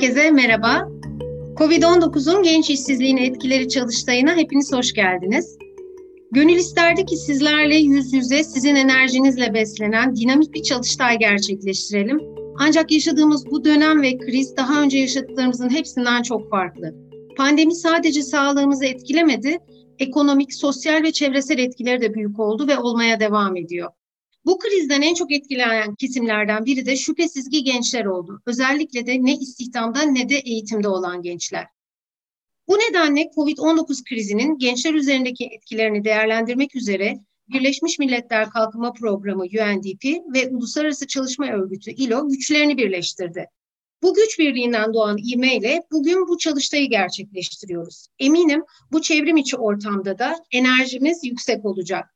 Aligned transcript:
Herkese 0.00 0.30
merhaba. 0.30 0.88
Covid-19'un 1.56 2.42
genç 2.42 2.70
işsizliğine 2.70 3.26
etkileri 3.26 3.68
çalıştayına 3.68 4.36
hepiniz 4.36 4.72
hoş 4.72 4.92
geldiniz. 4.92 5.58
Gönül 6.32 6.54
isterdi 6.54 7.04
ki 7.04 7.16
sizlerle 7.16 7.76
yüz 7.76 8.12
yüze 8.12 8.44
sizin 8.44 8.74
enerjinizle 8.74 9.54
beslenen 9.54 10.16
dinamik 10.16 10.54
bir 10.54 10.62
çalıştay 10.62 11.18
gerçekleştirelim. 11.18 12.20
Ancak 12.58 12.92
yaşadığımız 12.92 13.46
bu 13.50 13.64
dönem 13.64 14.02
ve 14.02 14.18
kriz 14.18 14.56
daha 14.56 14.82
önce 14.82 14.98
yaşadıklarımızın 14.98 15.70
hepsinden 15.70 16.22
çok 16.22 16.50
farklı. 16.50 16.94
Pandemi 17.36 17.74
sadece 17.74 18.22
sağlığımızı 18.22 18.84
etkilemedi, 18.84 19.58
ekonomik, 19.98 20.54
sosyal 20.54 21.02
ve 21.02 21.12
çevresel 21.12 21.58
etkileri 21.58 22.00
de 22.00 22.14
büyük 22.14 22.40
oldu 22.40 22.68
ve 22.68 22.78
olmaya 22.78 23.20
devam 23.20 23.56
ediyor. 23.56 23.90
Bu 24.44 24.58
krizden 24.58 25.02
en 25.02 25.14
çok 25.14 25.32
etkilenen 25.32 25.94
kesimlerden 25.94 26.64
biri 26.64 26.86
de 26.86 26.96
şüphesiz 26.96 27.48
ki 27.48 27.64
gençler 27.64 28.04
oldu. 28.04 28.42
Özellikle 28.46 29.06
de 29.06 29.24
ne 29.24 29.34
istihdamda 29.36 30.02
ne 30.02 30.28
de 30.28 30.36
eğitimde 30.36 30.88
olan 30.88 31.22
gençler. 31.22 31.66
Bu 32.68 32.74
nedenle 32.74 33.20
COVID-19 33.20 34.04
krizinin 34.04 34.58
gençler 34.58 34.94
üzerindeki 34.94 35.44
etkilerini 35.44 36.04
değerlendirmek 36.04 36.76
üzere 36.76 37.20
Birleşmiş 37.48 37.98
Milletler 37.98 38.50
Kalkınma 38.50 38.92
Programı 38.92 39.42
UNDP 39.42 40.04
ve 40.34 40.48
Uluslararası 40.48 41.06
Çalışma 41.06 41.46
Örgütü 41.46 41.90
ILO 41.90 42.28
güçlerini 42.28 42.78
birleştirdi. 42.78 43.46
Bu 44.02 44.14
güç 44.14 44.38
birliğinden 44.38 44.94
doğan 44.94 45.18
ivmeyle 45.18 45.82
bugün 45.92 46.28
bu 46.28 46.38
çalıştayı 46.38 46.90
gerçekleştiriyoruz. 46.90 48.06
Eminim 48.18 48.64
bu 48.92 49.02
çevrim 49.02 49.36
içi 49.36 49.56
ortamda 49.56 50.18
da 50.18 50.36
enerjimiz 50.52 51.24
yüksek 51.24 51.64
olacak. 51.64 52.14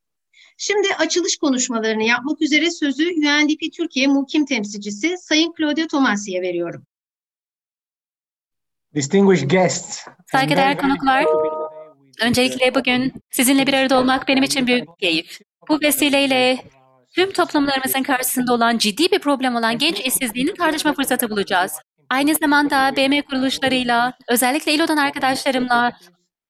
Şimdi 0.57 0.89
açılış 0.99 1.37
konuşmalarını 1.37 2.03
yapmak 2.03 2.43
üzere 2.43 2.71
sözü 2.71 3.05
UNDP 3.05 3.73
Türkiye 3.77 4.07
Mukim 4.07 4.47
Temsilcisi 4.47 5.19
Sayın 5.19 5.55
Claudia 5.59 5.87
Tomasi'ye 5.87 6.43
veriyorum. 6.43 6.87
Distinguished 8.95 9.51
guests. 9.51 10.07
Saygıdeğer 10.33 10.79
konuklar, 10.79 11.27
öncelikle 12.23 12.75
bugün 12.75 13.13
sizinle 13.31 13.67
bir 13.67 13.75
arada 13.75 13.99
olmak 13.99 14.29
benim 14.29 14.43
için 14.43 14.67
büyük 14.67 14.99
keyif. 14.99 15.41
Bu 15.69 15.81
vesileyle 15.81 16.65
tüm 17.15 17.33
toplumlarımızın 17.33 18.03
karşısında 18.03 18.55
olan 18.55 18.79
ciddi 18.79 19.11
bir 19.13 19.19
problem 19.19 19.57
olan 19.57 19.79
genç 19.79 20.01
işsizliğini 20.01 20.55
tartışma 20.55 20.95
fırsatı 20.95 21.31
bulacağız. 21.31 21.73
Aynı 22.11 22.35
zamanda 22.35 22.97
BM 22.97 23.23
kuruluşlarıyla, 23.23 24.13
özellikle 24.29 24.75
İLO'dan 24.75 24.97
arkadaşlarımla 24.97 25.93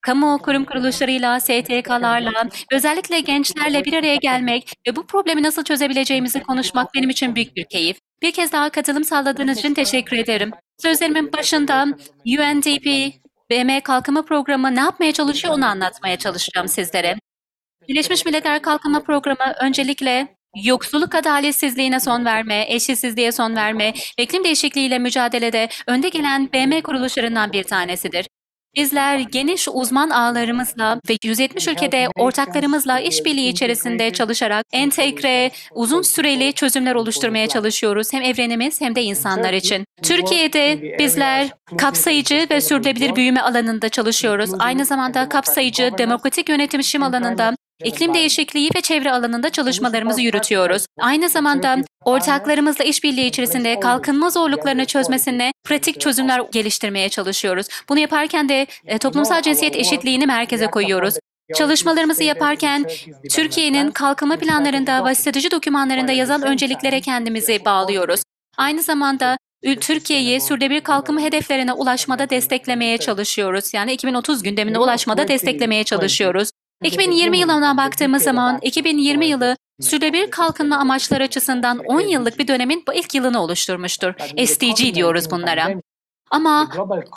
kamu 0.05 0.39
kurum 0.39 0.65
kuruluşlarıyla, 0.65 1.41
STK'larla, 1.41 2.49
özellikle 2.73 3.21
gençlerle 3.21 3.85
bir 3.85 3.93
araya 3.93 4.17
gelmek 4.17 4.73
ve 4.89 4.97
bu 4.97 5.07
problemi 5.07 5.43
nasıl 5.43 5.65
çözebileceğimizi 5.65 6.43
konuşmak 6.43 6.95
benim 6.95 7.11
için 7.11 7.35
büyük 7.35 7.57
bir 7.57 7.65
keyif. 7.65 7.97
Bir 8.23 8.33
kez 8.33 8.53
daha 8.53 8.71
katılım 8.71 9.05
sağladığınız 9.05 9.59
için 9.59 9.75
teşekkür 9.75 10.17
ederim. 10.17 10.51
Sözlerimin 10.83 11.33
başında 11.33 11.87
UNDP, 12.27 13.15
BM 13.51 13.81
Kalkınma 13.81 14.23
Programı 14.23 14.77
ne 14.77 14.81
yapmaya 14.81 15.13
çalışıyor 15.13 15.55
onu 15.55 15.67
anlatmaya 15.67 16.17
çalışacağım 16.17 16.69
sizlere. 16.69 17.17
Birleşmiş 17.89 18.25
Milletler 18.27 18.63
Kalkınma 18.63 19.03
Programı 19.03 19.55
öncelikle 19.61 20.29
yoksulluk 20.63 21.15
adaletsizliğine 21.15 22.01
son 22.01 22.25
verme, 22.25 22.67
eşitsizliğe 22.69 23.33
son 23.33 23.57
ve 23.57 23.95
iklim 24.19 24.45
değişikliğiyle 24.45 24.99
mücadelede 24.99 25.69
önde 25.87 26.09
gelen 26.09 26.53
BM 26.53 26.83
kuruluşlarından 26.83 27.53
bir 27.53 27.65
tanesidir. 27.65 28.27
Bizler 28.77 29.19
geniş 29.19 29.69
uzman 29.73 30.11
ağlarımızla 30.11 31.01
ve 31.09 31.17
170 31.25 31.69
ülkede 31.69 32.09
ortaklarımızla 32.17 33.01
işbirliği 33.01 33.49
içerisinde 33.49 34.13
çalışarak 34.13 34.67
entegre, 34.73 35.51
uzun 35.75 36.03
süreli 36.03 36.53
çözümler 36.53 36.95
oluşturmaya 36.95 37.49
çalışıyoruz. 37.49 38.13
Hem 38.13 38.23
evrenimiz 38.23 38.81
hem 38.81 38.95
de 38.95 39.03
insanlar 39.03 39.53
için. 39.53 39.85
Türkiye'de 40.03 40.97
bizler 40.99 41.49
kapsayıcı 41.79 42.47
ve 42.51 42.61
sürdürülebilir 42.61 43.17
büyüme 43.17 43.41
alanında 43.41 43.89
çalışıyoruz. 43.89 44.51
Aynı 44.59 44.85
zamanda 44.85 45.29
kapsayıcı 45.29 45.91
demokratik 45.99 46.49
yönetim 46.49 47.03
alanında 47.03 47.55
İklim 47.85 48.15
değişikliği 48.15 48.71
ve 48.77 48.81
çevre 48.81 49.13
alanında 49.13 49.51
çalışmalarımızı 49.51 50.21
yürütüyoruz. 50.21 50.87
Aynı 51.01 51.29
zamanda 51.29 51.77
ortaklarımızla 52.05 52.85
işbirliği 52.85 53.27
içerisinde 53.27 53.81
kalkınma 53.81 54.31
zorluklarını 54.31 54.85
çözmesine 54.85 55.53
pratik 55.65 56.01
çözümler 56.01 56.43
geliştirmeye 56.53 57.09
çalışıyoruz. 57.09 57.67
Bunu 57.89 57.99
yaparken 57.99 58.49
de 58.49 58.67
e, 58.87 58.99
toplumsal 58.99 59.43
cinsiyet 59.43 59.77
eşitliğini 59.77 60.27
merkeze 60.27 60.67
koyuyoruz. 60.67 61.15
Çalışmalarımızı 61.55 62.25
yaparken 62.25 62.85
Türkiye'nin 63.31 63.91
kalkınma 63.91 64.37
planlarında 64.37 65.05
ve 65.05 65.15
strateji 65.15 65.51
dokümanlarında 65.51 66.13
yazan 66.13 66.43
önceliklere 66.43 67.01
kendimizi 67.01 67.65
bağlıyoruz. 67.65 68.23
Aynı 68.57 68.83
zamanda 68.83 69.37
Türkiye'yi 69.81 70.41
sürdürülebilir 70.41 70.81
kalkınma 70.81 71.21
hedeflerine 71.21 71.73
ulaşmada 71.73 72.31
desteklemeye 72.31 72.99
çalışıyoruz. 72.99 73.75
Yani 73.75 73.93
2030 73.93 74.43
gündemine 74.43 74.79
ulaşmada 74.79 75.29
desteklemeye 75.29 75.85
çalışıyoruz. 75.85 76.51
2020 76.85 77.39
yılına 77.39 77.77
baktığımız 77.77 78.23
zaman 78.23 78.59
2020 78.63 79.27
yılı 79.27 79.57
sürdürülebilir 79.81 80.31
kalkınma 80.31 80.77
amaçları 80.77 81.25
açısından 81.25 81.79
10 81.79 82.01
yıllık 82.01 82.39
bir 82.39 82.49
dönemin 82.49 82.85
bu 82.89 82.95
ilk 82.95 83.15
yılını 83.15 83.43
oluşturmuştur. 83.43 84.15
SDG 84.47 84.95
diyoruz 84.95 85.31
bunlara. 85.31 85.69
Ama 86.31 86.69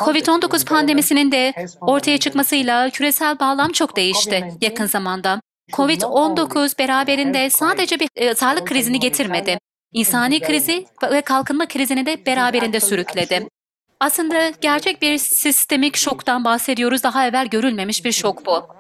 COVID-19 0.06 0.66
pandemisinin 0.66 1.32
de 1.32 1.54
ortaya 1.82 2.18
çıkmasıyla 2.18 2.90
küresel 2.90 3.40
bağlam 3.40 3.72
çok 3.72 3.96
değişti 3.96 4.54
yakın 4.62 4.86
zamanda. 4.86 5.42
COVID-19 5.72 6.80
beraberinde 6.80 7.50
sadece 7.50 8.00
bir 8.00 8.10
e, 8.16 8.36
sağlık 8.36 8.68
krizini 8.68 9.00
getirmedi. 9.00 9.60
İnsani 9.94 10.40
krizi 10.40 10.86
ve 11.12 11.22
kalkınma 11.22 11.68
krizini 11.68 12.06
de 12.06 12.26
beraberinde 12.26 12.80
sürükledi. 12.80 13.48
Aslında 14.00 14.50
gerçek 14.62 15.02
bir 15.02 15.18
sistemik 15.18 15.98
şoktan 15.98 16.44
bahsediyoruz. 16.44 17.04
Daha 17.04 17.28
evvel 17.28 17.48
görülmemiş 17.48 18.06
bir 18.06 18.12
şok 18.12 18.46
bu. 18.46 18.77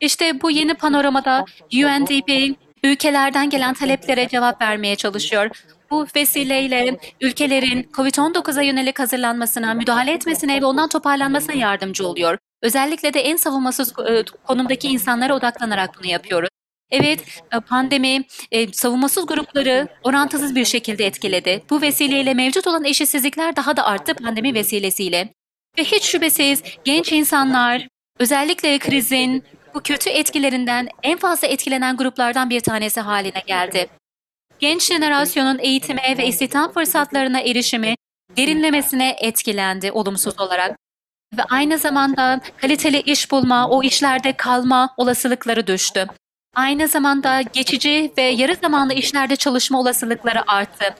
İşte 0.00 0.40
bu 0.40 0.50
yeni 0.50 0.74
panoramada 0.74 1.44
UNDP 1.74 2.56
ülkelerden 2.84 3.50
gelen 3.50 3.74
taleplere 3.74 4.28
cevap 4.28 4.62
vermeye 4.62 4.96
çalışıyor. 4.96 5.50
Bu 5.90 6.06
vesileyle 6.16 6.96
ülkelerin 7.20 7.82
COVID-19'a 7.82 8.62
yönelik 8.62 8.98
hazırlanmasına, 8.98 9.74
müdahale 9.74 10.12
etmesine 10.12 10.60
ve 10.60 10.64
ondan 10.64 10.88
toparlanmasına 10.88 11.54
yardımcı 11.54 12.06
oluyor. 12.06 12.38
Özellikle 12.62 13.14
de 13.14 13.20
en 13.20 13.36
savunmasız 13.36 13.92
e, 14.08 14.24
konumdaki 14.46 14.88
insanlara 14.88 15.34
odaklanarak 15.36 15.98
bunu 15.98 16.10
yapıyoruz. 16.10 16.48
Evet, 16.90 17.24
e, 17.52 17.60
pandemi 17.60 18.24
e, 18.52 18.72
savunmasız 18.72 19.26
grupları 19.26 19.88
orantısız 20.04 20.54
bir 20.54 20.64
şekilde 20.64 21.06
etkiledi. 21.06 21.62
Bu 21.70 21.80
vesileyle 21.80 22.34
mevcut 22.34 22.66
olan 22.66 22.84
eşitsizlikler 22.84 23.56
daha 23.56 23.76
da 23.76 23.86
arttı 23.86 24.14
pandemi 24.14 24.54
vesilesiyle. 24.54 25.32
Ve 25.78 25.84
hiç 25.84 26.02
şüphesiz 26.02 26.62
genç 26.84 27.12
insanlar, 27.12 27.88
özellikle 28.18 28.78
krizin, 28.78 29.44
bu 29.74 29.80
kötü 29.80 30.10
etkilerinden 30.10 30.88
en 31.02 31.18
fazla 31.18 31.48
etkilenen 31.48 31.96
gruplardan 31.96 32.50
bir 32.50 32.60
tanesi 32.60 33.00
haline 33.00 33.42
geldi. 33.46 33.88
Genç 34.58 34.82
jenerasyonun 34.82 35.58
eğitime 35.58 36.14
ve 36.18 36.26
istihdam 36.26 36.72
fırsatlarına 36.72 37.40
erişimi 37.40 37.94
derinlemesine 38.36 39.16
etkilendi 39.20 39.92
olumsuz 39.92 40.40
olarak. 40.40 40.78
Ve 41.38 41.42
aynı 41.50 41.78
zamanda 41.78 42.40
kaliteli 42.56 43.00
iş 43.00 43.30
bulma, 43.30 43.68
o 43.68 43.82
işlerde 43.82 44.32
kalma 44.32 44.94
olasılıkları 44.96 45.66
düştü. 45.66 46.06
Aynı 46.54 46.88
zamanda 46.88 47.42
geçici 47.42 48.12
ve 48.18 48.22
yarı 48.22 48.54
zamanlı 48.54 48.94
işlerde 48.94 49.36
çalışma 49.36 49.80
olasılıkları 49.80 50.50
arttı. 50.50 50.94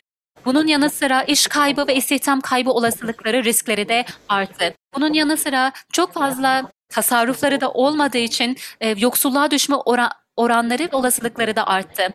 Bunun 0.44 0.66
yanı 0.66 0.90
sıra 0.90 1.22
iş 1.22 1.46
kaybı 1.46 1.86
ve 1.86 1.94
istihdam 1.94 2.40
kaybı 2.40 2.70
olasılıkları, 2.70 3.44
riskleri 3.44 3.88
de 3.88 4.04
arttı. 4.28 4.74
Bunun 4.94 5.12
yanı 5.12 5.36
sıra 5.36 5.72
çok 5.92 6.12
fazla 6.12 6.70
tasarrufları 6.88 7.60
da 7.60 7.70
olmadığı 7.70 8.18
için 8.18 8.56
e, 8.80 8.88
yoksulluğa 8.98 9.50
düşme 9.50 9.76
oran, 9.76 10.10
oranları 10.36 10.88
olasılıkları 10.92 11.56
da 11.56 11.66
arttı. 11.66 12.12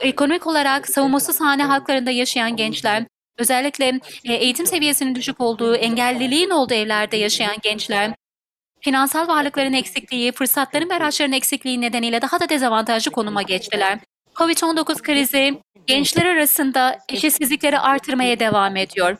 Ekonomik 0.00 0.46
olarak 0.46 0.88
savunmasız 0.88 1.40
hane 1.40 1.64
halklarında 1.64 2.10
yaşayan 2.10 2.56
gençler, 2.56 3.04
özellikle 3.38 4.00
e, 4.24 4.34
eğitim 4.34 4.66
seviyesinin 4.66 5.14
düşük 5.14 5.40
olduğu, 5.40 5.74
engelliliğin 5.74 6.50
olduğu 6.50 6.74
evlerde 6.74 7.16
yaşayan 7.16 7.56
gençler, 7.62 8.14
finansal 8.80 9.28
varlıkların 9.28 9.72
eksikliği, 9.72 10.32
fırsatların 10.32 10.90
ve 10.90 10.94
araçların 10.94 11.32
eksikliği 11.32 11.80
nedeniyle 11.80 12.22
daha 12.22 12.40
da 12.40 12.48
dezavantajlı 12.48 13.10
konuma 13.10 13.42
geçtiler. 13.42 13.98
Covid-19 14.34 15.02
krizi 15.02 15.60
gençler 15.86 16.26
arasında 16.26 16.98
eşitsizlikleri 17.08 17.78
artırmaya 17.78 18.40
devam 18.40 18.76
ediyor. 18.76 19.16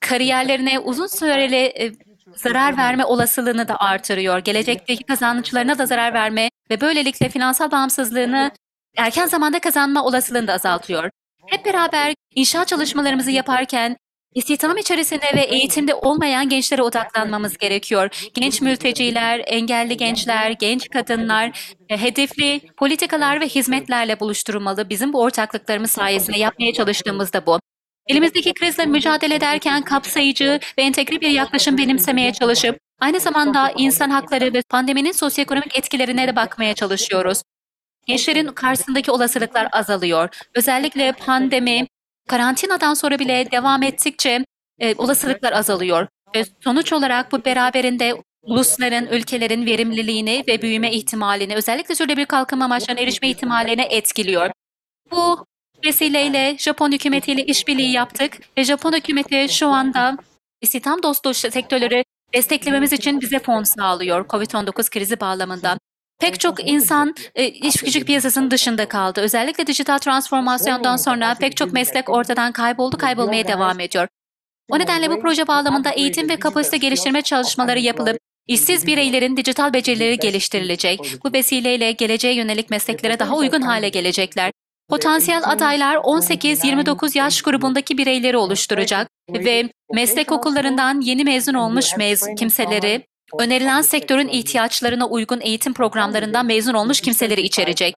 Kariyerlerine 0.00 0.78
uzun 0.78 1.06
süreli 1.06 1.56
e, 1.56 1.92
zarar 2.36 2.76
verme 2.76 3.04
olasılığını 3.04 3.68
da 3.68 3.76
artırıyor. 3.76 4.38
Gelecekteki 4.38 5.04
kazançlarına 5.04 5.78
da 5.78 5.86
zarar 5.86 6.14
verme 6.14 6.50
ve 6.70 6.80
böylelikle 6.80 7.28
finansal 7.28 7.70
bağımsızlığını 7.70 8.50
erken 8.96 9.26
zamanda 9.26 9.60
kazanma 9.60 10.04
olasılığını 10.04 10.46
da 10.46 10.52
azaltıyor. 10.52 11.10
Hep 11.46 11.64
beraber 11.64 12.14
inşaat 12.34 12.68
çalışmalarımızı 12.68 13.30
yaparken 13.30 13.96
İstihdam 14.34 14.76
içerisinde 14.76 15.26
ve 15.36 15.40
eğitimde 15.40 15.94
olmayan 15.94 16.48
gençlere 16.48 16.82
odaklanmamız 16.82 17.58
gerekiyor. 17.58 18.30
Genç 18.34 18.60
mülteciler, 18.60 19.42
engelli 19.46 19.96
gençler, 19.96 20.50
genç 20.50 20.88
kadınlar 20.88 21.74
e, 21.88 21.96
hedefli 21.96 22.60
politikalar 22.76 23.40
ve 23.40 23.48
hizmetlerle 23.48 24.20
buluşturulmalı. 24.20 24.90
Bizim 24.90 25.12
bu 25.12 25.20
ortaklıklarımız 25.20 25.90
sayesinde 25.90 26.38
yapmaya 26.38 26.72
çalıştığımız 26.72 27.32
da 27.32 27.46
bu. 27.46 27.58
Elimizdeki 28.06 28.54
krizle 28.54 28.86
mücadele 28.86 29.34
ederken 29.34 29.82
kapsayıcı 29.82 30.60
ve 30.78 30.82
entegre 30.82 31.20
bir 31.20 31.30
yaklaşım 31.30 31.78
benimsemeye 31.78 32.32
çalışıp 32.32 32.78
aynı 33.00 33.20
zamanda 33.20 33.72
insan 33.76 34.10
hakları 34.10 34.54
ve 34.54 34.62
pandeminin 34.68 35.12
sosyoekonomik 35.12 35.78
etkilerine 35.78 36.28
de 36.28 36.36
bakmaya 36.36 36.74
çalışıyoruz. 36.74 37.42
Gençlerin 38.06 38.46
karşısındaki 38.46 39.10
olasılıklar 39.10 39.68
azalıyor. 39.72 40.28
Özellikle 40.54 41.12
pandemi, 41.12 41.86
karantinadan 42.28 42.94
sonra 42.94 43.18
bile 43.18 43.50
devam 43.50 43.82
ettikçe 43.82 44.44
e, 44.78 44.94
olasılıklar 44.94 45.52
azalıyor. 45.52 46.08
Ve 46.34 46.44
sonuç 46.64 46.92
olarak 46.92 47.32
bu 47.32 47.44
beraberinde 47.44 48.14
ulusların, 48.42 49.06
ülkelerin 49.06 49.66
verimliliğini 49.66 50.44
ve 50.48 50.62
büyüme 50.62 50.92
ihtimalini, 50.92 51.54
özellikle 51.54 51.94
sürdürülebilir 51.94 52.26
kalkınma 52.26 52.64
amaçlarına 52.64 53.00
erişme 53.00 53.28
ihtimalini 53.28 53.82
etkiliyor. 53.82 54.50
Bu 55.10 55.46
vesileyle 55.84 56.56
Japon 56.58 56.92
hükümetiyle 56.92 57.44
işbirliği 57.44 57.92
yaptık 57.92 58.38
ve 58.58 58.64
Japon 58.64 58.92
hükümeti 58.92 59.46
şu 59.50 59.68
anda 59.68 60.16
istihdam 60.60 61.02
dostu 61.02 61.34
sektörleri 61.34 62.04
desteklememiz 62.34 62.92
için 62.92 63.20
bize 63.20 63.38
fon 63.38 63.62
sağlıyor 63.62 64.26
COVID-19 64.26 64.90
krizi 64.90 65.20
bağlamında. 65.20 65.78
Pek 66.20 66.40
çok 66.40 66.68
insan 66.68 67.14
e, 67.34 67.46
iş 67.48 67.76
gücü 67.76 68.04
piyasasının 68.04 68.50
dışında 68.50 68.88
kaldı. 68.88 69.20
Özellikle 69.20 69.66
dijital 69.66 69.98
transformasyondan 69.98 70.96
sonra 70.96 71.34
pek 71.34 71.56
çok 71.56 71.72
meslek 71.72 72.10
ortadan 72.10 72.52
kayboldu, 72.52 72.98
kaybolmaya 72.98 73.48
devam 73.48 73.80
ediyor. 73.80 74.08
O 74.70 74.78
nedenle 74.78 75.10
bu 75.10 75.20
proje 75.20 75.46
bağlamında 75.46 75.90
eğitim 75.90 76.28
ve 76.28 76.36
kapasite 76.36 76.76
geliştirme 76.76 77.22
çalışmaları 77.22 77.78
yapılıp 77.78 78.18
işsiz 78.46 78.86
bireylerin 78.86 79.36
dijital 79.36 79.72
becerileri 79.72 80.18
geliştirilecek. 80.18 81.00
Bu 81.24 81.32
vesileyle 81.32 81.92
geleceğe 81.92 82.34
yönelik 82.34 82.70
mesleklere 82.70 83.18
daha 83.18 83.36
uygun 83.36 83.62
hale 83.62 83.88
gelecekler. 83.88 84.52
Potansiyel 84.92 85.42
adaylar 85.44 85.96
18-29 85.96 87.18
yaş 87.18 87.42
grubundaki 87.42 87.98
bireyleri 87.98 88.36
oluşturacak 88.36 89.08
ve 89.30 89.70
meslek 89.92 90.32
okullarından 90.32 91.00
yeni 91.00 91.24
mezun 91.24 91.54
olmuş 91.54 91.96
mezun 91.96 92.34
kimseleri, 92.34 93.06
önerilen 93.38 93.82
sektörün 93.82 94.28
ihtiyaçlarına 94.28 95.08
uygun 95.08 95.40
eğitim 95.40 95.74
programlarından 95.74 96.46
mezun 96.46 96.74
olmuş 96.74 97.00
kimseleri 97.00 97.40
içerecek. 97.40 97.94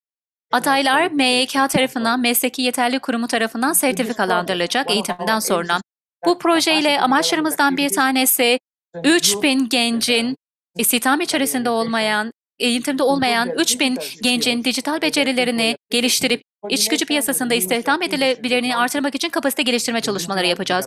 Adaylar 0.51 1.11
MYK 1.11 1.53
tarafından, 1.69 2.19
mesleki 2.19 2.61
yeterli 2.61 2.99
kurumu 2.99 3.27
tarafından 3.27 3.73
sertifikalandırılacak 3.73 4.91
eğitimden 4.91 5.39
sonra. 5.39 5.81
Bu 6.25 6.39
projeyle 6.39 7.01
amaçlarımızdan 7.01 7.77
bir 7.77 7.89
tanesi 7.89 8.59
3000 9.03 9.69
gencin 9.69 10.35
istihdam 10.77 11.21
içerisinde 11.21 11.69
olmayan, 11.69 12.31
eğitimde 12.59 13.03
olmayan 13.03 13.49
3000 13.49 13.97
gencin 14.21 14.63
dijital 14.63 15.01
becerilerini 15.01 15.75
geliştirip 15.89 16.41
iç 16.69 16.87
gücü 16.87 17.05
piyasasında 17.05 17.53
istihdam 17.53 18.01
edilebilirliğini 18.01 18.77
artırmak 18.77 19.15
için 19.15 19.29
kapasite 19.29 19.63
geliştirme 19.63 20.01
çalışmaları 20.01 20.47
yapacağız. 20.47 20.85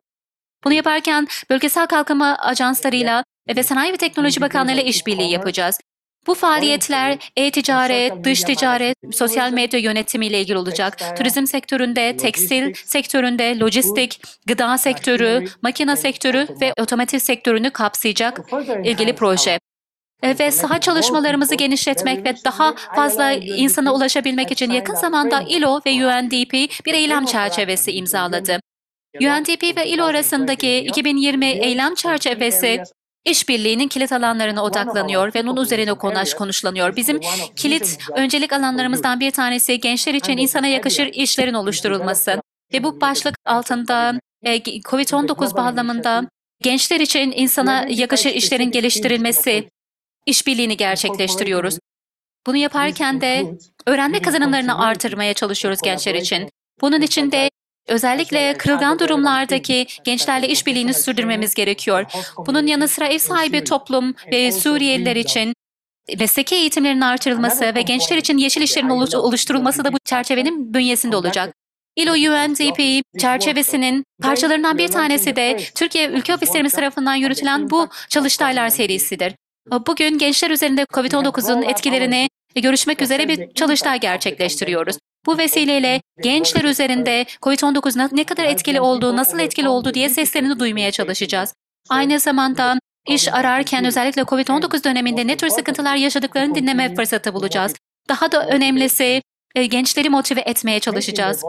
Bunu 0.65 0.73
yaparken 0.73 1.29
bölgesel 1.51 1.87
kalkınma 1.87 2.37
ajanslarıyla 2.39 3.25
ve 3.57 3.63
Sanayi 3.63 3.93
ve 3.93 3.97
Teknoloji 3.97 4.41
Bakanlığı 4.41 4.73
ile 4.73 4.85
işbirliği 4.85 5.31
yapacağız. 5.31 5.81
Bu 6.27 6.35
faaliyetler 6.35 7.19
e-ticaret, 7.37 8.25
dış 8.25 8.43
ticaret, 8.43 8.97
sosyal 9.13 9.53
medya 9.53 9.81
yönetimiyle 9.81 10.41
ilgili 10.41 10.59
olacak. 10.59 11.17
Turizm 11.17 11.47
sektöründe, 11.47 12.17
tekstil 12.17 12.75
sektöründe, 12.75 13.59
lojistik, 13.59 14.21
gıda 14.47 14.79
sektörü, 14.79 15.45
makine 15.63 15.97
sektörü 15.97 16.49
ve 16.61 16.73
otomotiv 16.81 17.19
sektörünü 17.19 17.71
kapsayacak 17.71 18.41
ilgili 18.85 19.15
proje 19.15 19.59
ve 20.25 20.51
saha 20.51 20.81
çalışmalarımızı 20.81 21.55
genişletmek 21.55 22.25
ve 22.25 22.35
daha 22.45 22.75
fazla 22.75 23.33
insana 23.33 23.95
ulaşabilmek 23.95 24.53
için 24.53 24.71
yakın 24.71 24.95
zamanda 24.95 25.41
ILO 25.41 25.81
ve 25.87 26.07
UNDP 26.07 26.53
bir 26.87 26.95
eylem 26.95 27.25
çerçevesi 27.25 27.93
imzaladı. 27.93 28.61
UNDP 29.21 29.77
ve 29.77 29.89
ILO 29.89 30.05
arasındaki 30.05 30.79
2020 30.79 31.47
eylem 31.47 31.95
çerçevesi 31.95 32.83
işbirliğinin 33.25 33.89
kilit 33.89 34.13
alanlarına 34.13 34.65
odaklanıyor 34.65 35.35
ve 35.35 35.43
onun 35.43 35.63
üzerine 35.63 35.95
konuş 35.95 36.35
konuşlanıyor. 36.35 36.97
Bizim 36.97 37.21
kilit 37.57 37.99
öncelik 38.15 38.53
alanlarımızdan 38.53 39.21
bir 39.21 39.31
tanesi 39.31 39.81
gençler 39.81 40.15
için 40.15 40.37
insana 40.37 40.67
yakışır 40.67 41.07
işlerin 41.07 41.55
oluşturulması. 41.55 42.41
Ve 42.73 42.83
bu 42.83 43.01
başlık 43.01 43.35
altında 43.47 44.21
e, 44.43 44.59
COVID-19 44.61 45.57
bağlamında 45.57 46.25
gençler 46.63 47.01
için 47.01 47.33
insana 47.37 47.87
yakışır 47.89 48.31
işlerin 48.31 48.71
geliştirilmesi 48.71 49.69
işbirliğini 50.29 50.77
gerçekleştiriyoruz. 50.77 51.79
Bunu 52.47 52.57
yaparken 52.57 53.21
de 53.21 53.59
öğrenme 53.87 54.23
kazanımlarını 54.23 54.85
artırmaya 54.85 55.35
çalışıyoruz 55.35 55.81
gençler 55.83 56.15
için. 56.15 56.49
Bunun 56.81 57.03
için 57.03 57.33
de 57.33 57.51
Özellikle 57.89 58.55
kırılgan 58.59 58.99
durumlardaki 58.99 59.87
gençlerle 60.05 60.49
işbirliğini 60.49 60.95
sürdürmemiz 60.95 61.55
gerekiyor. 61.55 62.05
Bunun 62.47 62.67
yanı 62.67 62.89
sıra 62.89 63.07
ev 63.07 63.19
sahibi 63.19 63.65
toplum 63.65 64.15
ve 64.33 64.53
Suriyeliler 64.53 65.17
için 65.17 65.55
mesleki 66.19 66.55
eğitimlerin 66.55 67.01
artırılması 67.01 67.75
ve 67.75 67.83
gençler 67.83 68.17
için 68.17 68.39
yeşil 68.39 68.63
işlerin 68.63 68.89
oluşturulması 68.89 69.85
da 69.85 69.93
bu 69.93 69.97
çerçevenin 70.05 70.75
bünyesinde 70.75 71.17
olacak. 71.17 71.55
ILO 71.97 72.13
UNDP 72.13 73.03
çerçevesinin 73.19 74.05
parçalarından 74.23 74.79
bir 74.79 74.89
tanesi 74.89 75.37
de 75.37 75.57
Türkiye 75.75 76.09
Ülke 76.09 76.35
Ofislerimiz 76.35 76.73
tarafından 76.73 77.15
yürütülen 77.15 77.71
bu 77.71 77.89
çalıştaylar 78.09 78.69
serisidir. 78.69 79.35
Bugün 79.71 80.19
gençler 80.19 80.51
üzerinde 80.51 80.83
COVID-19'un 80.83 81.63
etkilerini 81.63 82.29
görüşmek 82.55 83.03
üzere 83.03 83.29
bir 83.29 83.55
çalıştay 83.55 84.01
gerçekleştiriyoruz. 84.01 84.97
Bu 85.27 85.39
vesileyle 85.39 86.01
gençler 86.23 86.65
üzerinde 86.65 87.27
COVID-19 87.43 88.17
ne 88.17 88.25
kadar 88.25 88.45
etkili 88.45 88.81
olduğu, 88.81 89.17
nasıl 89.17 89.39
etkili 89.39 89.69
olduğu 89.69 89.95
diye 89.95 90.09
seslerini 90.09 90.59
duymaya 90.59 90.91
çalışacağız. 90.91 91.55
Aynı 91.89 92.21
zamanda 92.21 92.79
iş 93.09 93.33
ararken 93.33 93.85
özellikle 93.85 94.23
COVID-19 94.23 94.85
döneminde 94.85 95.27
ne 95.27 95.37
tür 95.37 95.49
sıkıntılar 95.49 95.97
yaşadıklarını 95.97 96.55
dinleme 96.55 96.95
fırsatı 96.95 97.35
bulacağız. 97.35 97.75
Daha 98.09 98.33
da 98.33 98.47
önemlisi 98.47 99.23
e, 99.55 99.67
gençleri 99.67 100.11
motive 100.11 100.41
etmeye 100.41 100.81
çalışacağız. 100.81 101.45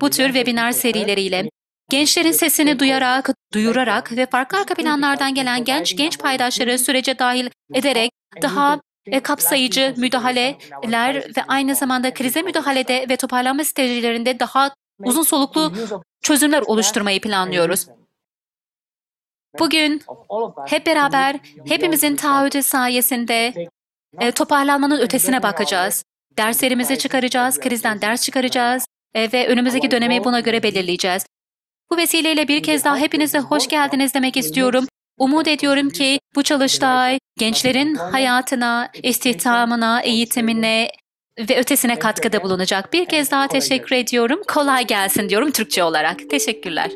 Bu 0.00 0.10
tür 0.10 0.26
webinar 0.26 0.72
serileriyle 0.72 1.50
gençlerin 1.92 2.32
sesini 2.32 2.78
duyarak, 2.78 3.30
duyurarak 3.52 4.12
ve 4.12 4.26
farklı 4.26 4.58
arka 4.58 4.74
planlardan 4.74 5.34
gelen 5.34 5.64
genç 5.64 5.96
genç 5.96 6.18
paydaşları 6.18 6.78
sürece 6.78 7.18
dahil 7.18 7.50
ederek 7.74 8.10
daha 8.42 8.80
e, 9.06 9.20
kapsayıcı 9.20 9.94
müdahaleler 9.96 11.16
ve 11.36 11.42
aynı 11.48 11.74
zamanda 11.74 12.14
krize 12.14 12.42
müdahalede 12.42 13.06
ve 13.08 13.16
toparlanma 13.16 13.64
stratejilerinde 13.64 14.40
daha 14.40 14.74
uzun 15.04 15.22
soluklu 15.22 15.72
çözümler 16.22 16.62
oluşturmayı 16.66 17.20
planlıyoruz. 17.20 17.86
Bugün 19.58 20.02
hep 20.66 20.86
beraber 20.86 21.36
hepimizin 21.68 22.16
taahhüdü 22.16 22.62
sayesinde 22.62 23.68
e, 24.20 24.32
toparlanmanın 24.32 25.00
ötesine 25.00 25.42
bakacağız. 25.42 26.04
Derslerimizi 26.38 26.98
çıkaracağız, 26.98 27.60
krizden 27.60 28.00
ders 28.00 28.22
çıkaracağız 28.22 28.86
e, 29.14 29.32
ve 29.32 29.48
önümüzdeki 29.48 29.90
dönemi 29.90 30.24
buna 30.24 30.40
göre 30.40 30.62
belirleyeceğiz. 30.62 31.26
Bu 31.92 31.96
vesileyle 31.96 32.48
bir 32.48 32.62
kez 32.62 32.84
daha 32.84 32.96
hepinize 32.96 33.38
hoş 33.38 33.68
geldiniz 33.68 34.14
demek 34.14 34.36
istiyorum. 34.36 34.84
Umut 35.18 35.48
ediyorum 35.48 35.90
ki 35.90 36.18
bu 36.34 36.42
çalıştay 36.42 37.18
gençlerin 37.38 37.94
hayatına, 37.94 38.90
istihdamına, 39.02 40.00
eğitimine 40.00 40.90
ve 41.38 41.58
ötesine 41.58 41.98
katkıda 41.98 42.42
bulunacak. 42.42 42.92
Bir 42.92 43.06
kez 43.06 43.30
daha 43.30 43.48
teşekkür 43.48 43.96
ediyorum. 43.96 44.40
Kolay 44.48 44.86
gelsin 44.86 45.28
diyorum 45.28 45.50
Türkçe 45.50 45.84
olarak. 45.84 46.30
Teşekkürler. 46.30 46.90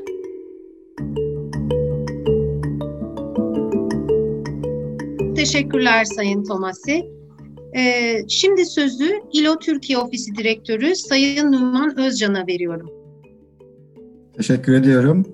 Teşekkürler 5.36 6.04
Sayın 6.04 6.44
Tomasi. 6.44 7.06
Ee, 7.76 8.18
şimdi 8.28 8.66
sözü 8.66 9.20
İLO 9.32 9.58
Türkiye 9.58 9.98
Ofisi 9.98 10.34
Direktörü 10.34 10.96
Sayın 10.96 11.52
Numan 11.52 11.98
Özcan'a 11.98 12.46
veriyorum. 12.46 12.95
Teşekkür 14.36 14.74
ediyorum. 14.74 15.26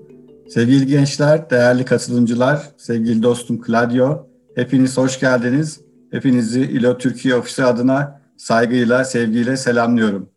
Sevgili 0.49 0.87
gençler, 0.87 1.49
değerli 1.49 1.85
katılımcılar, 1.85 2.71
sevgili 2.77 3.23
dostum 3.23 3.61
Claudio, 3.63 4.27
hepiniz 4.55 4.97
hoş 4.97 5.19
geldiniz. 5.19 5.81
Hepinizi 6.11 6.61
İLO 6.61 6.97
Türkiye 6.97 7.35
Ofisi 7.35 7.63
adına 7.63 8.21
saygıyla, 8.37 9.05
sevgiyle 9.05 9.57
selamlıyorum. 9.57 10.29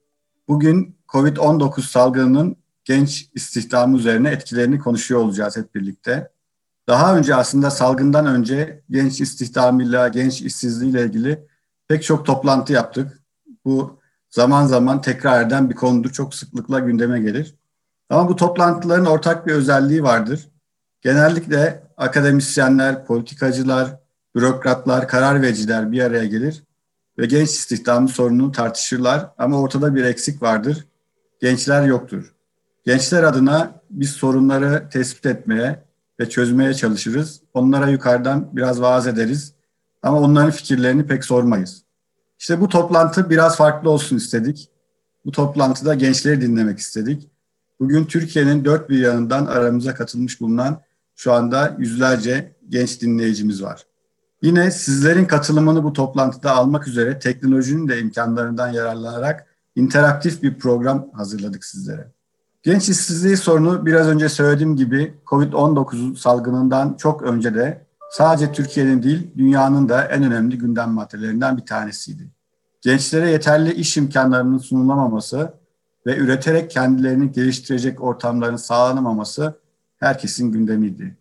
Bugün 0.49 0.97
COVID-19 1.09 1.83
salgınının 1.83 2.57
genç 2.85 3.29
istihdamı 3.35 3.99
üzerine 3.99 4.31
etkilerini 4.31 4.79
konuşuyor 4.79 5.21
olacağız 5.21 5.57
hep 5.57 5.75
birlikte. 5.75 6.31
Daha 6.89 7.17
önce 7.17 7.35
aslında 7.35 7.71
salgından 7.71 8.27
önce 8.27 8.83
genç 8.91 9.21
istihdamıyla, 9.21 10.09
genç 10.09 10.43
işsizliğiyle 10.43 11.05
ilgili 11.05 11.47
pek 11.89 12.03
çok 12.03 12.27
toplantı 12.27 12.73
yaptık. 12.73 13.23
Bu 13.65 14.01
zaman 14.31 14.67
zaman 14.67 15.01
tekrar 15.01 15.47
eden 15.47 15.71
bir 15.71 15.75
konudur, 15.75 16.11
çok 16.11 16.35
sıklıkla 16.35 16.79
gündeme 16.79 17.21
gelir. 17.21 17.55
Ama 18.11 18.29
bu 18.29 18.37
toplantıların 18.37 19.07
ortak 19.07 19.47
bir 19.47 19.53
özelliği 19.53 20.03
vardır. 20.03 20.49
Genellikle 21.01 21.83
akademisyenler, 21.97 23.07
politikacılar, 23.07 24.01
bürokratlar, 24.35 25.09
karar 25.09 25.43
vericiler 25.43 25.93
bir 25.93 26.01
araya 26.01 26.25
gelir 26.25 26.63
ve 27.19 27.27
genç 27.27 27.49
istihdamı 27.49 28.09
sorununu 28.09 28.53
tartışırlar 28.53 29.31
ama 29.39 29.61
ortada 29.61 29.95
bir 29.95 30.05
eksik 30.05 30.43
vardır. 30.43 30.87
Gençler 31.41 31.87
yoktur. 31.87 32.35
Gençler 32.85 33.23
adına 33.23 33.81
biz 33.91 34.11
sorunları 34.11 34.89
tespit 34.93 35.27
etmeye 35.27 35.85
ve 36.21 36.29
çözmeye 36.29 36.75
çalışırız. 36.75 37.41
Onlara 37.55 37.89
yukarıdan 37.89 38.49
biraz 38.53 38.81
vaaz 38.81 39.07
ederiz 39.07 39.53
ama 40.03 40.21
onların 40.21 40.51
fikirlerini 40.51 41.07
pek 41.07 41.25
sormayız. 41.25 41.83
İşte 42.39 42.61
bu 42.61 42.69
toplantı 42.69 43.31
biraz 43.31 43.57
farklı 43.57 43.91
olsun 43.91 44.17
istedik. 44.17 44.71
Bu 45.25 45.31
toplantıda 45.33 45.95
gençleri 45.95 46.41
dinlemek 46.41 46.79
istedik. 46.79 47.29
Bugün 47.81 48.05
Türkiye'nin 48.05 48.65
dört 48.65 48.91
bir 48.91 48.99
yanından 48.99 49.47
aramıza 49.47 49.95
katılmış 49.95 50.41
bulunan 50.41 50.81
şu 51.17 51.33
anda 51.33 51.77
yüzlerce 51.79 52.57
genç 52.69 53.03
dinleyicimiz 53.03 53.63
var. 53.63 53.87
Yine 54.43 54.71
sizlerin 54.71 55.25
katılımını 55.25 55.85
bu 55.85 55.93
toplantıda 55.93 56.53
almak 56.53 56.89
üzere 56.89 57.19
teknolojinin 57.19 57.89
de 57.89 58.01
imkanlarından 58.01 58.69
yararlanarak 58.69 59.47
interaktif 59.77 60.43
bir 60.43 60.59
program 60.59 61.11
hazırladık 61.13 61.65
sizlere. 61.65 62.13
Genç 62.63 62.89
işsizliği 62.89 63.37
sorunu 63.37 63.87
biraz 63.87 64.09
önce 64.09 64.29
söylediğim 64.29 64.77
gibi 64.77 65.15
COVID-19 65.27 66.17
salgınından 66.17 66.95
çok 66.99 67.23
önce 67.23 67.55
de 67.55 67.87
sadece 68.11 68.53
Türkiye'nin 68.53 69.03
değil 69.03 69.31
dünyanın 69.37 69.89
da 69.89 70.05
en 70.05 70.23
önemli 70.23 70.59
gündem 70.59 70.91
maddelerinden 70.91 71.57
bir 71.57 71.67
tanesiydi. 71.67 72.31
Gençlere 72.81 73.31
yeterli 73.31 73.73
iş 73.73 73.97
imkanlarının 73.97 74.59
sunulamaması 74.59 75.53
ve 76.07 76.17
üreterek 76.17 76.71
kendilerini 76.71 77.33
geliştirecek 77.33 78.03
ortamların 78.03 78.57
sağlanamaması 78.57 79.55
herkesin 79.97 80.53
gündemiydi. 80.53 81.17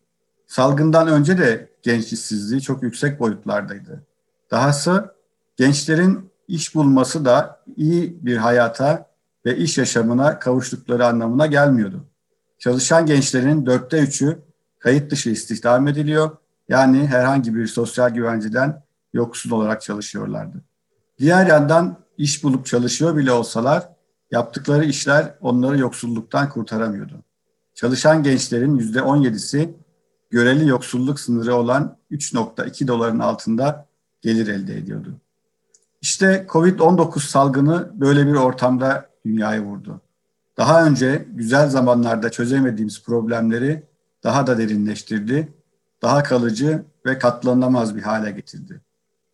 Salgından 0.47 1.07
önce 1.07 1.37
de 1.37 1.69
genç 1.83 2.13
işsizliği 2.13 2.61
çok 2.61 2.83
yüksek 2.83 3.19
boyutlardaydı. 3.19 4.03
Dahası 4.51 5.15
gençlerin 5.57 6.29
iş 6.47 6.75
bulması 6.75 7.25
da 7.25 7.63
iyi 7.77 8.25
bir 8.25 8.37
hayata 8.37 9.09
ve 9.45 9.57
iş 9.57 9.77
yaşamına 9.77 10.39
kavuştukları 10.39 11.05
anlamına 11.07 11.45
gelmiyordu. 11.45 12.05
Çalışan 12.59 13.05
gençlerin 13.05 13.65
dörtte 13.65 13.99
üçü 13.99 14.39
kayıt 14.79 15.11
dışı 15.11 15.29
istihdam 15.29 15.87
ediliyor. 15.87 16.37
Yani 16.69 17.07
herhangi 17.07 17.55
bir 17.55 17.67
sosyal 17.67 18.09
güvenceden 18.09 18.83
yoksul 19.13 19.51
olarak 19.51 19.81
çalışıyorlardı. 19.81 20.61
Diğer 21.19 21.47
yandan 21.47 21.97
iş 22.17 22.43
bulup 22.43 22.65
çalışıyor 22.65 23.15
bile 23.15 23.31
olsalar 23.31 23.94
yaptıkları 24.31 24.85
işler 24.85 25.35
onları 25.41 25.77
yoksulluktan 25.77 26.49
kurtaramıyordu. 26.49 27.23
Çalışan 27.73 28.23
gençlerin 28.23 28.75
yüzde 28.75 28.99
17'si 28.99 29.69
göreli 30.29 30.67
yoksulluk 30.67 31.19
sınırı 31.19 31.55
olan 31.55 31.97
3.2 32.11 32.87
doların 32.87 33.19
altında 33.19 33.87
gelir 34.21 34.47
elde 34.47 34.77
ediyordu. 34.77 35.13
İşte 36.01 36.45
Covid-19 36.49 37.19
salgını 37.19 37.91
böyle 37.93 38.27
bir 38.27 38.33
ortamda 38.33 39.09
dünyayı 39.25 39.61
vurdu. 39.61 40.01
Daha 40.57 40.85
önce 40.85 41.25
güzel 41.33 41.69
zamanlarda 41.69 42.29
çözemediğimiz 42.29 43.03
problemleri 43.03 43.83
daha 44.23 44.47
da 44.47 44.57
derinleştirdi, 44.57 45.53
daha 46.01 46.23
kalıcı 46.23 46.83
ve 47.05 47.19
katlanılamaz 47.19 47.95
bir 47.95 48.01
hale 48.01 48.31
getirdi. 48.31 48.81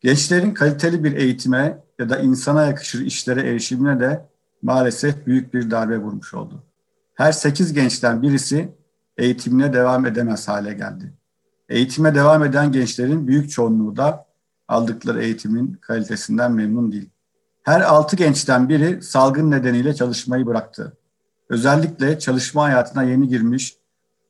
Gençlerin 0.00 0.54
kaliteli 0.54 1.04
bir 1.04 1.12
eğitime 1.12 1.78
ya 1.98 2.08
da 2.08 2.18
insana 2.18 2.66
yakışır 2.66 3.00
işlere 3.00 3.40
erişimine 3.40 4.00
de 4.00 4.26
maalesef 4.62 5.26
büyük 5.26 5.54
bir 5.54 5.70
darbe 5.70 5.98
vurmuş 5.98 6.34
oldu. 6.34 6.62
Her 7.14 7.32
sekiz 7.32 7.72
gençten 7.72 8.22
birisi 8.22 8.74
eğitimine 9.16 9.72
devam 9.72 10.06
edemez 10.06 10.48
hale 10.48 10.74
geldi. 10.74 11.12
Eğitime 11.68 12.14
devam 12.14 12.44
eden 12.44 12.72
gençlerin 12.72 13.28
büyük 13.28 13.50
çoğunluğu 13.50 13.96
da 13.96 14.26
aldıkları 14.68 15.22
eğitimin 15.22 15.72
kalitesinden 15.72 16.52
memnun 16.52 16.92
değil. 16.92 17.10
Her 17.62 17.80
altı 17.80 18.16
gençten 18.16 18.68
biri 18.68 19.02
salgın 19.02 19.50
nedeniyle 19.50 19.94
çalışmayı 19.94 20.46
bıraktı. 20.46 20.96
Özellikle 21.48 22.18
çalışma 22.18 22.62
hayatına 22.62 23.02
yeni 23.02 23.28
girmiş 23.28 23.76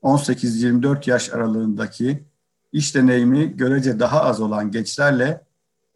18-24 0.03 1.11
yaş 1.11 1.33
aralığındaki 1.33 2.25
iş 2.73 2.95
deneyimi 2.95 3.57
görece 3.57 4.01
daha 4.01 4.23
az 4.23 4.41
olan 4.41 4.71
gençlerle 4.71 5.45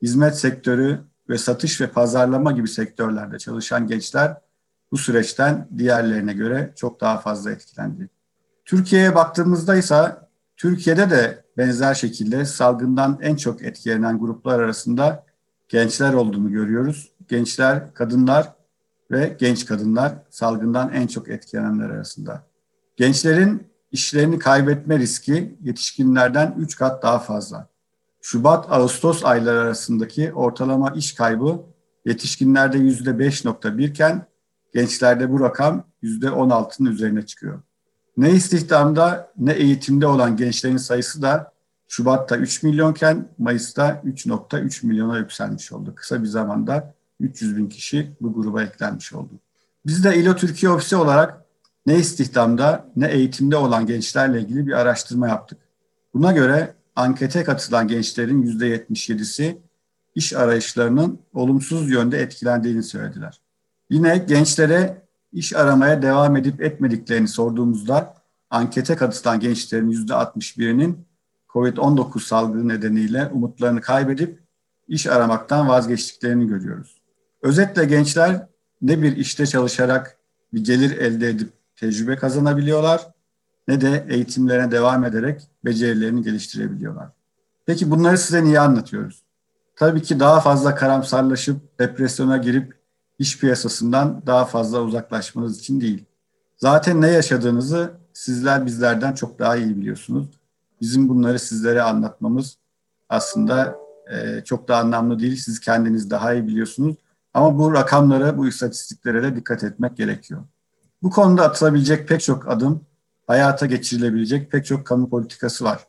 hizmet 0.03 0.39
sektörü 0.39 1.01
ve 1.29 1.39
satış 1.39 1.81
ve 1.81 1.87
pazarlama 1.87 2.53
gibi 2.53 2.69
sektörlerde 2.69 3.39
çalışan 3.39 3.87
gençler 3.87 4.37
bu 4.93 4.99
süreçten 4.99 5.69
diğerlerine 5.79 6.33
göre 6.33 6.73
çok 6.77 7.01
daha 7.01 7.19
fazla 7.19 7.51
etkilendi. 7.51 8.09
Türkiye'ye 8.65 9.15
baktığımızda 9.15 9.77
ise 9.77 10.17
Türkiye'de 10.57 11.11
de 11.11 11.45
benzer 11.57 11.95
şekilde 11.95 12.45
salgından 12.45 13.19
en 13.23 13.37
çok 13.37 13.63
etkilenen 13.63 14.19
gruplar 14.19 14.61
arasında 14.61 15.25
gençler 15.69 16.13
olduğunu 16.13 16.53
görüyoruz. 16.53 17.13
Gençler, 17.29 17.95
kadınlar 17.95 18.53
ve 19.11 19.37
genç 19.39 19.67
kadınlar 19.67 20.13
salgından 20.31 20.93
en 20.93 21.07
çok 21.07 21.29
etkilenenler 21.29 21.91
arasında. 21.91 22.47
Gençlerin 22.97 23.67
işlerini 23.93 24.39
kaybetme 24.39 24.99
riski 24.99 25.59
yetişkinlerden 25.63 26.55
3 26.59 26.77
kat 26.77 27.03
daha 27.03 27.19
fazla. 27.19 27.69
Şubat-Ağustos 28.27 29.25
ayları 29.25 29.61
arasındaki 29.61 30.33
ortalama 30.33 30.91
iş 30.91 31.15
kaybı 31.15 31.61
yetişkinlerde 32.05 32.79
%5.1 32.79 33.89
iken 33.89 34.27
gençlerde 34.75 35.33
bu 35.33 35.41
rakam 35.41 35.85
%16'nın 36.03 36.91
üzerine 36.91 37.27
çıkıyor. 37.27 37.63
Ne 38.17 38.31
istihdamda 38.31 39.33
ne 39.39 39.53
eğitimde 39.53 40.07
olan 40.07 40.37
gençlerin 40.37 40.77
sayısı 40.77 41.23
da 41.23 41.53
Şubat'ta 41.89 42.37
3 42.37 42.63
milyonken 42.63 43.29
Mayıs'ta 43.39 44.03
3.3 44.05 44.87
milyona 44.87 45.19
yükselmiş 45.19 45.73
oldu. 45.73 45.95
Kısa 45.95 46.23
bir 46.23 46.29
zamanda 46.29 46.95
300 47.21 47.57
bin 47.57 47.69
kişi 47.69 48.17
bu 48.21 48.35
gruba 48.35 48.63
eklenmiş 48.63 49.13
oldu. 49.13 49.33
Biz 49.87 50.05
de 50.05 50.17
İLO 50.17 50.37
Türkiye 50.37 50.73
Ofisi 50.73 50.97
olarak 50.97 51.45
ne 51.87 51.99
istihdamda 51.99 52.87
ne 52.97 53.07
eğitimde 53.07 53.57
olan 53.57 53.87
gençlerle 53.87 54.41
ilgili 54.41 54.67
bir 54.67 54.73
araştırma 54.73 55.29
yaptık. 55.29 55.59
Buna 56.15 56.33
göre 56.33 56.76
ankete 56.97 57.45
katılan 57.45 57.89
gençlerin 57.89 58.43
%77'si 58.43 59.59
iş 60.15 60.33
arayışlarının 60.33 61.19
olumsuz 61.35 61.91
yönde 61.91 62.19
etkilendiğini 62.19 62.83
söylediler. 62.83 63.41
Yine 63.91 64.19
gençlere 64.19 65.03
iş 65.33 65.55
aramaya 65.55 66.03
devam 66.03 66.37
edip 66.37 66.63
etmediklerini 66.63 67.29
sorduğumuzda 67.29 68.15
ankete 68.51 68.97
katılan 68.97 69.41
gençlerin 69.41 69.91
%61'inin 69.91 71.07
COVID-19 71.49 72.21
salgını 72.21 72.69
nedeniyle 72.69 73.27
umutlarını 73.27 73.81
kaybedip 73.81 74.41
iş 74.89 75.07
aramaktan 75.07 75.69
vazgeçtiklerini 75.69 76.47
görüyoruz. 76.47 77.01
Özetle 77.43 77.85
gençler 77.85 78.47
ne 78.83 79.03
bir 79.03 79.17
işte 79.17 79.47
çalışarak 79.47 80.19
bir 80.53 80.65
gelir 80.65 80.99
elde 80.99 81.29
edip 81.29 81.53
tecrübe 81.77 82.17
kazanabiliyorlar 82.17 83.09
ne 83.69 83.81
de 83.81 84.07
eğitimlerine 84.09 84.71
devam 84.71 85.05
ederek 85.05 85.43
becerilerini 85.67 86.23
geliştirebiliyorlar. 86.23 87.09
Peki 87.67 87.91
bunları 87.91 88.19
size 88.19 88.45
niye 88.45 88.61
anlatıyoruz? 88.61 89.23
Tabii 89.77 90.03
ki 90.03 90.21
daha 90.21 90.41
fazla 90.41 90.75
karamsarlaşıp 90.75 91.79
depresyona 91.79 92.37
girip 92.37 92.75
iş 93.19 93.39
piyasasından 93.39 94.23
daha 94.27 94.45
fazla 94.45 94.83
uzaklaşmanız 94.83 95.59
için 95.59 95.81
değil. 95.81 96.05
Zaten 96.57 97.01
ne 97.01 97.09
yaşadığınızı 97.09 97.91
sizler 98.13 98.67
bizlerden 98.67 99.13
çok 99.13 99.39
daha 99.39 99.57
iyi 99.57 99.77
biliyorsunuz. 99.77 100.27
Bizim 100.81 101.09
bunları 101.09 101.39
sizlere 101.39 101.83
anlatmamız 101.83 102.59
aslında 103.09 103.77
e, 104.13 104.45
çok 104.45 104.69
da 104.69 104.77
anlamlı 104.77 105.19
değil. 105.19 105.37
Siz 105.37 105.61
kendiniz 105.61 106.11
daha 106.11 106.35
iyi 106.35 106.47
biliyorsunuz. 106.47 106.97
Ama 107.35 107.59
bu 107.59 107.75
rakamlara, 107.75 108.39
bu 108.39 108.49
istatistiklere 108.49 109.23
de 109.23 109.37
dikkat 109.37 109.65
etmek 109.65 109.97
gerekiyor. 109.97 110.45
Bu 111.03 111.11
konuda 111.11 111.45
atılabilecek 111.45 112.09
pek 112.09 112.21
çok 112.21 112.49
adım, 112.49 112.81
hayata 113.27 113.67
geçirilebilecek 113.67 114.51
pek 114.51 114.67
çok 114.67 114.87
kamu 114.87 115.11
politikası 115.11 115.65
var. 115.65 115.87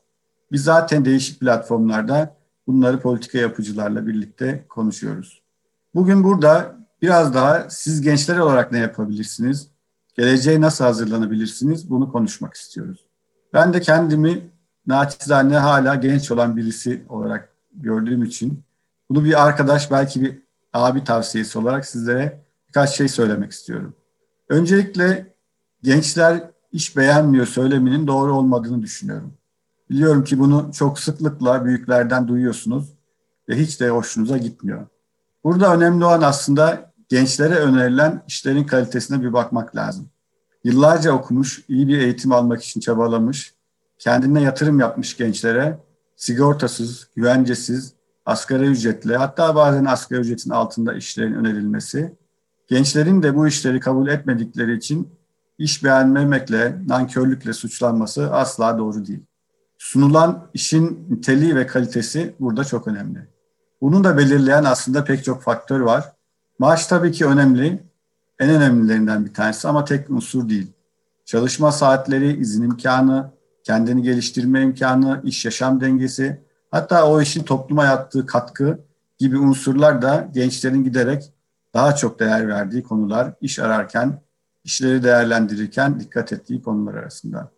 Biz 0.52 0.64
zaten 0.64 1.06
değişik 1.06 1.40
platformlarda 1.40 2.36
bunları 2.68 3.00
politika 3.00 3.38
yapıcılarla 3.38 4.08
birlikte 4.08 4.66
konuşuyoruz. 4.70 5.42
Bugün 5.96 6.24
burada 6.24 6.76
biraz 7.02 7.34
daha 7.34 7.70
siz 7.70 8.02
gençler 8.02 8.38
olarak 8.38 8.72
ne 8.72 8.80
yapabilirsiniz? 8.80 9.68
Geleceğe 10.18 10.62
nasıl 10.62 10.84
hazırlanabilirsiniz? 10.84 11.90
Bunu 11.90 12.12
konuşmak 12.12 12.54
istiyoruz. 12.54 13.08
Ben 13.54 13.74
de 13.74 13.82
kendimi 13.82 14.50
naçizane 14.88 15.58
hala 15.58 15.96
genç 15.96 16.32
olan 16.32 16.58
birisi 16.58 17.06
olarak 17.10 17.50
gördüğüm 17.74 18.24
için 18.24 18.64
bunu 19.10 19.26
bir 19.26 19.46
arkadaş 19.46 19.92
belki 19.92 20.22
bir 20.22 20.42
abi 20.74 21.04
tavsiyesi 21.04 21.60
olarak 21.60 21.86
sizlere 21.86 22.42
birkaç 22.68 22.96
şey 22.96 23.08
söylemek 23.08 23.52
istiyorum. 23.52 23.96
Öncelikle 24.50 25.34
gençler 25.84 26.52
iş 26.72 26.98
beğenmiyor 26.98 27.46
söyleminin 27.46 28.08
doğru 28.08 28.36
olmadığını 28.36 28.82
düşünüyorum. 28.82 29.34
Biliyorum 29.90 30.24
ki 30.24 30.40
bunu 30.40 30.72
çok 30.74 31.00
sıklıkla 31.00 31.66
büyüklerden 31.66 32.28
duyuyorsunuz 32.28 32.94
ve 33.50 33.60
hiç 33.60 33.82
de 33.82 33.90
hoşunuza 33.90 34.38
gitmiyor. 34.38 34.88
Burada 35.44 35.76
önemli 35.76 36.06
olan 36.06 36.22
aslında 36.22 36.94
gençlere 37.10 37.56
önerilen 37.56 38.24
işlerin 38.28 38.64
kalitesine 38.64 39.22
bir 39.22 39.34
bakmak 39.34 39.76
lazım. 39.76 40.10
Yıllarca 40.64 41.12
okumuş, 41.12 41.64
iyi 41.68 41.88
bir 41.88 42.00
eğitim 42.00 42.32
almak 42.32 42.64
için 42.64 42.80
çabalamış, 42.80 43.54
kendine 44.00 44.42
yatırım 44.42 44.80
yapmış 44.80 45.18
gençlere 45.18 45.80
sigortasız, 46.16 47.08
güvencesiz, 47.16 47.94
asgari 48.26 48.66
ücretli 48.66 49.18
hatta 49.18 49.56
bazen 49.56 49.86
asgari 49.86 50.22
ücretin 50.22 50.50
altında 50.50 50.94
işlerin 50.94 51.34
önerilmesi, 51.34 52.16
gençlerin 52.68 53.24
de 53.24 53.36
bu 53.36 53.48
işleri 53.48 53.80
kabul 53.80 54.08
etmedikleri 54.08 54.78
için 54.78 55.10
iş 55.58 55.84
beğenmemekle, 55.84 56.76
nankörlükle 56.88 57.54
suçlanması 57.54 58.34
asla 58.34 58.78
doğru 58.78 59.06
değil. 59.06 59.24
Sunulan 59.78 60.48
işin 60.54 61.08
niteliği 61.10 61.56
ve 61.56 61.68
kalitesi 61.68 62.36
burada 62.40 62.64
çok 62.64 62.88
önemli. 62.88 63.28
Bunu 63.82 64.04
da 64.04 64.18
belirleyen 64.18 64.64
aslında 64.64 65.04
pek 65.04 65.24
çok 65.24 65.42
faktör 65.42 65.80
var. 65.80 66.12
Maaş 66.60 66.88
tabii 66.88 67.12
ki 67.12 67.26
önemli, 67.26 67.84
en 68.40 68.50
önemlilerinden 68.50 69.26
bir 69.26 69.34
tanesi 69.34 69.68
ama 69.68 69.86
tek 69.86 70.10
unsur 70.10 70.50
değil. 70.50 70.74
Çalışma 71.26 71.72
saatleri, 71.72 72.38
izin 72.38 72.64
imkanı, 72.64 73.32
kendini 73.64 74.02
geliştirme 74.02 74.62
imkanı, 74.62 75.22
iş 75.24 75.46
yaşam 75.46 75.82
dengesi, 75.82 76.42
hatta 76.72 77.08
o 77.10 77.22
işin 77.22 77.44
topluma 77.44 77.86
yaptığı 77.86 78.26
katkı 78.26 78.80
gibi 79.18 79.38
unsurlar 79.38 80.02
da 80.02 80.30
gençlerin 80.34 80.84
giderek 80.84 81.34
daha 81.74 81.96
çok 81.96 82.20
değer 82.20 82.48
verdiği 82.48 82.84
konular, 82.84 83.34
iş 83.42 83.60
ararken, 83.60 84.22
işleri 84.68 85.04
değerlendirirken 85.04 86.00
dikkat 86.00 86.34
ettiği 86.34 86.62
konular 86.62 86.94
arasında. 86.94 87.52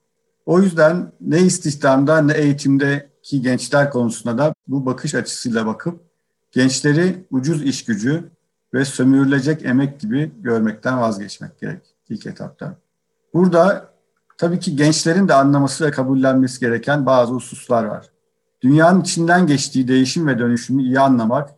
O 0.46 0.62
yüzden 0.62 1.12
ne 1.22 1.42
istihdamda 1.42 2.22
ne 2.22 2.34
eğitimdeki 2.34 3.42
gençler 3.42 3.90
konusunda 3.90 4.38
da 4.38 4.54
bu 4.68 4.86
bakış 4.86 5.16
açısıyla 5.16 5.66
bakıp 5.66 6.02
gençleri 6.52 7.26
ucuz 7.32 7.64
iş 7.64 7.86
gücü 7.86 8.32
ve 8.74 8.86
sömürülecek 8.86 9.66
emek 9.66 10.00
gibi 10.00 10.32
görmekten 10.42 11.02
vazgeçmek 11.02 11.60
gerek 11.60 11.82
ilk 12.10 12.26
etapta. 12.26 12.76
Burada 13.34 13.94
tabii 14.38 14.60
ki 14.60 14.76
gençlerin 14.76 15.28
de 15.28 15.34
anlaması 15.34 15.86
ve 15.86 15.92
kabullenmesi 15.92 16.60
gereken 16.60 17.06
bazı 17.06 17.34
hususlar 17.34 17.84
var. 17.84 18.06
Dünyanın 18.62 19.02
içinden 19.02 19.48
geçtiği 19.48 19.88
değişim 19.88 20.28
ve 20.28 20.40
dönüşümü 20.40 20.84
iyi 20.84 21.00
anlamak, 21.00 21.50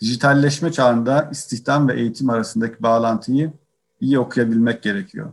dijitalleşme 0.00 0.72
çağında 0.72 1.28
istihdam 1.32 1.88
ve 1.88 2.00
eğitim 2.00 2.30
arasındaki 2.30 2.82
bağlantıyı 2.82 3.52
iyi 4.00 4.18
okuyabilmek 4.18 4.82
gerekiyor. 4.82 5.32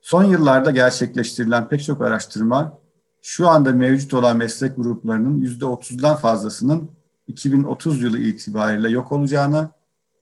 Son 0.00 0.24
yıllarda 0.24 0.70
gerçekleştirilen 0.70 1.68
pek 1.68 1.84
çok 1.84 2.02
araştırma 2.02 2.78
şu 3.22 3.48
anda 3.48 3.72
mevcut 3.72 4.14
olan 4.14 4.36
meslek 4.36 4.76
gruplarının 4.76 5.40
%30'dan 5.40 6.16
fazlasının 6.16 6.90
2030 7.26 8.02
yılı 8.02 8.18
itibariyle 8.18 8.88
yok 8.88 9.12
olacağını 9.12 9.68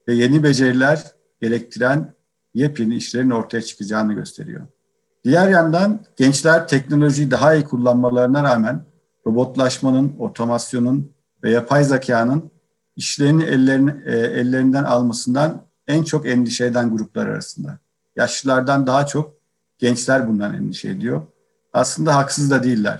ve 0.07 0.13
yeni 0.13 0.43
beceriler 0.43 1.11
gerektiren 1.41 2.13
yepyeni 2.53 2.95
işlerin 2.95 3.29
ortaya 3.29 3.61
çıkacağını 3.61 4.13
gösteriyor. 4.13 4.67
Diğer 5.23 5.49
yandan 5.49 6.05
gençler 6.17 6.67
teknolojiyi 6.67 7.31
daha 7.31 7.55
iyi 7.55 7.63
kullanmalarına 7.63 8.43
rağmen 8.43 8.85
robotlaşmanın, 9.27 10.15
otomasyonun 10.19 11.11
ve 11.43 11.51
yapay 11.51 11.83
zekanın 11.83 12.51
işlerini 12.95 13.43
ellerini, 13.43 13.95
e, 14.05 14.17
ellerinden 14.17 14.83
almasından 14.83 15.65
en 15.87 16.03
çok 16.03 16.27
endişe 16.27 16.65
eden 16.65 16.89
gruplar 16.89 17.27
arasında. 17.27 17.77
Yaşlılardan 18.15 18.87
daha 18.87 19.05
çok 19.05 19.33
gençler 19.79 20.27
bundan 20.27 20.53
endişe 20.53 20.89
ediyor. 20.89 21.21
Aslında 21.73 22.15
haksız 22.15 22.51
da 22.51 22.63
değiller. 22.63 22.99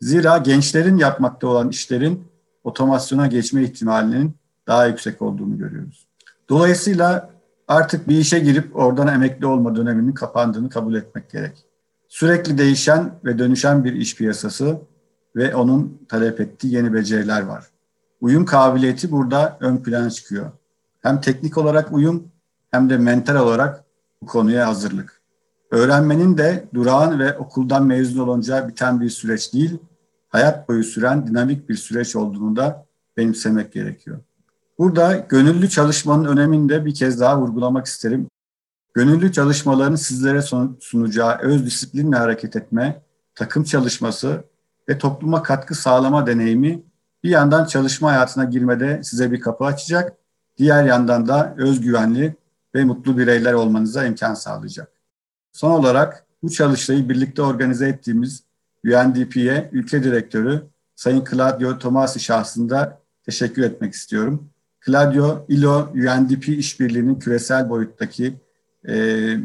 Zira 0.00 0.38
gençlerin 0.38 0.96
yapmakta 0.96 1.46
olan 1.46 1.68
işlerin 1.68 2.24
otomasyona 2.64 3.26
geçme 3.26 3.62
ihtimalinin 3.62 4.36
daha 4.66 4.86
yüksek 4.86 5.22
olduğunu 5.22 5.58
görüyoruz. 5.58 6.06
Dolayısıyla 6.48 7.30
artık 7.68 8.08
bir 8.08 8.18
işe 8.18 8.38
girip 8.38 8.76
oradan 8.76 9.08
emekli 9.08 9.46
olma 9.46 9.76
döneminin 9.76 10.12
kapandığını 10.12 10.70
kabul 10.70 10.94
etmek 10.94 11.30
gerek. 11.30 11.64
Sürekli 12.08 12.58
değişen 12.58 13.14
ve 13.24 13.38
dönüşen 13.38 13.84
bir 13.84 13.92
iş 13.92 14.16
piyasası 14.16 14.78
ve 15.36 15.54
onun 15.54 15.98
talep 16.08 16.40
ettiği 16.40 16.74
yeni 16.74 16.94
beceriler 16.94 17.42
var. 17.42 17.64
Uyum 18.20 18.44
kabiliyeti 18.44 19.10
burada 19.10 19.56
ön 19.60 19.76
plana 19.76 20.10
çıkıyor. 20.10 20.50
Hem 21.04 21.20
teknik 21.20 21.58
olarak 21.58 21.92
uyum 21.92 22.28
hem 22.70 22.90
de 22.90 22.98
mental 22.98 23.36
olarak 23.36 23.84
bu 24.22 24.26
konuya 24.26 24.68
hazırlık. 24.68 25.22
Öğrenmenin 25.70 26.38
de 26.38 26.68
durağan 26.74 27.18
ve 27.18 27.38
okuldan 27.38 27.86
mezun 27.86 28.20
olunca 28.20 28.68
biten 28.68 29.00
bir 29.00 29.10
süreç 29.10 29.54
değil, 29.54 29.78
hayat 30.28 30.68
boyu 30.68 30.84
süren 30.84 31.26
dinamik 31.26 31.68
bir 31.68 31.74
süreç 31.74 32.16
olduğunu 32.16 32.56
da 32.56 32.86
benimsemek 33.16 33.72
gerekiyor. 33.72 34.18
Burada 34.78 35.16
gönüllü 35.16 35.68
çalışmanın 35.68 36.24
önemini 36.24 36.68
de 36.68 36.84
bir 36.84 36.94
kez 36.94 37.20
daha 37.20 37.40
vurgulamak 37.40 37.86
isterim. 37.86 38.28
Gönüllü 38.94 39.32
çalışmaların 39.32 39.96
sizlere 39.96 40.42
sunacağı 40.80 41.38
öz 41.38 41.66
disiplinle 41.66 42.16
hareket 42.16 42.56
etme, 42.56 43.02
takım 43.34 43.64
çalışması 43.64 44.44
ve 44.88 44.98
topluma 44.98 45.42
katkı 45.42 45.74
sağlama 45.74 46.26
deneyimi 46.26 46.82
bir 47.24 47.30
yandan 47.30 47.64
çalışma 47.64 48.10
hayatına 48.10 48.44
girmede 48.44 49.00
size 49.02 49.32
bir 49.32 49.40
kapı 49.40 49.64
açacak, 49.64 50.23
diğer 50.58 50.84
yandan 50.84 51.28
da 51.28 51.54
özgüvenli 51.58 52.36
ve 52.74 52.84
mutlu 52.84 53.18
bireyler 53.18 53.52
olmanıza 53.52 54.04
imkan 54.04 54.34
sağlayacak. 54.34 54.88
Son 55.52 55.70
olarak 55.70 56.26
bu 56.42 56.50
çalıştayı 56.50 57.08
birlikte 57.08 57.42
organize 57.42 57.88
ettiğimiz 57.88 58.42
UNDP'ye 58.84 59.70
ülke 59.72 60.02
direktörü 60.02 60.62
Sayın 60.96 61.24
Claudio 61.30 61.78
Tomasi 61.78 62.20
şahsında 62.20 63.00
teşekkür 63.22 63.62
etmek 63.62 63.94
istiyorum. 63.94 64.50
Claudio, 64.86 65.46
ILO, 65.48 65.92
UNDP 65.94 66.48
işbirliğinin 66.48 67.18
küresel 67.18 67.70
boyuttaki 67.70 68.34
e, 68.88 69.36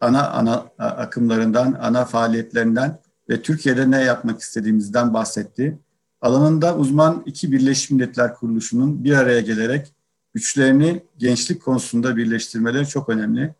ana 0.00 0.28
ana 0.28 0.66
akımlarından, 0.78 1.78
ana 1.80 2.04
faaliyetlerinden 2.04 2.98
ve 3.30 3.42
Türkiye'de 3.42 3.90
ne 3.90 4.02
yapmak 4.02 4.40
istediğimizden 4.40 5.14
bahsetti. 5.14 5.78
Alanında 6.20 6.76
uzman 6.76 7.22
iki 7.26 7.52
Birleşmiş 7.52 7.90
Milletler 7.90 8.34
Kuruluşu'nun 8.34 9.04
bir 9.04 9.12
araya 9.12 9.40
gelerek 9.40 9.94
güçlerini 10.34 11.02
gençlik 11.18 11.62
konusunda 11.62 12.16
birleştirmeleri 12.16 12.88
çok 12.88 13.08
önemli. 13.08 13.54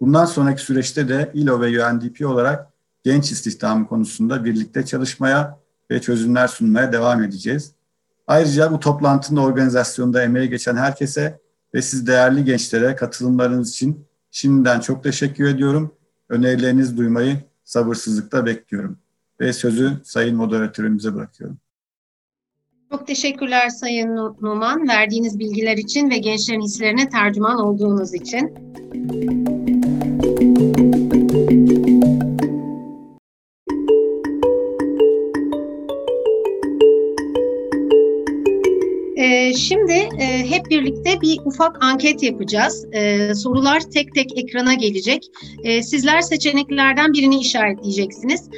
Bundan 0.00 0.24
sonraki 0.24 0.62
süreçte 0.62 1.08
de 1.08 1.30
ILO 1.34 1.60
ve 1.60 1.84
UNDP 1.84 2.26
olarak 2.26 2.66
genç 3.02 3.32
istihdamı 3.32 3.86
konusunda 3.86 4.44
birlikte 4.44 4.86
çalışmaya 4.86 5.58
ve 5.90 6.00
çözümler 6.00 6.48
sunmaya 6.48 6.92
devam 6.92 7.22
edeceğiz. 7.22 7.72
Ayrıca 8.26 8.72
bu 8.72 8.80
toplantının 8.80 9.40
organizasyonunda 9.40 10.22
emeği 10.22 10.48
geçen 10.50 10.76
herkese 10.76 11.40
ve 11.74 11.82
siz 11.82 12.06
değerli 12.06 12.44
gençlere 12.44 12.96
katılımlarınız 12.96 13.70
için 13.70 14.06
şimdiden 14.30 14.80
çok 14.80 15.04
teşekkür 15.04 15.48
ediyorum. 15.48 15.94
Önerilerinizi 16.28 16.96
duymayı 16.96 17.36
sabırsızlıkla 17.64 18.46
bekliyorum. 18.46 18.98
Ve 19.40 19.52
sözü 19.52 19.92
Sayın 20.04 20.36
Moderatörümüze 20.36 21.14
bırakıyorum. 21.14 21.58
Çok 22.92 23.06
teşekkürler 23.06 23.68
Sayın 23.68 24.16
Numan 24.40 24.88
verdiğiniz 24.88 25.38
bilgiler 25.38 25.76
için 25.76 26.10
ve 26.10 26.18
gençlerin 26.18 26.60
hislerine 26.60 27.08
tercüman 27.08 27.58
olduğunuz 27.58 28.14
için. 28.14 28.54
Şimdi 39.70 40.22
e, 40.22 40.50
hep 40.50 40.70
birlikte 40.70 41.20
bir 41.20 41.40
ufak 41.44 41.84
anket 41.84 42.22
yapacağız. 42.22 42.86
Ee, 42.92 43.34
sorular 43.34 43.80
tek 43.80 44.14
tek 44.14 44.38
ekrana 44.38 44.74
gelecek. 44.74 45.26
Ee, 45.64 45.82
sizler 45.82 46.20
seçeneklerden 46.20 47.12
birini 47.12 47.38
işaretleyeceksiniz. 47.38 48.48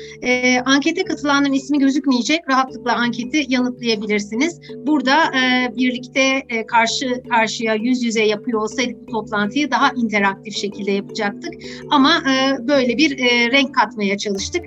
Ankete 0.65 1.05
katılanların 1.05 1.53
ismi 1.53 1.79
gözükmeyecek. 1.79 2.41
Rahatlıkla 2.49 2.95
anketi 2.95 3.47
yanıtlayabilirsiniz. 3.49 4.61
Burada 4.77 5.25
e, 5.25 5.77
birlikte 5.77 6.43
e, 6.49 6.67
karşı 6.67 7.23
karşıya 7.31 7.75
yüz 7.75 8.03
yüze 8.03 8.25
yapıyor 8.25 8.63
olsaydık 8.63 9.09
bu 9.09 9.13
toplantıyı 9.13 9.71
daha 9.71 9.91
interaktif 9.91 10.57
şekilde 10.57 10.91
yapacaktık. 10.91 11.55
Ama 11.91 12.23
böyle 12.61 12.97
bir 12.97 13.19
renk 13.53 13.75
katmaya 13.75 14.19
çalıştık. 14.19 14.65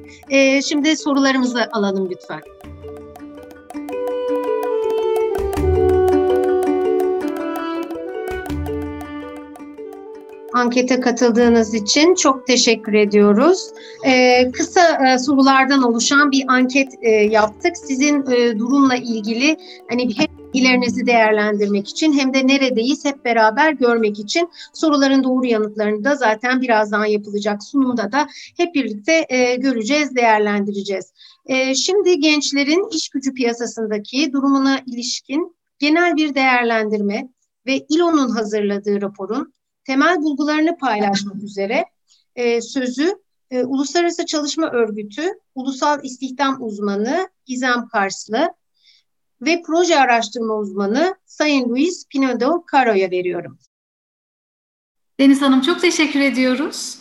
Şimdi 0.65 0.97
sorularımızı 0.97 1.67
alalım 1.71 2.09
lütfen. 2.11 2.41
Ankete 10.55 10.99
katıldığınız 10.99 11.73
için 11.73 12.15
çok 12.15 12.47
teşekkür 12.47 12.93
ediyoruz. 12.93 13.69
Ee, 14.05 14.51
kısa 14.51 15.07
e, 15.07 15.19
sorulardan 15.19 15.83
oluşan 15.83 16.31
bir 16.31 16.43
anket 16.47 16.93
e, 17.01 17.09
yaptık. 17.09 17.77
Sizin 17.77 18.31
e, 18.31 18.59
durumla 18.59 18.95
ilgili 18.95 19.57
hani 19.89 20.17
hem 20.17 20.27
bilgilerinizi 20.53 21.05
değerlendirmek 21.05 21.89
için 21.89 22.13
hem 22.13 22.33
de 22.33 22.47
neredeyiz 22.47 23.05
hep 23.05 23.25
beraber 23.25 23.71
görmek 23.71 24.19
için 24.19 24.49
soruların 24.73 25.23
doğru 25.23 25.45
yanıtlarını 25.45 26.03
da 26.03 26.15
zaten 26.15 26.61
birazdan 26.61 27.05
yapılacak 27.05 27.63
sunumda 27.63 28.11
da 28.11 28.27
hep 28.57 28.75
birlikte 28.75 29.25
e, 29.29 29.55
göreceğiz, 29.55 30.15
değerlendireceğiz. 30.15 31.13
E, 31.45 31.75
şimdi 31.75 32.19
gençlerin 32.19 32.89
iş 32.95 33.09
gücü 33.09 33.33
piyasasındaki 33.33 34.33
durumuna 34.33 34.79
ilişkin 34.87 35.55
genel 35.79 36.15
bir 36.15 36.35
değerlendirme 36.35 37.29
ve 37.67 37.85
İLO'nun 37.89 38.29
hazırladığı 38.29 39.01
raporun 39.01 39.54
temel 39.85 40.21
bulgularını 40.21 40.77
paylaşmak 40.77 41.43
üzere 41.43 41.85
e, 42.35 42.61
sözü 42.61 43.15
e, 43.51 43.63
Uluslararası 43.63 44.25
Çalışma 44.25 44.71
Örgütü 44.71 45.23
Ulusal 45.55 46.03
İstihdam 46.03 46.57
Uzmanı 46.63 47.29
Gizem 47.45 47.87
Karslı 47.87 48.49
ve 49.41 49.61
proje 49.65 49.99
araştırma 49.99 50.55
uzmanı 50.55 51.15
Sayın 51.25 51.69
Luis 51.69 52.07
Pinedo 52.07 52.63
Caro'ya 52.71 53.11
veriyorum. 53.11 53.59
Deniz 55.19 55.41
Hanım 55.41 55.61
çok 55.61 55.81
teşekkür 55.81 56.19
ediyoruz. 56.19 56.97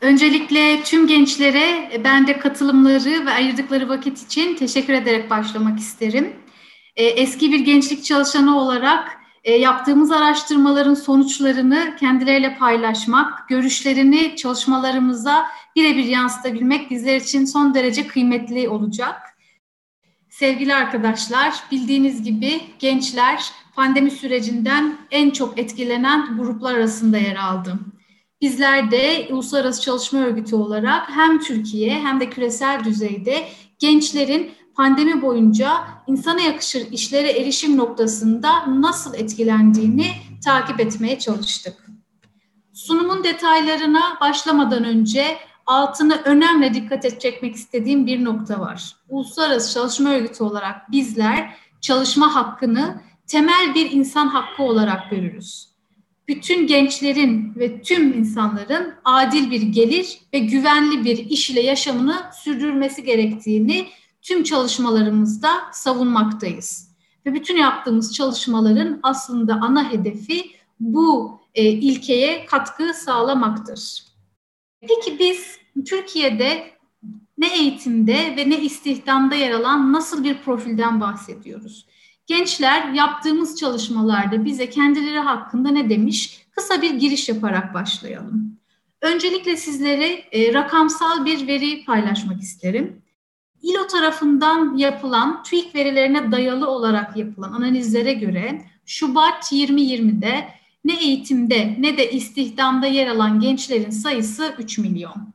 Öncelikle 0.00 0.82
tüm 0.82 1.06
gençlere 1.06 1.90
ben 2.04 2.26
de 2.26 2.38
katılımları 2.38 3.26
ve 3.26 3.30
ayırdıkları 3.30 3.88
vakit 3.88 4.22
için 4.22 4.56
teşekkür 4.56 4.92
ederek 4.92 5.30
başlamak 5.30 5.78
isterim. 5.78 6.36
E, 6.96 7.04
eski 7.04 7.52
bir 7.52 7.60
gençlik 7.60 8.04
çalışanı 8.04 8.58
olarak 8.58 9.08
e, 9.46 9.52
yaptığımız 9.52 10.10
araştırmaların 10.10 10.94
sonuçlarını 10.94 11.96
kendileriyle 12.00 12.56
paylaşmak, 12.58 13.48
görüşlerini 13.48 14.36
çalışmalarımıza 14.36 15.46
birebir 15.76 16.04
yansıtabilmek 16.04 16.90
bizler 16.90 17.16
için 17.16 17.44
son 17.44 17.74
derece 17.74 18.06
kıymetli 18.06 18.68
olacak. 18.68 19.22
Sevgili 20.28 20.74
arkadaşlar, 20.74 21.54
bildiğiniz 21.70 22.22
gibi 22.22 22.60
gençler 22.78 23.50
pandemi 23.74 24.10
sürecinden 24.10 24.98
en 25.10 25.30
çok 25.30 25.58
etkilenen 25.58 26.36
gruplar 26.38 26.74
arasında 26.74 27.18
yer 27.18 27.36
aldı. 27.36 27.78
Bizler 28.40 28.90
de 28.90 29.28
Uluslararası 29.30 29.82
Çalışma 29.82 30.20
Örgütü 30.20 30.56
olarak 30.56 31.10
hem 31.10 31.40
Türkiye 31.40 32.00
hem 32.00 32.20
de 32.20 32.30
küresel 32.30 32.84
düzeyde 32.84 33.44
gençlerin 33.78 34.50
pandemi 34.76 35.22
boyunca 35.22 35.84
insana 36.06 36.40
yakışır 36.40 36.92
işlere 36.92 37.30
erişim 37.30 37.76
noktasında 37.76 38.80
nasıl 38.80 39.14
etkilendiğini 39.14 40.06
takip 40.44 40.80
etmeye 40.80 41.18
çalıştık. 41.18 41.86
Sunumun 42.72 43.24
detaylarına 43.24 44.18
başlamadan 44.20 44.84
önce 44.84 45.36
altını 45.66 46.22
önemli 46.24 46.74
dikkat 46.74 47.20
çekmek 47.20 47.54
istediğim 47.54 48.06
bir 48.06 48.24
nokta 48.24 48.60
var. 48.60 48.96
Uluslararası 49.08 49.74
Çalışma 49.74 50.10
Örgütü 50.10 50.44
olarak 50.44 50.92
bizler 50.92 51.56
çalışma 51.80 52.34
hakkını 52.34 53.00
temel 53.26 53.74
bir 53.74 53.90
insan 53.90 54.26
hakkı 54.26 54.62
olarak 54.62 55.10
görürüz. 55.10 55.68
Bütün 56.28 56.66
gençlerin 56.66 57.54
ve 57.56 57.82
tüm 57.82 58.18
insanların 58.18 58.94
adil 59.04 59.50
bir 59.50 59.62
gelir 59.62 60.18
ve 60.34 60.38
güvenli 60.38 61.04
bir 61.04 61.18
iş 61.18 61.50
ile 61.50 61.60
yaşamını 61.60 62.16
sürdürmesi 62.44 63.04
gerektiğini 63.04 63.86
tüm 64.26 64.42
çalışmalarımızda 64.42 65.50
savunmaktayız. 65.72 66.96
Ve 67.26 67.34
bütün 67.34 67.56
yaptığımız 67.56 68.14
çalışmaların 68.14 69.00
aslında 69.02 69.54
ana 69.54 69.92
hedefi 69.92 70.50
bu 70.80 71.40
e, 71.54 71.64
ilkeye 71.64 72.46
katkı 72.46 72.94
sağlamaktır. 72.94 74.02
Peki 74.80 75.18
biz 75.18 75.58
Türkiye'de 75.84 76.70
ne 77.38 77.54
eğitimde 77.58 78.34
ve 78.36 78.50
ne 78.50 78.60
istihdamda 78.60 79.34
yer 79.34 79.50
alan 79.50 79.92
nasıl 79.92 80.24
bir 80.24 80.42
profilden 80.42 81.00
bahsediyoruz? 81.00 81.86
Gençler 82.26 82.92
yaptığımız 82.92 83.58
çalışmalarda 83.58 84.44
bize 84.44 84.70
kendileri 84.70 85.18
hakkında 85.18 85.68
ne 85.68 85.90
demiş? 85.90 86.46
Kısa 86.50 86.82
bir 86.82 86.94
giriş 86.94 87.28
yaparak 87.28 87.74
başlayalım. 87.74 88.58
Öncelikle 89.00 89.56
sizlere 89.56 90.06
e, 90.32 90.54
rakamsal 90.54 91.24
bir 91.24 91.46
veri 91.46 91.84
paylaşmak 91.84 92.40
isterim. 92.40 93.02
İLO 93.66 93.86
tarafından 93.86 94.76
yapılan 94.76 95.42
TÜİK 95.42 95.74
verilerine 95.74 96.32
dayalı 96.32 96.70
olarak 96.70 97.16
yapılan 97.16 97.52
analizlere 97.52 98.12
göre 98.12 98.62
Şubat 98.86 99.52
2020'de 99.52 100.48
ne 100.84 101.00
eğitimde 101.00 101.76
ne 101.78 101.98
de 101.98 102.10
istihdamda 102.10 102.86
yer 102.86 103.06
alan 103.06 103.40
gençlerin 103.40 103.90
sayısı 103.90 104.54
3 104.58 104.78
milyon. 104.78 105.34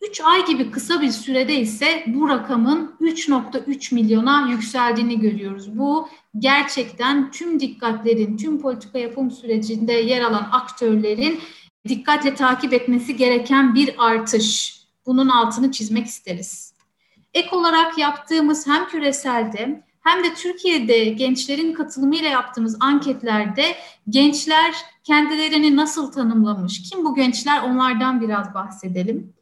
3 0.00 0.20
ay 0.20 0.46
gibi 0.46 0.70
kısa 0.70 1.00
bir 1.00 1.10
sürede 1.10 1.60
ise 1.60 2.04
bu 2.06 2.28
rakamın 2.28 2.94
3.3 3.00 3.94
milyona 3.94 4.48
yükseldiğini 4.50 5.20
görüyoruz. 5.20 5.78
Bu 5.78 6.08
gerçekten 6.38 7.30
tüm 7.30 7.60
dikkatlerin, 7.60 8.36
tüm 8.36 8.60
politika 8.60 8.98
yapım 8.98 9.30
sürecinde 9.30 9.92
yer 9.92 10.22
alan 10.22 10.48
aktörlerin 10.52 11.40
dikkatle 11.88 12.34
takip 12.34 12.72
etmesi 12.72 13.16
gereken 13.16 13.74
bir 13.74 13.94
artış. 13.98 14.76
Bunun 15.06 15.28
altını 15.28 15.72
çizmek 15.72 16.06
isteriz. 16.06 16.71
Ek 17.34 17.56
olarak 17.56 17.98
yaptığımız 17.98 18.66
hem 18.66 18.86
küreselde 18.86 19.82
hem 20.02 20.24
de 20.24 20.34
Türkiye'de 20.34 21.04
gençlerin 21.04 21.72
katılımıyla 21.72 22.28
yaptığımız 22.28 22.76
anketlerde 22.80 23.64
gençler 24.08 24.74
kendilerini 25.04 25.76
nasıl 25.76 26.12
tanımlamış? 26.12 26.82
Kim 26.82 27.04
bu 27.04 27.14
gençler? 27.14 27.62
Onlardan 27.62 28.20
biraz 28.20 28.54
bahsedelim. 28.54 29.32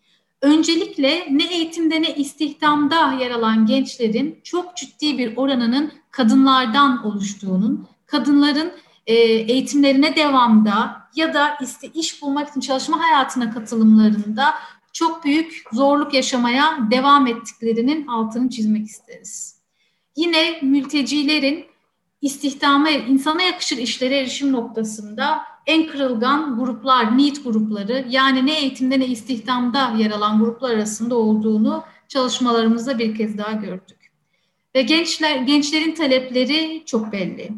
Öncelikle 0.42 1.26
ne 1.30 1.44
eğitimde 1.44 2.02
ne 2.02 2.14
istihdamda 2.14 3.12
yer 3.12 3.30
alan 3.30 3.66
gençlerin 3.66 4.40
çok 4.44 4.76
ciddi 4.76 5.18
bir 5.18 5.36
oranının 5.36 5.92
kadınlardan 6.10 7.06
oluştuğunun, 7.06 7.86
kadınların 8.06 8.72
e, 9.06 9.14
eğitimlerine 9.14 10.16
devamda 10.16 11.00
ya 11.14 11.34
da 11.34 11.58
iş 11.94 12.22
bulmak 12.22 12.48
için 12.48 12.60
çalışma 12.60 13.00
hayatına 13.00 13.50
katılımlarında 13.50 14.54
çok 14.92 15.24
büyük 15.24 15.64
zorluk 15.72 16.14
yaşamaya 16.14 16.78
devam 16.90 17.26
ettiklerinin 17.26 18.06
altını 18.06 18.50
çizmek 18.50 18.86
isteriz. 18.86 19.60
Yine 20.16 20.58
mültecilerin 20.62 21.64
istihdama, 22.22 22.90
insana 22.90 23.42
yakışır 23.42 23.76
işlere 23.76 24.18
erişim 24.18 24.52
noktasında 24.52 25.40
en 25.66 25.86
kırılgan 25.86 26.58
gruplar, 26.58 27.18
need 27.18 27.36
grupları 27.44 28.06
yani 28.08 28.46
ne 28.46 28.60
eğitimde 28.60 29.00
ne 29.00 29.06
istihdamda 29.06 29.94
yer 29.98 30.10
alan 30.10 30.40
gruplar 30.40 30.70
arasında 30.70 31.14
olduğunu 31.14 31.84
çalışmalarımızda 32.08 32.98
bir 32.98 33.14
kez 33.14 33.38
daha 33.38 33.52
gördük. 33.52 34.12
Ve 34.74 34.82
gençler 34.82 35.36
gençlerin 35.36 35.94
talepleri 35.94 36.82
çok 36.86 37.12
belli. 37.12 37.50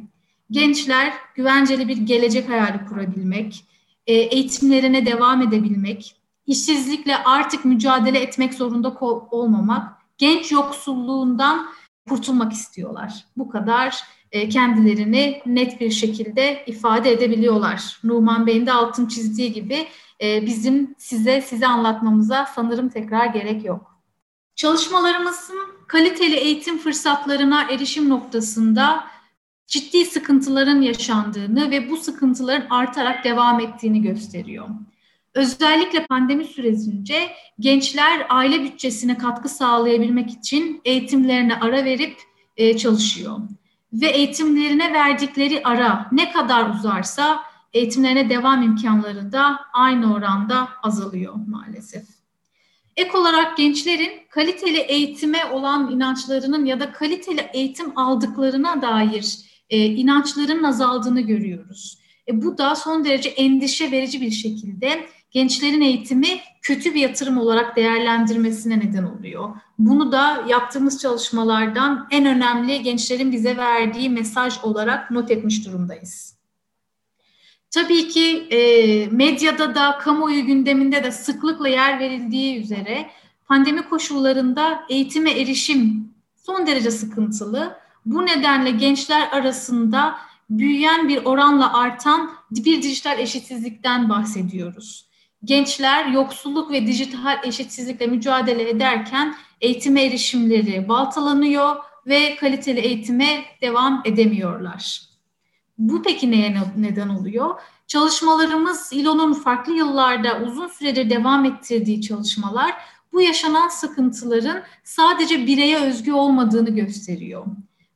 Gençler 0.51 1.13
güvenceli 1.35 1.89
bir 1.89 1.97
gelecek 1.97 2.49
hayali 2.49 2.87
kurabilmek, 2.89 3.65
e, 4.07 4.15
eğitimlerine 4.15 5.07
devam 5.07 5.43
edebilmek, 5.43 6.17
işsizlikle 6.47 7.17
artık 7.17 7.65
mücadele 7.65 8.19
etmek 8.19 8.55
zorunda 8.55 8.97
olmamak, 9.31 9.93
genç 10.19 10.53
yoksulluğundan 10.53 11.67
kurtulmak 12.09 12.53
istiyorlar. 12.53 13.25
Bu 13.37 13.49
kadar 13.49 14.03
e, 14.33 14.49
kendilerini 14.49 15.43
net 15.47 15.81
bir 15.81 15.91
şekilde 15.91 16.65
ifade 16.67 17.11
edebiliyorlar. 17.11 18.01
Numan 18.05 18.47
Bey'in 18.47 18.67
de 18.67 18.73
altın 18.73 19.07
çizdiği 19.07 19.53
gibi 19.53 19.89
e, 20.23 20.47
bizim 20.47 20.95
size 20.99 21.41
size 21.41 21.67
anlatmamıza 21.67 22.47
sanırım 22.55 22.89
tekrar 22.89 23.27
gerek 23.27 23.65
yok. 23.65 23.93
Çalışmalarımızın 24.57 25.59
kaliteli 25.89 26.37
eğitim 26.37 26.79
fırsatlarına 26.79 27.63
erişim 27.63 28.09
noktasında 28.09 29.05
ciddi 29.67 30.05
sıkıntıların 30.05 30.81
yaşandığını 30.81 31.71
ve 31.71 31.91
bu 31.91 31.97
sıkıntıların 31.97 32.67
artarak 32.71 33.25
devam 33.25 33.61
ettiğini 33.61 34.03
gösteriyor. 34.03 34.69
Özellikle 35.35 36.07
pandemi 36.07 36.45
sürecince 36.45 37.31
gençler 37.61 38.27
aile 38.29 38.65
bütçesine 38.65 39.19
katkı 39.19 39.49
sağlayabilmek 39.49 40.31
için 40.31 40.81
eğitimlerine 40.85 41.55
ara 41.55 41.85
verip 41.85 42.17
e, 42.57 42.77
çalışıyor 42.77 43.39
ve 43.93 44.07
eğitimlerine 44.07 44.93
verdikleri 44.93 45.61
ara 45.65 46.09
ne 46.13 46.33
kadar 46.33 46.71
uzarsa 46.71 47.41
eğitimlerine 47.73 48.31
devam 48.31 48.63
imkanları 48.63 49.33
da 49.33 49.61
aynı 49.73 50.15
oranda 50.15 50.69
azalıyor 50.83 51.35
maalesef. 51.49 52.05
Ek 52.97 53.19
olarak 53.19 53.57
gençlerin 53.57 54.11
kaliteli 54.31 54.79
eğitime 54.79 55.45
olan 55.45 55.91
inançlarının 55.91 56.65
ya 56.65 56.81
da 56.81 56.93
kaliteli 56.93 57.51
eğitim 57.53 57.99
aldıklarına 57.99 58.83
dair 58.83 59.39
e, 59.71 59.85
inançların 59.87 60.63
azaldığını 60.63 61.21
görüyoruz. 61.21 61.99
E, 62.29 62.43
bu 62.43 62.59
da 62.59 62.75
son 62.75 63.05
derece 63.05 63.29
endişe 63.29 63.91
verici 63.91 64.21
bir 64.21 64.31
şekilde 64.31 65.07
gençlerin 65.33 65.81
eğitimi 65.81 66.41
kötü 66.63 66.95
bir 66.95 67.01
yatırım 67.01 67.39
olarak 67.39 67.77
değerlendirmesine 67.77 68.79
neden 68.79 69.05
oluyor. 69.05 69.51
Bunu 69.79 70.13
da 70.13 70.45
yaptığımız 70.49 71.03
çalışmalardan 71.03 72.09
en 72.11 72.27
önemli 72.27 72.83
gençlerin 72.83 73.33
bize 73.33 73.57
verdiği 73.57 74.11
mesaj 74.11 74.55
olarak 74.63 75.11
not 75.11 75.31
etmiş 75.31 75.67
durumdayız. 75.67 76.37
Tabii 77.71 78.09
ki 78.09 78.47
e, 78.51 78.59
medyada 79.07 79.75
da, 79.75 79.99
kamuoyu 79.99 80.47
gündeminde 80.47 81.05
de 81.05 81.13
sıklıkla 81.13 81.69
yer 81.69 81.99
verildiği 81.99 82.63
üzere 82.63 83.11
pandemi 83.47 83.83
koşullarında 83.89 84.83
eğitime 84.89 85.31
erişim 85.31 86.11
son 86.47 86.67
derece 86.67 86.91
sıkıntılı. 86.91 87.77
Bu 88.07 88.27
nedenle 88.27 88.71
gençler 88.71 89.29
arasında 89.33 90.17
büyüyen 90.51 91.09
bir 91.09 91.25
oranla 91.25 91.79
artan 91.79 92.31
bir 92.51 92.83
dijital 92.83 93.19
eşitsizlikten 93.19 94.09
bahsediyoruz 94.09 95.12
gençler 95.45 96.07
yoksulluk 96.07 96.71
ve 96.71 96.87
dijital 96.87 97.39
eşitsizlikle 97.45 98.07
mücadele 98.07 98.71
ederken 98.71 99.35
eğitime 99.61 100.05
erişimleri 100.05 100.89
baltalanıyor 100.89 101.77
ve 102.07 102.37
kaliteli 102.37 102.81
eğitime 102.81 103.45
devam 103.63 104.03
edemiyorlar. 104.05 105.03
Bu 105.79 106.03
peki 106.03 106.31
neye 106.31 106.57
neden 106.77 107.09
oluyor? 107.09 107.61
Çalışmalarımız 107.87 108.93
İLO'nun 108.93 109.33
farklı 109.33 109.73
yıllarda 109.73 110.41
uzun 110.47 110.69
süredir 110.69 111.11
devam 111.11 111.45
ettirdiği 111.45 112.03
çalışmalar 112.03 112.75
bu 113.13 113.21
yaşanan 113.21 113.69
sıkıntıların 113.69 114.63
sadece 114.85 115.47
bireye 115.47 115.79
özgü 115.79 116.13
olmadığını 116.13 116.71
gösteriyor. 116.71 117.47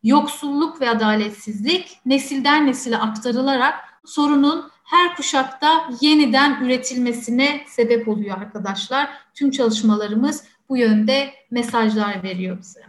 Yoksulluk 0.03 0.81
ve 0.81 0.91
adaletsizlik 0.91 2.01
nesilden 2.07 2.67
nesile 2.67 2.99
aktarılarak 2.99 3.75
sorunun 4.05 4.71
her 4.87 5.16
kuşakta 5.16 5.90
yeniden 6.01 6.64
üretilmesine 6.64 7.64
sebep 7.66 8.09
oluyor 8.09 8.38
arkadaşlar. 8.38 9.11
Tüm 9.35 9.51
çalışmalarımız 9.51 10.44
bu 10.68 10.77
yönde 10.77 11.31
mesajlar 11.51 12.22
veriyor 12.22 12.59
bize. 12.59 12.81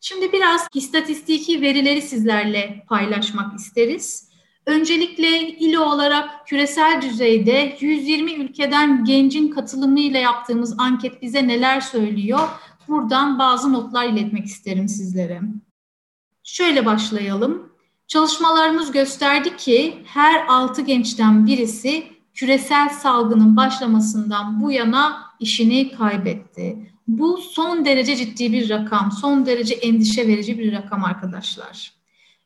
Şimdi 0.00 0.32
biraz 0.32 0.68
istatistiki 0.74 1.60
verileri 1.60 2.02
sizlerle 2.02 2.84
paylaşmak 2.88 3.58
isteriz. 3.58 4.28
Öncelikle 4.66 5.48
ILO 5.48 5.82
olarak 5.82 6.46
küresel 6.46 7.02
düzeyde 7.02 7.76
120 7.80 8.32
ülkeden 8.32 9.04
gencin 9.04 9.48
katılımıyla 9.48 10.20
yaptığımız 10.20 10.78
anket 10.78 11.22
bize 11.22 11.48
neler 11.48 11.80
söylüyor? 11.80 12.48
Buradan 12.88 13.38
bazı 13.38 13.72
notlar 13.72 14.08
iletmek 14.08 14.46
isterim 14.46 14.88
sizlere. 14.88 15.40
Şöyle 16.44 16.86
başlayalım. 16.86 17.71
Çalışmalarımız 18.12 18.92
gösterdi 18.92 19.56
ki 19.56 19.94
her 20.04 20.46
6 20.48 20.82
gençten 20.82 21.46
birisi 21.46 22.04
küresel 22.34 22.88
salgının 22.88 23.56
başlamasından 23.56 24.62
bu 24.62 24.72
yana 24.72 25.22
işini 25.40 25.92
kaybetti. 25.96 26.92
Bu 27.08 27.36
son 27.36 27.84
derece 27.84 28.16
ciddi 28.16 28.52
bir 28.52 28.70
rakam, 28.70 29.12
son 29.12 29.46
derece 29.46 29.74
endişe 29.74 30.28
verici 30.28 30.58
bir 30.58 30.72
rakam 30.72 31.04
arkadaşlar. 31.04 31.92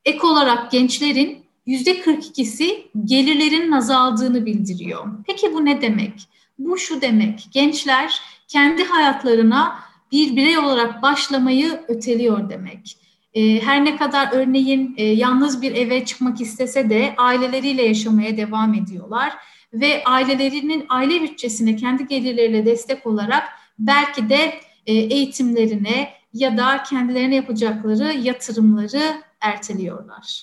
Ek 0.04 0.26
olarak 0.26 0.70
gençlerin 0.70 1.44
yüzde 1.66 2.00
42'si 2.00 2.82
gelirlerin 3.04 3.72
azaldığını 3.72 4.46
bildiriyor. 4.46 5.06
Peki 5.26 5.54
bu 5.54 5.64
ne 5.64 5.82
demek? 5.82 6.28
Bu 6.58 6.78
şu 6.78 7.00
demek, 7.00 7.48
gençler 7.50 8.20
kendi 8.48 8.84
hayatlarına 8.84 9.78
bir 10.12 10.36
birey 10.36 10.58
olarak 10.58 11.02
başlamayı 11.02 11.80
öteliyor 11.88 12.50
demek. 12.50 12.96
Ee, 13.36 13.60
her 13.60 13.84
ne 13.84 13.96
kadar 13.96 14.28
örneğin 14.32 14.94
e, 14.96 15.04
yalnız 15.04 15.62
bir 15.62 15.74
eve 15.74 16.04
çıkmak 16.04 16.40
istese 16.40 16.90
de 16.90 17.14
aileleriyle 17.16 17.82
yaşamaya 17.82 18.36
devam 18.36 18.74
ediyorlar 18.74 19.32
ve 19.72 20.04
ailelerinin 20.04 20.86
aile 20.88 21.22
bütçesine 21.22 21.76
kendi 21.76 22.06
gelirleriyle 22.06 22.66
destek 22.66 23.06
olarak 23.06 23.48
belki 23.78 24.28
de 24.28 24.54
e, 24.86 24.92
eğitimlerine 24.92 26.12
ya 26.32 26.56
da 26.56 26.82
kendilerine 26.82 27.34
yapacakları 27.34 28.12
yatırımları 28.12 29.22
erteliyorlar. 29.40 30.42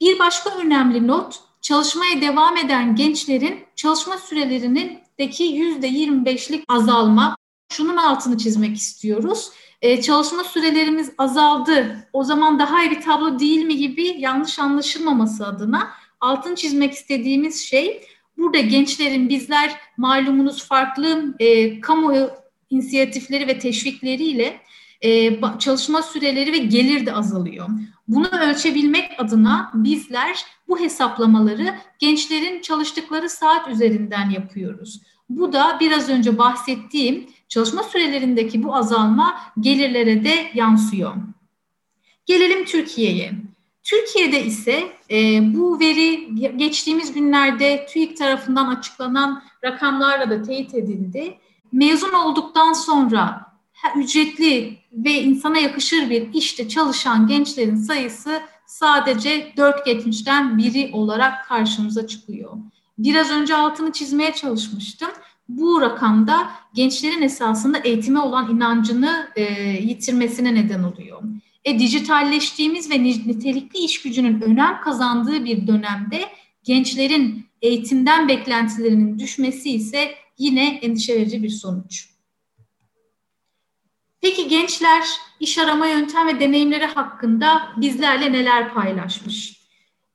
Bir 0.00 0.18
başka 0.18 0.50
önemli 0.58 1.06
not, 1.06 1.40
çalışmaya 1.62 2.20
devam 2.20 2.56
eden 2.56 2.96
gençlerin 2.96 3.64
çalışma 3.76 4.18
sürelerinin 4.18 4.98
deki 5.18 5.44
yüzde 5.44 5.88
25'lik 5.88 6.64
azalma. 6.68 7.36
Şunun 7.72 7.96
altını 7.96 8.38
çizmek 8.38 8.76
istiyoruz. 8.76 9.50
Ee, 9.84 10.00
çalışma 10.00 10.44
sürelerimiz 10.44 11.12
azaldı. 11.18 12.08
O 12.12 12.24
zaman 12.24 12.58
daha 12.58 12.82
iyi 12.82 12.90
bir 12.90 13.00
tablo 13.00 13.38
değil 13.38 13.64
mi 13.64 13.76
gibi 13.76 14.16
yanlış 14.18 14.58
anlaşılmaması 14.58 15.46
adına 15.46 15.90
altını 16.20 16.54
çizmek 16.54 16.92
istediğimiz 16.92 17.60
şey 17.64 18.04
burada 18.36 18.58
gençlerin 18.58 19.28
bizler 19.28 19.70
malumunuz 19.96 20.64
farklı 20.64 21.34
e, 21.38 21.80
kamu 21.80 22.14
inisiyatifleri 22.70 23.46
ve 23.46 23.58
teşvikleriyle 23.58 24.60
e, 25.00 25.40
çalışma 25.58 26.02
süreleri 26.02 26.52
ve 26.52 26.58
gelir 26.58 27.06
de 27.06 27.12
azalıyor. 27.12 27.68
Bunu 28.08 28.28
ölçebilmek 28.28 29.10
adına 29.18 29.70
bizler 29.74 30.44
bu 30.68 30.80
hesaplamaları 30.80 31.74
gençlerin 31.98 32.60
çalıştıkları 32.60 33.28
saat 33.28 33.68
üzerinden 33.68 34.30
yapıyoruz. 34.30 35.00
Bu 35.28 35.52
da 35.52 35.76
biraz 35.80 36.08
önce 36.08 36.38
bahsettiğim 36.38 37.26
çalışma 37.48 37.82
sürelerindeki 37.82 38.64
bu 38.64 38.74
azalma 38.74 39.40
gelirlere 39.60 40.24
de 40.24 40.50
yansıyor. 40.54 41.14
Gelelim 42.26 42.64
Türkiye'ye. 42.64 43.32
Türkiye'de 43.82 44.44
ise 44.44 44.92
e, 45.10 45.40
bu 45.54 45.80
veri 45.80 46.34
geçtiğimiz 46.56 47.12
günlerde 47.12 47.86
TÜİK 47.92 48.16
tarafından 48.16 48.76
açıklanan 48.76 49.42
rakamlarla 49.64 50.30
da 50.30 50.42
teyit 50.42 50.74
edildi. 50.74 51.38
Mezun 51.72 52.12
olduktan 52.12 52.72
sonra 52.72 53.52
ücretli 53.96 54.78
ve 54.92 55.12
insana 55.12 55.58
yakışır 55.58 56.10
bir 56.10 56.34
işte 56.34 56.68
çalışan 56.68 57.26
gençlerin 57.26 57.76
sayısı 57.76 58.42
sadece 58.66 59.52
4.70'den 59.56 60.58
biri 60.58 60.90
olarak 60.92 61.48
karşımıza 61.48 62.06
çıkıyor. 62.06 62.52
Biraz 62.98 63.30
önce 63.30 63.56
altını 63.56 63.92
çizmeye 63.92 64.32
çalışmıştım. 64.32 65.10
Bu 65.48 65.80
rakamda 65.80 66.50
gençlerin 66.74 67.22
esasında 67.22 67.78
eğitime 67.78 68.20
olan 68.20 68.56
inancını 68.56 69.28
e, 69.36 69.42
yitirmesine 69.82 70.54
neden 70.54 70.82
oluyor. 70.82 71.22
E, 71.64 71.78
dijitalleştiğimiz 71.78 72.90
ve 72.90 73.02
nitelikli 73.02 73.78
iş 73.78 74.02
gücünün 74.02 74.40
önem 74.40 74.80
kazandığı 74.80 75.44
bir 75.44 75.66
dönemde 75.66 76.24
gençlerin 76.62 77.46
eğitimden 77.62 78.28
beklentilerinin 78.28 79.18
düşmesi 79.18 79.70
ise 79.70 80.14
yine 80.38 80.76
endişe 80.76 81.14
verici 81.14 81.42
bir 81.42 81.50
sonuç. 81.50 82.08
Peki 84.20 84.48
gençler 84.48 85.04
iş 85.40 85.58
arama 85.58 85.86
yöntem 85.86 86.26
ve 86.26 86.40
deneyimleri 86.40 86.86
hakkında 86.86 87.72
bizlerle 87.76 88.32
neler 88.32 88.74
paylaşmış? 88.74 89.60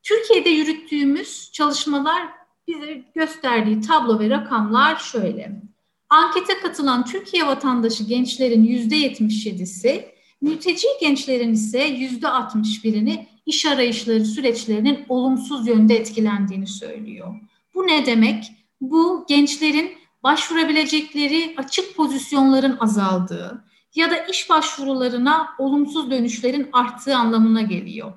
Türkiye'de 0.04 0.50
yürüttüğümüz 0.50 1.52
çalışmalar 1.52 2.39
bize 2.70 3.04
gösterdiği 3.16 3.82
tablo 3.82 4.20
ve 4.20 4.30
rakamlar 4.30 4.96
şöyle. 4.96 5.62
Ankete 6.10 6.60
katılan 6.60 7.06
Türkiye 7.06 7.48
vatandaşı 7.48 8.04
gençlerin 8.04 8.66
%77'si, 8.66 10.06
mülteci 10.42 10.88
gençlerin 11.02 11.54
ise 11.54 11.90
%61'ini 11.90 13.26
iş 13.46 13.66
arayışları 13.66 14.26
süreçlerinin 14.26 15.06
olumsuz 15.10 15.68
yönde 15.68 15.96
etkilendiğini 15.96 16.68
söylüyor. 16.68 17.36
Bu 17.76 17.88
ne 17.88 18.06
demek? 18.06 18.52
Bu 18.82 19.26
gençlerin 19.28 19.92
başvurabilecekleri 20.24 21.54
açık 21.58 21.96
pozisyonların 21.96 22.78
azaldığı, 22.80 23.66
ya 23.96 24.12
da 24.12 24.18
iş 24.18 24.50
başvurularına 24.50 25.50
olumsuz 25.58 26.12
dönüşlerin 26.12 26.70
arttığı 26.74 27.16
anlamına 27.16 27.62
geliyor. 27.62 28.14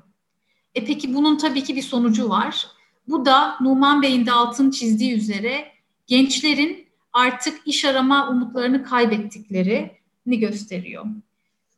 E 0.74 0.84
peki 0.84 1.14
bunun 1.14 1.36
tabii 1.36 1.64
ki 1.64 1.76
bir 1.76 1.82
sonucu 1.82 2.28
var. 2.28 2.66
Bu 3.08 3.26
da 3.26 3.56
Numan 3.60 4.02
Bey'in 4.02 4.26
de 4.26 4.32
altın 4.32 4.70
çizdiği 4.70 5.14
üzere 5.14 5.72
gençlerin 6.06 6.86
artık 7.12 7.60
iş 7.66 7.84
arama 7.84 8.28
umutlarını 8.28 8.84
kaybettiklerini 8.84 10.38
gösteriyor. 10.38 11.06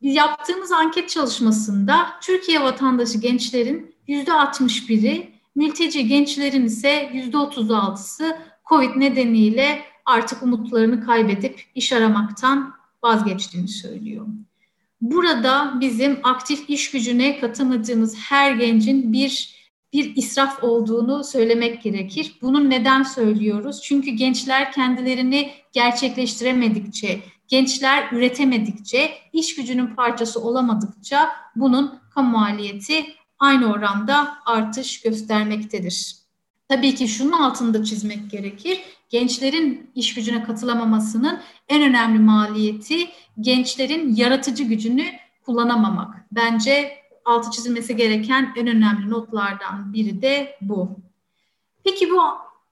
Biz 0.01 0.15
yaptığımız 0.15 0.71
anket 0.71 1.09
çalışmasında 1.09 2.07
Türkiye 2.21 2.61
vatandaşı 2.61 3.17
gençlerin 3.17 3.95
yüzde 4.07 4.31
61'i, 4.31 5.31
mülteci 5.55 6.07
gençlerin 6.07 6.65
ise 6.65 7.09
yüzde 7.13 7.37
36'sı 7.37 8.37
COVID 8.69 8.95
nedeniyle 8.95 9.81
artık 10.05 10.43
umutlarını 10.43 11.05
kaybedip 11.05 11.65
iş 11.75 11.93
aramaktan 11.93 12.73
vazgeçtiğini 13.03 13.67
söylüyor. 13.67 14.25
Burada 15.01 15.73
bizim 15.79 16.19
aktif 16.23 16.69
iş 16.69 16.91
gücüne 16.91 17.39
katamadığımız 17.39 18.17
her 18.17 18.51
gencin 18.51 19.13
bir 19.13 19.55
bir 19.93 20.15
israf 20.15 20.63
olduğunu 20.63 21.23
söylemek 21.23 21.83
gerekir. 21.83 22.35
Bunu 22.41 22.69
neden 22.69 23.03
söylüyoruz? 23.03 23.81
Çünkü 23.83 24.11
gençler 24.11 24.71
kendilerini 24.71 25.51
gerçekleştiremedikçe, 25.71 27.19
gençler 27.47 28.11
üretemedikçe, 28.11 29.11
iş 29.33 29.55
gücünün 29.55 29.95
parçası 29.95 30.41
olamadıkça 30.41 31.29
bunun 31.55 31.99
kamu 32.15 32.37
maliyeti 32.37 33.05
aynı 33.39 33.71
oranda 33.71 34.37
artış 34.45 35.01
göstermektedir. 35.01 36.15
Tabii 36.67 36.95
ki 36.95 37.07
şunun 37.07 37.31
altında 37.31 37.83
çizmek 37.83 38.31
gerekir 38.31 38.79
gençlerin 39.09 39.91
iş 39.95 40.13
gücüne 40.13 40.43
katılamamasının 40.43 41.39
en 41.69 41.83
önemli 41.83 42.19
maliyeti 42.19 43.07
gençlerin 43.39 44.15
yaratıcı 44.15 44.63
gücünü 44.63 45.05
kullanamamak. 45.45 46.25
Bence 46.31 46.91
altı 47.25 47.51
çizilmesi 47.51 47.95
gereken 47.95 48.53
en 48.55 48.67
önemli 48.67 49.09
notlardan 49.09 49.93
biri 49.93 50.21
de 50.21 50.57
bu. 50.61 50.99
Peki 51.83 52.11
bu 52.11 52.21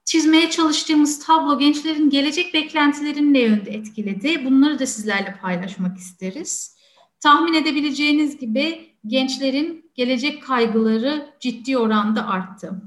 çizmeye 0.05 0.49
çalıştığımız 0.49 1.25
tablo 1.25 1.59
gençlerin 1.59 2.09
gelecek 2.09 2.53
beklentilerini 2.53 3.33
ne 3.33 3.39
yönde 3.39 3.71
etkiledi? 3.71 4.45
Bunları 4.45 4.79
da 4.79 4.85
sizlerle 4.85 5.37
paylaşmak 5.41 5.97
isteriz. 5.97 6.77
Tahmin 7.19 7.53
edebileceğiniz 7.53 8.39
gibi 8.39 8.95
gençlerin 9.07 9.91
gelecek 9.95 10.43
kaygıları 10.43 11.33
ciddi 11.39 11.77
oranda 11.77 12.27
arttı. 12.27 12.81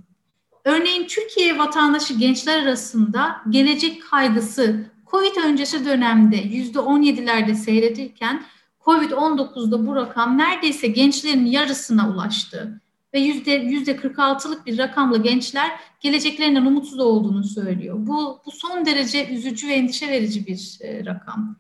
Örneğin 0.65 1.07
Türkiye 1.07 1.59
vatandaşı 1.59 2.15
gençler 2.15 2.63
arasında 2.63 3.37
gelecek 3.51 4.03
kaygısı 4.11 4.91
COVID 5.11 5.37
öncesi 5.45 5.85
dönemde 5.85 6.37
%17'lerde 6.37 7.55
seyredirken 7.55 8.45
COVID-19'da 8.87 9.87
bu 9.87 9.97
rakam 9.97 10.39
neredeyse 10.39 10.87
gençlerin 10.87 11.47
yarısına 11.47 12.11
ulaştı. 12.11 12.81
Ve 13.15 13.21
yüzde, 13.21 13.63
%46'lık 13.63 14.67
bir 14.67 14.79
rakamla 14.79 15.17
gençler 15.17 15.71
geleceklerinden 16.01 16.67
umutsuz 16.67 16.99
olduğunu 16.99 17.45
söylüyor. 17.45 17.97
Bu, 17.99 18.41
bu 18.47 18.51
son 18.51 18.87
derece 18.87 19.29
üzücü 19.29 19.69
ve 19.69 19.73
endişe 19.73 20.09
verici 20.09 20.47
bir 20.47 20.79
e, 20.81 21.05
rakam. 21.05 21.57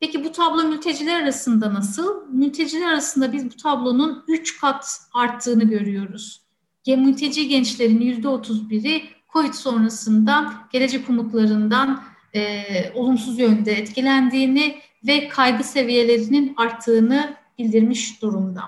Peki 0.00 0.24
bu 0.24 0.32
tablo 0.32 0.64
mülteciler 0.64 1.22
arasında 1.22 1.74
nasıl? 1.74 2.28
Mülteciler 2.28 2.88
arasında 2.88 3.32
biz 3.32 3.44
bu 3.44 3.56
tablonun 3.56 4.24
3 4.28 4.60
kat 4.60 4.98
arttığını 5.14 5.64
görüyoruz 5.64 6.42
mülteci 6.86 7.48
gençlerin 7.48 8.00
yüzde 8.00 8.28
31'i 8.28 9.04
COVID 9.32 9.52
sonrasında 9.52 10.54
gelecek 10.72 11.10
umutlarından 11.10 12.02
e, 12.34 12.62
olumsuz 12.94 13.38
yönde 13.38 13.72
etkilendiğini 13.72 14.76
ve 15.06 15.28
kaygı 15.28 15.64
seviyelerinin 15.64 16.54
arttığını 16.56 17.36
bildirmiş 17.58 18.22
durumda. 18.22 18.62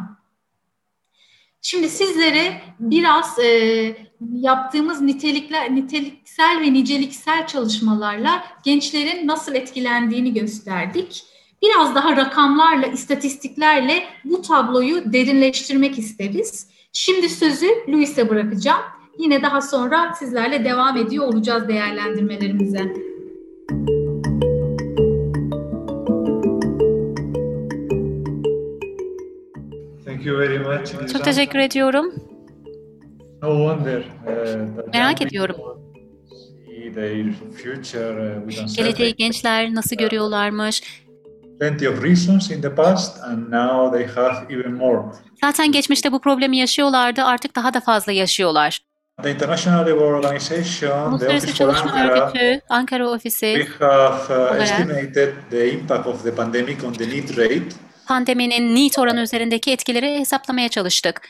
Şimdi 1.63 1.89
sizlere 1.89 2.61
biraz 2.81 3.39
e, 3.39 3.97
yaptığımız 4.33 5.01
nitelikler, 5.01 5.75
niteliksel 5.75 6.61
ve 6.61 6.73
niceliksel 6.73 7.47
çalışmalarla 7.47 8.45
gençlerin 8.65 9.27
nasıl 9.27 9.55
etkilendiğini 9.55 10.35
gösterdik. 10.35 11.25
Biraz 11.63 11.95
daha 11.95 12.17
rakamlarla, 12.17 12.87
istatistiklerle 12.87 14.05
bu 14.25 14.43
tabloyu 14.43 15.13
derinleştirmek 15.13 15.99
isteriz. 15.99 16.69
Şimdi 16.93 17.29
sözü 17.29 17.67
Luis'e 17.89 18.29
bırakacağım. 18.29 18.83
Yine 19.19 19.43
daha 19.43 19.61
sonra 19.61 20.15
sizlerle 20.19 20.65
devam 20.65 20.97
ediyor 20.97 21.27
olacağız 21.27 21.69
değerlendirmelerimize. 21.69 23.14
Çok 31.13 31.25
teşekkür 31.25 31.59
ediyorum. 31.59 32.15
No 33.43 33.51
wonder, 33.51 34.01
uh, 34.01 34.93
Merak 34.93 35.23
ediyorum. 35.23 35.57
Uh, 35.59 35.75
Geleceği 38.77 39.15
gençler 39.17 39.75
nasıl 39.75 39.97
görüyorlarmış? 39.97 40.83
Plenty 41.61 41.89
of 41.89 42.05
reasons 42.05 42.51
in 42.51 42.63
the 42.63 42.75
past 42.75 43.23
and 43.25 43.53
now 43.53 43.99
they 43.99 44.15
have 44.15 44.55
even 44.55 44.73
more. 44.73 45.03
Zaten 45.41 45.73
geçmişte 45.73 46.13
bu 46.13 46.21
problemi 46.21 46.57
yaşıyorlardı, 46.57 47.23
artık 47.23 47.57
daha 47.57 47.75
da 47.75 47.81
fazla 47.81 48.13
yaşıyorlar. 48.13 48.81
The 49.23 49.31
International 49.31 49.87
Labour 49.87 50.13
Organization, 50.13 51.13
Uluslararası 51.13 51.55
Çalışma 51.55 51.91
Ankara, 51.91 52.27
Örgütü, 52.27 52.61
Ankara 52.69 53.09
ofisi 53.09 53.65
we 53.65 53.87
have 53.87 54.55
uh, 54.55 54.63
estimated 54.63 55.33
the 55.51 55.71
impact 55.71 56.07
of 56.07 56.23
the 56.23 56.35
pandemic 56.35 56.87
on 56.87 56.93
the 56.93 57.09
need 57.09 57.39
rate. 57.39 57.84
Pandeminin 58.07 58.75
need 58.75 58.93
oranı 58.99 59.21
üzerindeki 59.21 59.73
etkileri 59.73 60.19
hesaplamaya 60.19 60.69
çalıştık. 60.69 61.21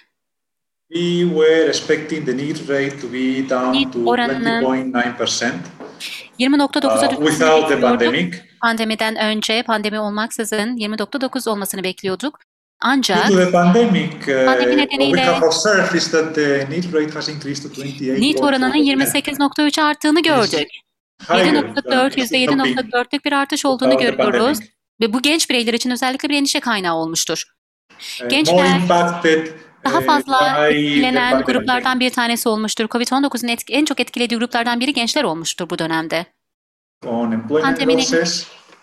We 0.93 1.29
were 1.29 1.69
expecting 1.69 2.27
the 2.27 2.37
need 2.37 2.69
rate 2.69 3.01
to 3.01 3.13
be 3.13 3.49
down 3.51 3.91
to 3.91 3.99
20.9%. 3.99 5.53
20.9'a 6.39 7.65
uh, 7.65 7.69
the 7.69 7.81
pandemic. 7.81 8.35
Pandemiden 8.63 9.17
önce, 9.17 9.63
pandemi 9.63 9.99
olmaksızın 9.99 10.77
20.9 10.77 11.51
olmasını 11.51 11.85
bekliyorduk. 11.85 12.39
Ancak 12.81 13.29
Due 13.29 13.37
to 13.37 13.45
the 13.45 13.51
pandemic, 13.53 14.11
uh, 14.11 14.45
pandemi 14.47 14.77
nedeniyle 14.77 15.41
need 18.21 18.39
oranının 18.39 18.75
28.3 18.75 19.83
arttığını 19.83 20.23
gördük. 20.23 20.69
7.4, 21.29 22.17
%7.4'lük 22.17 23.25
bir 23.25 23.33
artış 23.33 23.65
olduğunu 23.65 23.99
görüyoruz. 23.99 24.59
Ve 25.01 25.13
bu 25.13 25.23
genç 25.23 25.51
bireyler 25.51 25.75
için 25.75 25.91
özellikle 25.91 26.29
bir 26.29 26.37
endişe 26.37 26.61
kaynağı 26.61 26.95
olmuştur. 26.95 27.45
Gençler 28.29 28.89
daha 29.85 29.99
uh, 29.99 30.05
fazla 30.05 30.69
etkilenen 30.69 31.43
gruplardan 31.43 32.01
bir 32.01 32.11
tanesi 32.11 32.49
olmuştur. 32.49 32.85
Covid-19'un 32.85 33.57
en 33.69 33.85
çok 33.85 34.01
etkilediği 34.01 34.39
gruplardan 34.39 34.81
biri 34.81 34.93
gençler 34.93 35.25
olmuştur 35.25 35.71
bu 35.71 35.79
dönemde. 35.79 36.27
Pandeminin 37.49 38.07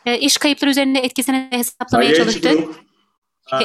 e, 0.05 0.19
iş 0.19 0.37
kayıpları 0.37 0.71
üzerinde 0.71 0.99
etkisini 0.99 1.47
hesaplamaya 1.51 2.15
çalıştık. 2.15 2.59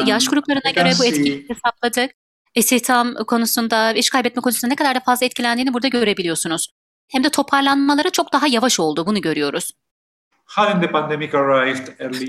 Yaş 0.06 0.28
gruplarına 0.28 0.70
göre 0.70 0.92
bu 0.98 1.04
etkiyi 1.04 1.46
hesapladık. 1.48 2.10
İstihdam 2.54 3.14
konusunda, 3.14 3.92
iş 3.92 4.10
kaybetme 4.10 4.42
konusunda 4.42 4.68
ne 4.68 4.76
kadar 4.76 4.94
da 4.94 5.00
fazla 5.00 5.26
etkilendiğini 5.26 5.74
burada 5.74 5.88
görebiliyorsunuz. 5.88 6.68
Hem 7.08 7.24
de 7.24 7.28
toparlanmaları 7.28 8.10
çok 8.10 8.32
daha 8.32 8.46
yavaş 8.46 8.80
oldu, 8.80 9.06
bunu 9.06 9.20
görüyoruz. 9.20 9.70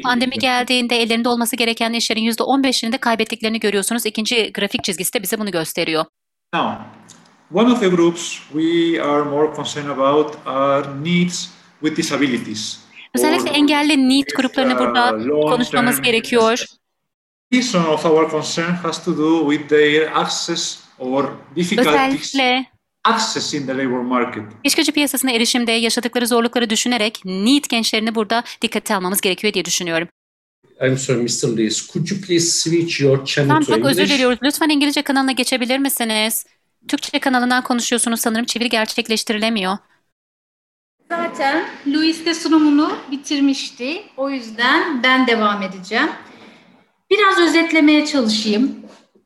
Pandemi 0.03 0.39
geldiğinde 0.39 0.95
ellerinde 1.01 1.29
olması 1.29 1.55
gereken 1.55 1.93
işlerin 1.93 2.31
%15'ini 2.31 2.91
de 2.91 2.97
kaybettiklerini 2.97 3.59
görüyorsunuz. 3.59 4.05
İkinci 4.05 4.53
grafik 4.53 4.83
çizgisi 4.83 5.13
de 5.13 5.23
bize 5.23 5.39
bunu 5.39 5.51
gösteriyor. 5.51 6.05
Now, 6.53 6.75
one 7.53 7.71
of 7.71 7.79
the 7.79 7.87
groups 7.87 8.39
we 8.53 9.01
are 9.03 9.23
more 9.23 9.55
concerned 9.55 9.89
about 9.89 10.35
are 10.45 11.03
needs 11.03 11.49
with 11.79 11.97
disabilities. 11.97 12.79
Özellikle 13.15 13.49
engelli 13.49 14.09
need 14.09 14.27
gruplarını 14.37 14.79
burada 14.79 15.17
konuşmamız 15.49 16.01
gerekiyor. 16.01 16.65
reason 17.53 17.85
of 17.85 18.05
our 18.05 18.29
concern 18.29 18.73
has 18.83 19.05
to 19.05 19.17
do 19.17 19.49
with 19.49 19.69
their 19.69 20.11
access 20.15 20.83
or 20.99 21.25
difficulties 21.55 21.93
accessing 21.93 22.67
the 23.03 23.77
labor 23.77 24.01
market. 24.01 24.43
İş 24.63 24.75
gücü 24.75 24.91
piyasasına 24.91 25.31
erişimde 25.31 25.71
yaşadıkları 25.71 26.27
zorlukları 26.27 26.69
düşünerek 26.69 27.21
need 27.25 27.65
gençlerini 27.69 28.15
burada 28.15 28.43
dikkate 28.61 28.95
almamız 28.95 29.21
gerekiyor 29.21 29.53
diye 29.53 29.65
düşünüyorum. 29.65 30.07
I'm 30.81 30.97
sorry 30.97 31.21
Mr. 31.21 31.57
Lewis, 31.57 31.91
could 31.93 32.07
you 32.07 32.21
please 32.21 32.45
switch 32.45 33.01
your 33.01 33.25
channel 33.25 33.49
tamam, 33.49 33.63
to 33.63 33.71
çok 33.71 33.77
English? 33.77 33.91
özür 33.91 34.13
diliyoruz. 34.13 34.39
Lütfen 34.43 34.69
İngilizce 34.69 35.01
kanalına 35.01 35.31
geçebilir 35.31 35.77
misiniz? 35.77 36.45
Türkçe 36.87 37.19
kanalından 37.19 37.63
konuşuyorsunuz 37.63 38.19
sanırım 38.19 38.45
çeviri 38.45 38.69
gerçekleştirilemiyor. 38.69 39.77
Zaten 41.09 41.65
Louis 41.87 42.25
de 42.25 42.33
sunumunu 42.33 42.97
bitirmişti. 43.11 44.03
O 44.17 44.29
yüzden 44.29 45.03
ben 45.03 45.27
devam 45.27 45.61
edeceğim. 45.61 46.09
Biraz 47.09 47.39
özetlemeye 47.39 48.05
çalışayım. 48.05 48.75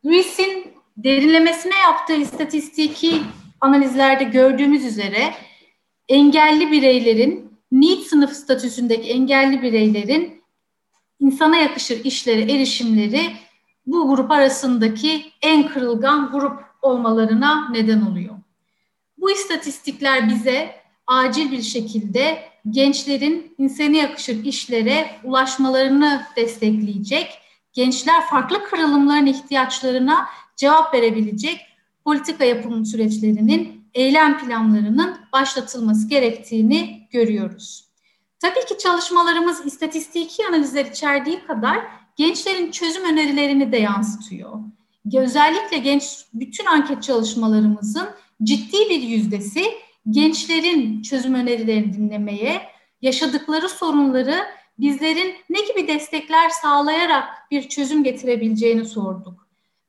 Louis'in 0.05 0.73
derinlemesine 0.97 1.79
yaptığı 1.79 2.15
istatistiki 2.15 3.21
analizlerde 3.62 4.24
gördüğümüz 4.24 4.86
üzere 4.86 5.34
engelli 6.10 6.71
bireylerin, 6.71 7.58
need 7.71 8.02
sınıf 8.02 8.34
statüsündeki 8.34 9.10
engelli 9.10 9.62
bireylerin 9.62 10.43
insana 11.19 11.58
yakışır 11.58 12.06
işlere 12.06 12.41
erişimleri 12.41 13.32
bu 13.86 14.08
grup 14.08 14.32
arasındaki 14.32 15.26
en 15.41 15.67
kırılgan 15.67 16.32
grup 16.32 16.62
olmalarına 16.82 17.69
neden 17.69 18.02
oluyor. 18.02 18.36
Bu 19.17 19.32
istatistikler 19.32 20.30
bize 20.30 20.76
acil 21.08 21.52
bir 21.52 21.62
şekilde 21.62 22.43
gençlerin 22.69 23.56
insana 23.58 23.97
yakışır 23.97 24.45
işlere 24.45 25.12
ulaşmalarını 25.24 26.21
destekleyecek 26.36 27.28
gençler 27.74 28.26
farklı 28.26 28.63
kırılımların 28.63 29.26
ihtiyaçlarına 29.26 30.28
cevap 30.56 30.93
verebilecek 30.93 31.70
politika 32.05 32.45
yapım 32.45 32.85
süreçlerinin, 32.85 33.85
eylem 33.93 34.39
planlarının 34.39 35.17
başlatılması 35.33 36.07
gerektiğini 36.07 37.07
görüyoruz. 37.11 37.85
Tabii 38.39 38.65
ki 38.65 38.77
çalışmalarımız 38.77 39.65
istatistiki 39.65 40.47
analizler 40.47 40.85
içerdiği 40.85 41.45
kadar 41.47 41.79
gençlerin 42.15 42.71
çözüm 42.71 43.03
önerilerini 43.03 43.71
de 43.71 43.77
yansıtıyor. 43.77 44.59
Özellikle 45.15 45.77
genç 45.77 46.25
bütün 46.33 46.65
anket 46.65 47.03
çalışmalarımızın 47.03 48.09
ciddi 48.43 48.89
bir 48.89 49.01
yüzdesi 49.01 49.65
gençlerin 50.09 51.01
çözüm 51.01 51.33
önerilerini 51.33 51.93
dinlemeye, 51.93 52.61
yaşadıkları 53.01 53.69
sorunları 53.69 54.37
bizlerin 54.79 55.35
ne 55.49 55.61
gibi 55.61 55.87
destekler 55.87 56.49
sağlayarak 56.49 57.23
bir 57.51 57.69
çözüm 57.69 58.03
getirebileceğini 58.03 58.85
sorduk. 58.85 59.40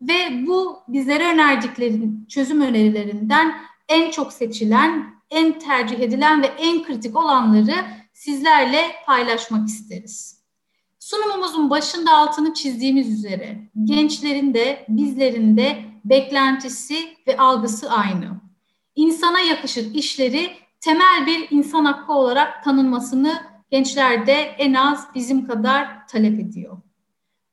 Ve 0.09 0.47
bu 0.47 0.83
bizlere 0.88 1.33
önerdikleri 1.33 2.03
çözüm 2.29 2.61
önerilerinden 2.61 3.55
en 3.88 4.11
çok 4.11 4.33
seçilen, 4.33 5.15
en 5.31 5.59
tercih 5.59 6.01
edilen 6.01 6.43
ve 6.43 6.47
en 6.47 6.83
kritik 6.83 7.17
olanları 7.17 7.75
sizlerle 8.12 8.83
paylaşmak 9.07 9.69
isteriz. 9.69 10.43
Sunumumuzun 10.99 11.71
başında 11.71 12.17
altını 12.17 12.55
çizdiğimiz 12.55 13.09
üzere 13.09 13.71
gençlerin 13.85 14.55
de 14.55 14.85
bizlerin 14.88 15.57
de 15.57 15.85
beklentisi 16.05 16.97
ve 17.27 17.37
algısı 17.37 17.91
aynı. 17.91 18.41
İnsana 18.97 19.40
yakışır 19.40 19.94
işleri 19.94 20.50
temel 20.81 21.27
bir 21.27 21.46
insan 21.50 21.85
hakkı 21.85 22.13
olarak 22.13 22.65
tanınmasını 22.65 23.42
gençler 23.71 24.27
de 24.27 24.33
en 24.35 24.75
az 24.75 25.09
bizim 25.15 25.46
kadar 25.46 26.09
talep 26.09 26.40
ediyor. 26.40 26.79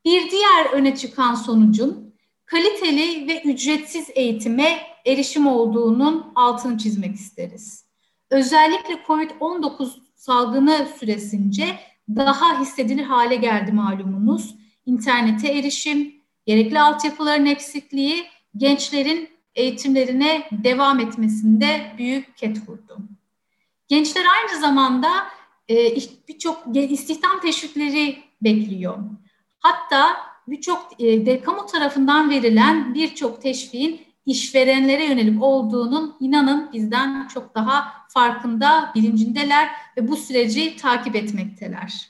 Bir 0.06 0.32
diğer 0.32 0.66
öne 0.74 0.95
çıkan 0.95 1.36
sonucun 1.36 2.09
kaliteli 2.52 3.28
ve 3.28 3.41
ücretsiz 3.41 4.08
eğitime 4.16 4.82
erişim 5.06 5.47
olduğunun 5.47 6.32
altını 6.36 6.78
çizmek 6.78 7.16
isteriz. 7.16 7.86
Özellikle 8.30 8.93
COVID-19 8.93 9.89
salgını 10.16 10.88
süresince 11.00 11.80
daha 12.10 12.62
hissedilir 12.62 13.04
hale 13.04 13.36
geldi 13.36 13.72
malumunuz. 13.72 14.56
İnternete 14.86 15.47
erişim, 15.52 16.16
gerekli 16.45 16.80
altyapıların 16.80 17.45
eksikliği 17.45 18.26
gençlerin 18.58 19.30
eğitimlerine 19.56 20.47
devam 20.52 21.00
etmesinde 21.00 21.93
büyük 21.97 22.38
ket 22.38 22.70
vurdu. 22.70 22.97
Gençler 23.88 24.26
aynı 24.38 24.62
zamanda 24.62 25.10
e, 25.70 25.95
birçok 26.28 26.64
istihdam 26.76 27.39
teşvikleri 27.41 28.18
bekliyor. 28.41 28.97
Hatta 29.60 30.29
birçok 30.52 30.88
e, 31.00 31.41
kamu 31.41 31.66
tarafından 31.66 32.30
verilen 32.30 32.93
birçok 32.93 33.41
teşviğin 33.41 34.02
işverenlere 34.26 35.06
yönelik 35.06 35.43
olduğunun 35.43 36.16
inanın 36.20 36.74
bizden 36.74 37.28
çok 37.28 37.56
daha 37.56 37.93
farkında, 38.10 38.91
bilincindeler 38.95 39.70
ve 39.97 40.08
bu 40.08 40.16
süreci 40.16 40.78
takip 40.78 41.16
etmekteler. 41.16 42.10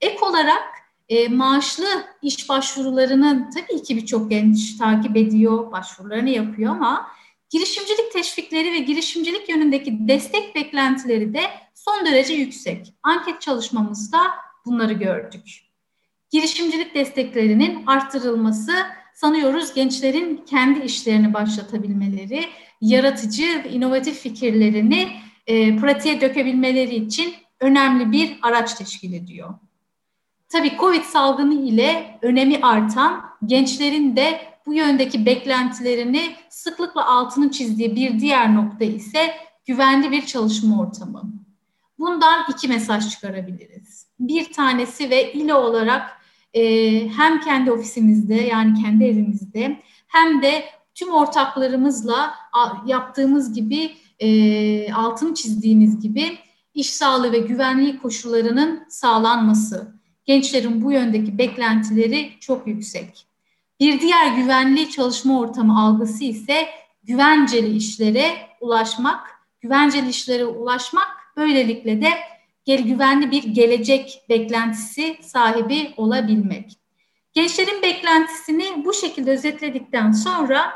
Ek 0.00 0.24
olarak 0.24 0.62
e, 1.08 1.28
maaşlı 1.28 1.86
iş 2.22 2.48
başvurularının 2.48 3.50
tabii 3.50 3.82
ki 3.82 3.96
birçok 3.96 4.30
genç 4.30 4.78
takip 4.78 5.16
ediyor, 5.16 5.72
başvurularını 5.72 6.30
yapıyor 6.30 6.72
ama 6.72 7.06
girişimcilik 7.50 8.12
teşvikleri 8.12 8.72
ve 8.72 8.78
girişimcilik 8.78 9.48
yönündeki 9.48 10.08
destek 10.08 10.54
beklentileri 10.54 11.34
de 11.34 11.42
son 11.74 12.06
derece 12.06 12.34
yüksek. 12.34 12.94
Anket 13.02 13.40
çalışmamızda 13.40 14.18
bunları 14.66 14.92
gördük. 14.92 15.61
Girişimcilik 16.32 16.94
desteklerinin 16.94 17.86
arttırılması 17.86 18.72
sanıyoruz 19.14 19.74
gençlerin 19.74 20.44
kendi 20.46 20.80
işlerini 20.80 21.34
başlatabilmeleri, 21.34 22.44
yaratıcı 22.80 23.64
ve 23.64 23.70
inovatif 23.70 24.18
fikirlerini 24.18 25.08
e, 25.46 25.76
pratiğe 25.76 26.20
dökebilmeleri 26.20 26.94
için 26.94 27.34
önemli 27.60 28.12
bir 28.12 28.38
araç 28.42 28.74
teşkil 28.74 29.12
ediyor. 29.12 29.54
Tabii 30.48 30.76
Covid 30.80 31.02
salgını 31.02 31.54
ile 31.54 32.18
önemi 32.22 32.58
artan 32.62 33.24
gençlerin 33.46 34.16
de 34.16 34.40
bu 34.66 34.74
yöndeki 34.74 35.26
beklentilerini 35.26 36.36
sıklıkla 36.48 37.06
altını 37.06 37.50
çizdiği 37.50 37.96
bir 37.96 38.20
diğer 38.20 38.54
nokta 38.54 38.84
ise 38.84 39.34
güvenli 39.66 40.10
bir 40.10 40.26
çalışma 40.26 40.80
ortamı. 40.80 41.32
Bundan 41.98 42.44
iki 42.50 42.68
mesaj 42.68 43.10
çıkarabiliriz. 43.10 44.06
Bir 44.20 44.52
tanesi 44.52 45.10
ve 45.10 45.32
ile 45.32 45.54
olarak 45.54 46.21
e, 46.54 46.62
hem 47.08 47.40
kendi 47.40 47.72
ofisimizde 47.72 48.34
yani 48.34 48.82
kendi 48.82 49.04
evimizde 49.04 49.82
hem 50.08 50.42
de 50.42 50.64
tüm 50.94 51.10
ortaklarımızla 51.10 52.34
yaptığımız 52.86 53.54
gibi 53.54 53.92
e, 54.18 54.92
altını 54.92 55.34
çizdiğimiz 55.34 56.00
gibi 56.00 56.38
iş 56.74 56.90
sağlığı 56.90 57.32
ve 57.32 57.38
güvenliği 57.38 57.98
koşullarının 57.98 58.84
sağlanması. 58.88 59.94
Gençlerin 60.24 60.84
bu 60.84 60.92
yöndeki 60.92 61.38
beklentileri 61.38 62.30
çok 62.40 62.66
yüksek. 62.66 63.26
Bir 63.80 64.00
diğer 64.00 64.36
güvenli 64.36 64.90
çalışma 64.90 65.40
ortamı 65.40 65.80
algısı 65.80 66.24
ise 66.24 66.66
güvenceli 67.02 67.76
işlere 67.76 68.36
ulaşmak, 68.60 69.20
güvenceli 69.60 70.08
işlere 70.08 70.44
ulaşmak 70.44 71.08
böylelikle 71.36 72.02
de 72.02 72.10
güvenli 72.66 73.30
bir 73.30 73.42
gelecek 73.42 74.22
beklentisi 74.28 75.16
sahibi 75.22 75.94
olabilmek. 75.96 76.78
Gençlerin 77.32 77.82
beklentisini 77.82 78.84
bu 78.84 78.94
şekilde 78.94 79.30
özetledikten 79.30 80.12
sonra 80.12 80.72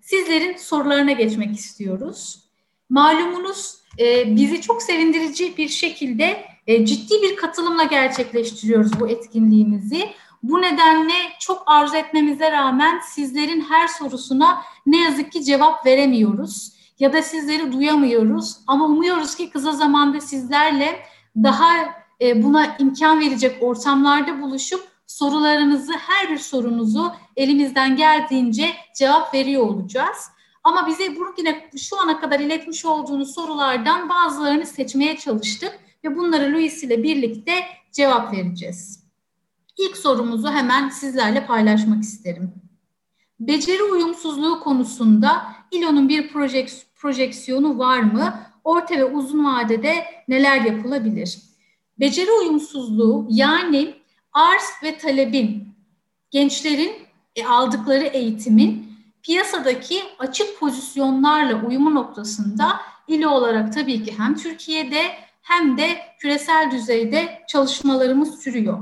sizlerin 0.00 0.56
sorularına 0.56 1.12
geçmek 1.12 1.56
istiyoruz. 1.56 2.44
Malumunuz 2.90 3.74
e, 3.98 4.36
bizi 4.36 4.60
çok 4.60 4.82
sevindirici 4.82 5.56
bir 5.56 5.68
şekilde 5.68 6.44
e, 6.66 6.86
ciddi 6.86 7.22
bir 7.22 7.36
katılımla 7.36 7.84
gerçekleştiriyoruz 7.84 9.00
bu 9.00 9.08
etkinliğimizi. 9.08 10.08
Bu 10.42 10.62
nedenle 10.62 11.12
çok 11.40 11.62
arzu 11.66 11.96
etmemize 11.96 12.52
rağmen 12.52 13.00
sizlerin 13.14 13.60
her 13.60 13.88
sorusuna 13.88 14.62
ne 14.86 15.00
yazık 15.00 15.32
ki 15.32 15.44
cevap 15.44 15.86
veremiyoruz 15.86 16.72
ya 16.98 17.12
da 17.12 17.22
sizleri 17.22 17.72
duyamıyoruz. 17.72 18.56
Ama 18.66 18.84
umuyoruz 18.84 19.34
ki 19.36 19.50
kısa 19.50 19.72
zamanda 19.72 20.20
sizlerle 20.20 21.00
daha 21.36 21.72
e, 22.20 22.42
buna 22.42 22.76
imkan 22.78 23.20
verecek 23.20 23.62
ortamlarda 23.62 24.42
buluşup 24.42 24.88
sorularınızı, 25.06 25.92
her 25.92 26.30
bir 26.30 26.38
sorunuzu 26.38 27.12
elimizden 27.36 27.96
geldiğince 27.96 28.70
cevap 28.96 29.34
veriyor 29.34 29.62
olacağız. 29.62 30.30
Ama 30.64 30.86
bize 30.86 31.16
bugüne 31.16 31.70
şu 31.76 32.00
ana 32.00 32.20
kadar 32.20 32.40
iletmiş 32.40 32.84
olduğunuz 32.84 33.34
sorulardan 33.34 34.08
bazılarını 34.08 34.66
seçmeye 34.66 35.16
çalıştık 35.16 35.78
ve 36.04 36.16
bunları 36.16 36.52
Louis 36.52 36.82
ile 36.82 37.02
birlikte 37.02 37.52
cevap 37.92 38.32
vereceğiz. 38.32 39.04
İlk 39.78 39.96
sorumuzu 39.96 40.48
hemen 40.48 40.88
sizlerle 40.88 41.46
paylaşmak 41.46 42.02
isterim. 42.02 42.54
Beceri 43.40 43.82
uyumsuzluğu 43.82 44.60
konusunda 44.60 45.46
İLO'nun 45.70 46.08
bir 46.08 46.32
projek 46.32 46.70
projeksiyonu 46.96 47.78
var 47.78 48.00
mı? 48.00 48.40
Orta 48.64 48.96
ve 48.96 49.04
uzun 49.04 49.44
vadede 49.44 50.04
neler 50.28 50.60
yapılabilir? 50.60 51.38
Beceri 52.00 52.32
uyumsuzluğu 52.32 53.26
yani 53.30 53.94
arz 54.32 54.70
ve 54.82 54.98
talebin, 54.98 55.68
gençlerin 56.30 56.92
e, 57.36 57.46
aldıkları 57.46 58.04
eğitimin 58.04 58.90
piyasadaki 59.22 60.02
açık 60.18 60.60
pozisyonlarla 60.60 61.66
uyumu 61.66 61.94
noktasında 61.94 62.80
ili 63.08 63.26
olarak 63.26 63.74
tabii 63.74 64.02
ki 64.04 64.18
hem 64.18 64.34
Türkiye'de 64.34 65.02
hem 65.42 65.78
de 65.78 65.98
küresel 66.18 66.70
düzeyde 66.70 67.42
çalışmalarımız 67.48 68.40
sürüyor. 68.40 68.78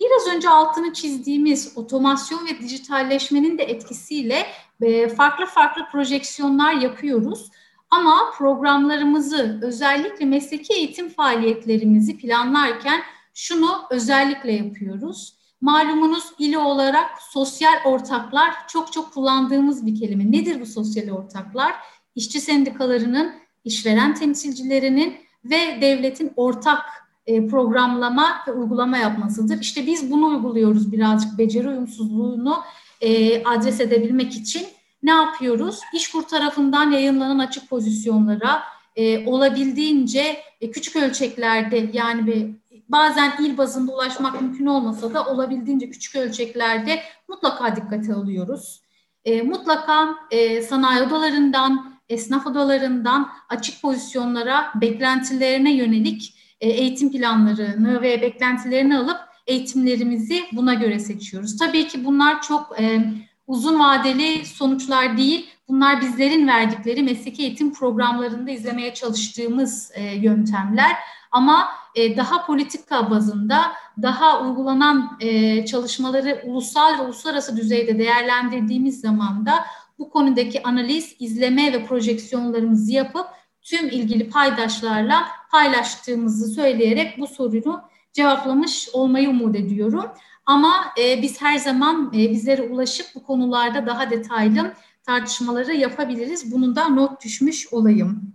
Biraz 0.00 0.36
önce 0.36 0.48
altını 0.48 0.92
çizdiğimiz 0.92 1.72
otomasyon 1.76 2.46
ve 2.46 2.58
dijitalleşmenin 2.58 3.58
de 3.58 3.62
etkisiyle 3.62 4.46
e, 4.82 5.08
farklı 5.08 5.46
farklı 5.46 5.86
projeksiyonlar 5.92 6.72
yapıyoruz. 6.72 7.50
Ama 7.90 8.30
programlarımızı 8.38 9.60
özellikle 9.62 10.24
mesleki 10.24 10.74
eğitim 10.74 11.08
faaliyetlerimizi 11.08 12.18
planlarken 12.18 13.00
şunu 13.34 13.68
özellikle 13.90 14.52
yapıyoruz. 14.52 15.38
Malumunuz 15.60 16.24
ili 16.38 16.58
olarak 16.58 17.10
sosyal 17.30 17.84
ortaklar 17.84 18.54
çok 18.68 18.92
çok 18.92 19.14
kullandığımız 19.14 19.86
bir 19.86 20.00
kelime. 20.00 20.32
Nedir 20.32 20.60
bu 20.60 20.66
sosyal 20.66 21.10
ortaklar? 21.10 21.74
İşçi 22.14 22.40
sendikalarının, 22.40 23.32
işveren 23.64 24.14
temsilcilerinin 24.14 25.16
ve 25.44 25.78
devletin 25.80 26.32
ortak 26.36 26.80
e, 27.26 27.46
programlama 27.46 28.26
ve 28.48 28.52
uygulama 28.52 28.98
yapmasıdır. 28.98 29.60
İşte 29.60 29.86
biz 29.86 30.10
bunu 30.10 30.26
uyguluyoruz 30.26 30.92
birazcık 30.92 31.38
beceri 31.38 31.68
uyumsuzluğunu 31.68 32.58
e, 33.00 33.44
adres 33.44 33.80
edebilmek 33.80 34.34
için. 34.34 34.66
Ne 35.02 35.10
yapıyoruz? 35.10 35.80
İşkur 35.94 36.22
tarafından 36.22 36.90
yayınlanan 36.90 37.38
açık 37.38 37.70
pozisyonlara 37.70 38.62
e, 38.96 39.26
olabildiğince 39.26 40.36
e, 40.60 40.70
küçük 40.70 40.96
ölçeklerde 40.96 41.90
yani 41.92 42.26
bir 42.26 42.46
bazen 42.88 43.32
il 43.40 43.58
bazında 43.58 43.92
ulaşmak 43.92 44.40
mümkün 44.40 44.66
olmasa 44.66 45.14
da 45.14 45.26
olabildiğince 45.26 45.90
küçük 45.90 46.16
ölçeklerde 46.16 47.02
mutlaka 47.28 47.76
dikkate 47.76 48.14
alıyoruz. 48.14 48.82
E, 49.24 49.42
mutlaka 49.42 50.14
e, 50.30 50.62
sanayi 50.62 51.02
odalarından, 51.02 51.92
esnaf 52.08 52.46
odalarından 52.46 53.28
açık 53.48 53.82
pozisyonlara, 53.82 54.72
beklentilerine 54.80 55.76
yönelik 55.76 56.34
e, 56.60 56.68
eğitim 56.68 57.12
planlarını 57.12 58.02
ve 58.02 58.22
beklentilerini 58.22 58.98
alıp 58.98 59.18
eğitimlerimizi 59.46 60.44
buna 60.52 60.74
göre 60.74 60.98
seçiyoruz. 60.98 61.56
Tabii 61.56 61.88
ki 61.88 62.04
bunlar 62.04 62.42
çok 62.42 62.80
e, 62.80 63.00
uzun 63.48 63.80
vadeli 63.80 64.46
sonuçlar 64.46 65.16
değil. 65.16 65.50
Bunlar 65.68 66.00
bizlerin 66.00 66.48
verdikleri 66.48 67.02
mesleki 67.02 67.42
eğitim 67.42 67.72
programlarında 67.72 68.50
izlemeye 68.50 68.94
çalıştığımız 68.94 69.90
e, 69.94 70.02
yöntemler. 70.02 70.96
Ama 71.32 71.68
e, 71.94 72.16
daha 72.16 72.46
politika 72.46 73.10
bazında, 73.10 73.72
daha 74.02 74.42
uygulanan 74.42 75.16
e, 75.20 75.66
çalışmaları 75.66 76.42
ulusal 76.44 76.98
ve 76.98 77.02
uluslararası 77.02 77.56
düzeyde 77.56 77.98
değerlendirdiğimiz 77.98 79.00
zaman 79.00 79.46
da 79.46 79.64
bu 79.98 80.10
konudaki 80.10 80.62
analiz, 80.62 81.16
izleme 81.18 81.72
ve 81.72 81.84
projeksiyonlarımızı 81.84 82.92
yapıp 82.92 83.26
tüm 83.62 83.88
ilgili 83.88 84.30
paydaşlarla 84.30 85.28
paylaştığımızı 85.50 86.54
söyleyerek 86.54 87.18
bu 87.18 87.26
sorunu 87.26 87.80
cevaplamış 88.12 88.88
olmayı 88.92 89.30
umut 89.30 89.56
ediyorum. 89.56 90.04
Ama 90.48 90.92
e, 90.98 91.22
biz 91.22 91.42
her 91.42 91.58
zaman 91.58 92.12
e, 92.14 92.30
bizlere 92.30 92.62
ulaşıp 92.62 93.06
bu 93.14 93.22
konularda 93.22 93.86
daha 93.86 94.10
detaylı 94.10 94.74
tartışmaları 95.02 95.74
yapabiliriz. 95.74 96.52
Bunun 96.52 96.76
da 96.76 96.88
not 96.88 97.24
düşmüş 97.24 97.72
olayım. 97.72 98.32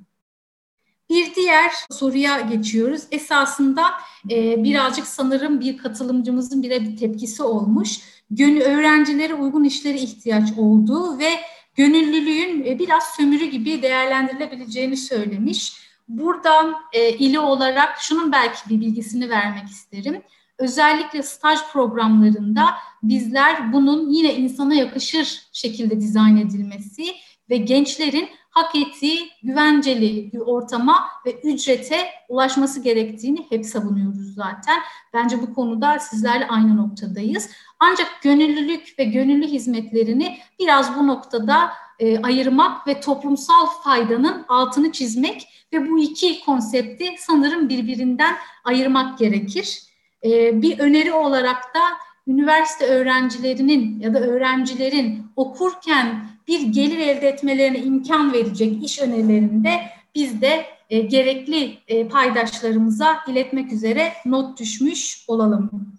Bir 1.09 1.35
diğer 1.35 1.71
soruya 1.91 2.39
geçiyoruz. 2.39 3.01
Esasında 3.11 3.83
e, 4.31 4.63
birazcık 4.63 5.07
sanırım 5.07 5.59
bir 5.59 5.77
katılımcımızın 5.77 6.63
bile 6.63 6.81
bir 6.81 6.97
tepkisi 6.97 7.43
olmuş. 7.43 7.99
Gönül 8.31 8.61
öğrencilere 8.61 9.33
uygun 9.33 9.63
işlere 9.63 9.97
ihtiyaç 9.97 10.49
olduğu 10.57 11.19
ve 11.19 11.29
gönüllülüğün 11.75 12.65
e, 12.65 12.79
biraz 12.79 13.03
sömürü 13.03 13.45
gibi 13.45 13.81
değerlendirilebileceğini 13.81 14.97
söylemiş. 14.97 15.73
Buradan 16.07 16.75
e, 16.93 17.09
ili 17.09 17.39
olarak 17.39 18.01
şunun 18.01 18.31
belki 18.31 18.69
bir 18.69 18.81
bilgisini 18.81 19.29
vermek 19.29 19.69
isterim. 19.69 20.21
Özellikle 20.59 21.23
staj 21.23 21.59
programlarında 21.71 22.65
bizler 23.03 23.73
bunun 23.73 24.09
yine 24.09 24.35
insana 24.35 24.73
yakışır 24.73 25.41
şekilde 25.53 26.01
dizayn 26.01 26.37
edilmesi 26.37 27.03
ve 27.49 27.57
gençlerin 27.57 28.29
hak 28.49 28.75
ettiği 28.75 29.29
güvenceli 29.43 30.31
bir 30.33 30.39
ortama 30.39 31.07
ve 31.25 31.41
ücrete 31.43 32.09
ulaşması 32.29 32.79
gerektiğini 32.79 33.45
hep 33.49 33.65
savunuyoruz 33.65 34.35
zaten. 34.35 34.79
Bence 35.13 35.41
bu 35.41 35.53
konuda 35.53 35.99
sizlerle 35.99 36.47
aynı 36.47 36.77
noktadayız. 36.77 37.49
Ancak 37.79 38.07
gönüllülük 38.21 38.95
ve 38.99 39.03
gönüllü 39.03 39.47
hizmetlerini 39.47 40.37
biraz 40.59 40.97
bu 40.97 41.07
noktada 41.07 41.71
e, 41.99 42.21
ayırmak 42.21 42.87
ve 42.87 43.01
toplumsal 43.01 43.65
faydanın 43.83 44.45
altını 44.47 44.91
çizmek 44.91 45.47
ve 45.73 45.89
bu 45.89 45.99
iki 45.99 46.45
konsepti 46.45 47.05
sanırım 47.17 47.69
birbirinden 47.69 48.35
ayırmak 48.63 49.19
gerekir. 49.19 49.92
E, 50.23 50.61
bir 50.61 50.79
öneri 50.79 51.13
olarak 51.13 51.75
da 51.75 51.79
üniversite 52.27 52.85
öğrencilerinin 52.85 53.99
ya 53.99 54.13
da 54.13 54.19
öğrencilerin 54.19 55.25
okurken 55.35 56.27
bir 56.47 56.61
gelir 56.61 56.97
elde 56.97 57.27
etmelerine 57.27 57.79
imkan 57.79 58.33
verecek 58.33 58.83
iş 58.83 59.01
önerilerinde 59.01 59.81
biz 60.15 60.41
de 60.41 60.65
e, 60.89 60.99
gerekli 60.99 61.77
e, 61.87 62.07
paydaşlarımıza 62.07 63.19
iletmek 63.27 63.71
üzere 63.71 64.13
not 64.25 64.59
düşmüş 64.59 65.25
olalım. 65.27 65.93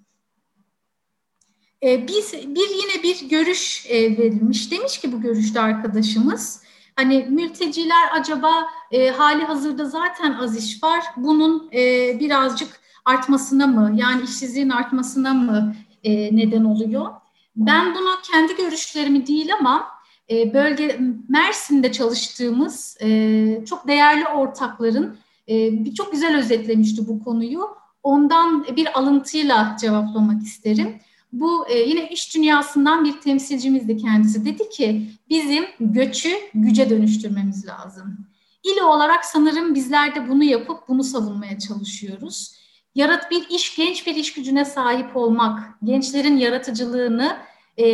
E, 1.82 2.08
biz 2.08 2.32
bir 2.32 2.68
yine 2.68 3.02
bir 3.02 3.28
görüş 3.28 3.86
e, 3.88 4.18
verilmiş. 4.18 4.70
Demiş 4.70 4.98
ki 4.98 5.12
bu 5.12 5.20
görüşte 5.20 5.60
arkadaşımız 5.60 6.62
hani 6.96 7.26
mülteciler 7.28 8.08
acaba 8.12 8.66
e, 8.90 9.08
hali 9.10 9.44
hazırda 9.44 9.84
zaten 9.84 10.32
az 10.32 10.56
iş 10.56 10.82
var. 10.82 11.04
Bunun 11.16 11.70
e, 11.72 11.80
birazcık 12.20 12.83
artmasına 13.04 13.66
mı 13.66 13.92
yani 13.96 14.22
işsizliğin 14.22 14.68
artmasına 14.68 15.34
mı 15.34 15.74
e, 16.04 16.36
neden 16.36 16.64
oluyor? 16.64 17.06
Ben 17.56 17.94
bunu 17.94 18.10
kendi 18.32 18.56
görüşlerimi 18.56 19.26
değil 19.26 19.50
ama 19.60 19.86
e, 20.30 20.54
bölge 20.54 21.00
Mersin'de 21.28 21.92
çalıştığımız 21.92 22.96
e, 23.00 23.64
çok 23.64 23.88
değerli 23.88 24.28
ortakların 24.28 25.16
e, 25.46 25.84
çok 25.94 26.12
güzel 26.12 26.38
özetlemişti 26.38 27.08
bu 27.08 27.24
konuyu. 27.24 27.68
Ondan 28.02 28.66
bir 28.76 28.98
alıntıyla 28.98 29.76
cevaplamak 29.80 30.42
isterim. 30.42 31.00
Bu 31.32 31.68
e, 31.68 31.78
yine 31.78 32.08
iş 32.08 32.34
dünyasından 32.34 33.04
bir 33.04 33.20
temsilcimizdi 33.20 33.96
kendisi. 33.96 34.44
Dedi 34.44 34.68
ki 34.68 35.10
bizim 35.30 35.64
göçü 35.80 36.30
güce 36.54 36.90
dönüştürmemiz 36.90 37.66
lazım. 37.66 38.26
İLO 38.62 38.86
olarak 38.86 39.24
sanırım 39.24 39.74
bizler 39.74 40.14
de 40.14 40.28
bunu 40.28 40.44
yapıp 40.44 40.88
bunu 40.88 41.04
savunmaya 41.04 41.58
çalışıyoruz. 41.58 42.63
Yarat 42.94 43.30
bir 43.30 43.48
iş, 43.48 43.76
genç 43.76 44.06
bir 44.06 44.14
iş 44.14 44.32
gücüne 44.32 44.64
sahip 44.64 45.16
olmak, 45.16 45.78
gençlerin 45.84 46.36
yaratıcılığını 46.36 47.36
e, 47.78 47.84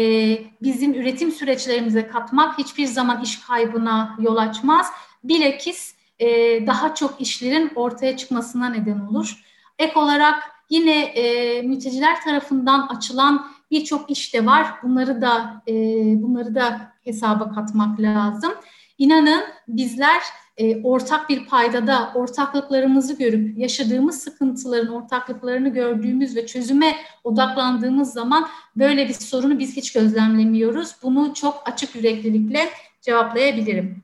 bizim 0.62 0.94
üretim 0.94 1.32
süreçlerimize 1.32 2.07
katmak 2.07 2.59
hiçbir 2.59 2.86
zaman 2.86 3.22
iş 3.22 3.40
kaybına 3.40 4.16
yol 4.20 4.36
açmaz. 4.36 4.86
Bilakis 5.24 5.94
e, 6.18 6.26
daha 6.66 6.94
çok 6.94 7.20
işlerin 7.20 7.72
ortaya 7.74 8.16
çıkmasına 8.16 8.68
neden 8.68 9.01
olur. 9.01 9.44
Ek 9.78 9.98
olarak 9.98 10.42
yine 10.70 11.03
e, 11.03 11.62
mülteciler 11.62 12.20
tarafından 12.20 12.86
açılan 12.86 13.51
birçok 13.70 14.11
iş 14.11 14.34
de 14.34 14.46
var. 14.46 14.66
Bunları 14.82 15.22
da 15.22 15.62
e, 15.68 15.74
bunları 16.22 16.55
da 16.55 16.92
hesaba 17.05 17.53
katmak 17.53 18.01
lazım. 18.01 18.53
İnanın 18.98 19.44
bizler 19.68 20.22
e, 20.61 20.83
ortak 20.83 21.29
bir 21.29 21.47
paydada 21.47 22.13
ortaklıklarımızı 22.15 23.19
görüp 23.19 23.59
yaşadığımız 23.59 24.23
sıkıntıların 24.23 24.95
ortaklıklarını 24.95 25.69
gördüğümüz 25.69 26.37
ve 26.37 26.47
çözüme 26.47 26.97
odaklandığımız 27.25 28.13
zaman 28.13 28.49
böyle 28.77 29.09
bir 29.09 29.15
sorunu 29.15 29.59
biz 29.59 29.77
hiç 29.77 29.93
gözlemlemiyoruz. 29.93 30.97
Bunu 31.03 31.35
çok 31.35 31.63
açık 31.69 31.95
yüreklilikle 31.95 32.69
cevaplayabilirim. 33.01 34.03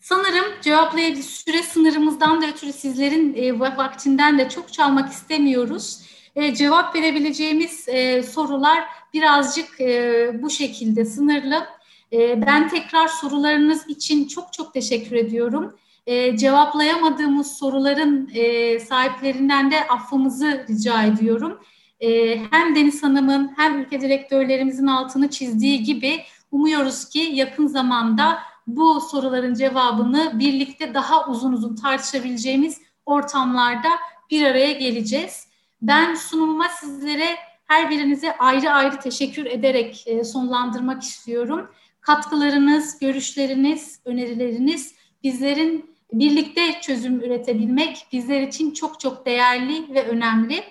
Sanırım 0.00 0.44
cevaplayabilir 0.62 1.22
süre 1.22 1.62
sınırımızdan 1.62 2.42
da 2.42 2.46
ötürü 2.46 2.72
sizlerin 2.72 3.34
e, 3.34 3.60
vaktinden 3.60 4.38
de 4.38 4.48
çok 4.48 4.72
çalmak 4.72 5.12
istemiyoruz. 5.12 6.00
E, 6.36 6.54
cevap 6.54 6.94
verebileceğimiz 6.94 7.88
e, 7.88 8.22
sorular 8.22 8.84
birazcık 9.14 9.80
e, 9.80 10.30
bu 10.42 10.50
şekilde 10.50 11.04
sınırlı. 11.04 11.79
E, 12.12 12.46
ben 12.46 12.68
tekrar 12.68 13.08
sorularınız 13.08 13.88
için 13.88 14.28
çok 14.28 14.52
çok 14.52 14.74
teşekkür 14.74 15.16
ediyorum. 15.16 15.76
E, 16.06 16.36
cevaplayamadığımız 16.36 17.58
soruların 17.58 18.30
e, 18.34 18.80
sahiplerinden 18.80 19.70
de 19.70 19.88
affımızı 19.88 20.66
rica 20.68 21.02
ediyorum. 21.02 21.60
E, 22.00 22.38
hem 22.50 22.74
Deniz 22.74 23.02
Hanım'ın 23.02 23.52
hem 23.56 23.78
ülke 23.78 24.00
direktörlerimizin 24.00 24.86
altını 24.86 25.30
çizdiği 25.30 25.82
gibi 25.82 26.20
umuyoruz 26.50 27.08
ki 27.08 27.18
yakın 27.18 27.66
zamanda 27.66 28.38
bu 28.66 29.00
soruların 29.00 29.54
cevabını 29.54 30.38
birlikte 30.38 30.94
daha 30.94 31.26
uzun 31.28 31.52
uzun 31.52 31.76
tartışabileceğimiz 31.76 32.80
ortamlarda 33.06 33.88
bir 34.30 34.46
araya 34.46 34.72
geleceğiz. 34.72 35.48
Ben 35.82 36.14
sunumuma 36.14 36.68
sizlere 36.68 37.36
her 37.64 37.90
birinize 37.90 38.38
ayrı 38.38 38.70
ayrı 38.70 39.00
teşekkür 39.00 39.46
ederek 39.46 40.04
e, 40.06 40.24
sonlandırmak 40.24 41.02
istiyorum. 41.02 41.70
Katkılarınız, 42.00 42.98
görüşleriniz, 42.98 44.00
önerileriniz 44.04 44.94
bizlerin 45.22 45.90
birlikte 46.12 46.80
çözüm 46.80 47.20
üretebilmek 47.20 48.06
bizler 48.12 48.42
için 48.42 48.70
çok 48.70 49.00
çok 49.00 49.26
değerli 49.26 49.94
ve 49.94 50.08
önemli. 50.08 50.64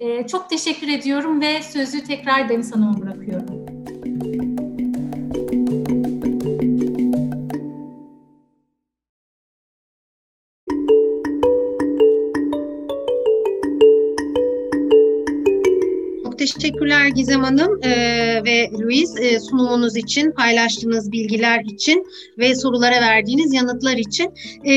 E, 0.00 0.26
çok 0.26 0.50
teşekkür 0.50 0.88
ediyorum 0.88 1.40
ve 1.40 1.62
sözü 1.62 2.04
tekrar 2.04 2.48
Deniz 2.48 2.74
Hanım'a 2.74 3.00
bırakıyorum. 3.00 3.63
Teşekkürler 16.52 17.06
Gizem 17.06 17.42
Hanım 17.42 17.82
e, 17.82 17.90
ve 18.44 18.70
Luis 18.72 19.10
e, 19.20 19.40
sunumunuz 19.40 19.96
için, 19.96 20.30
paylaştığınız 20.30 21.12
bilgiler 21.12 21.64
için 21.64 22.06
ve 22.38 22.54
sorulara 22.54 23.00
verdiğiniz 23.00 23.52
yanıtlar 23.52 23.96
için. 23.96 24.34
E, 24.64 24.72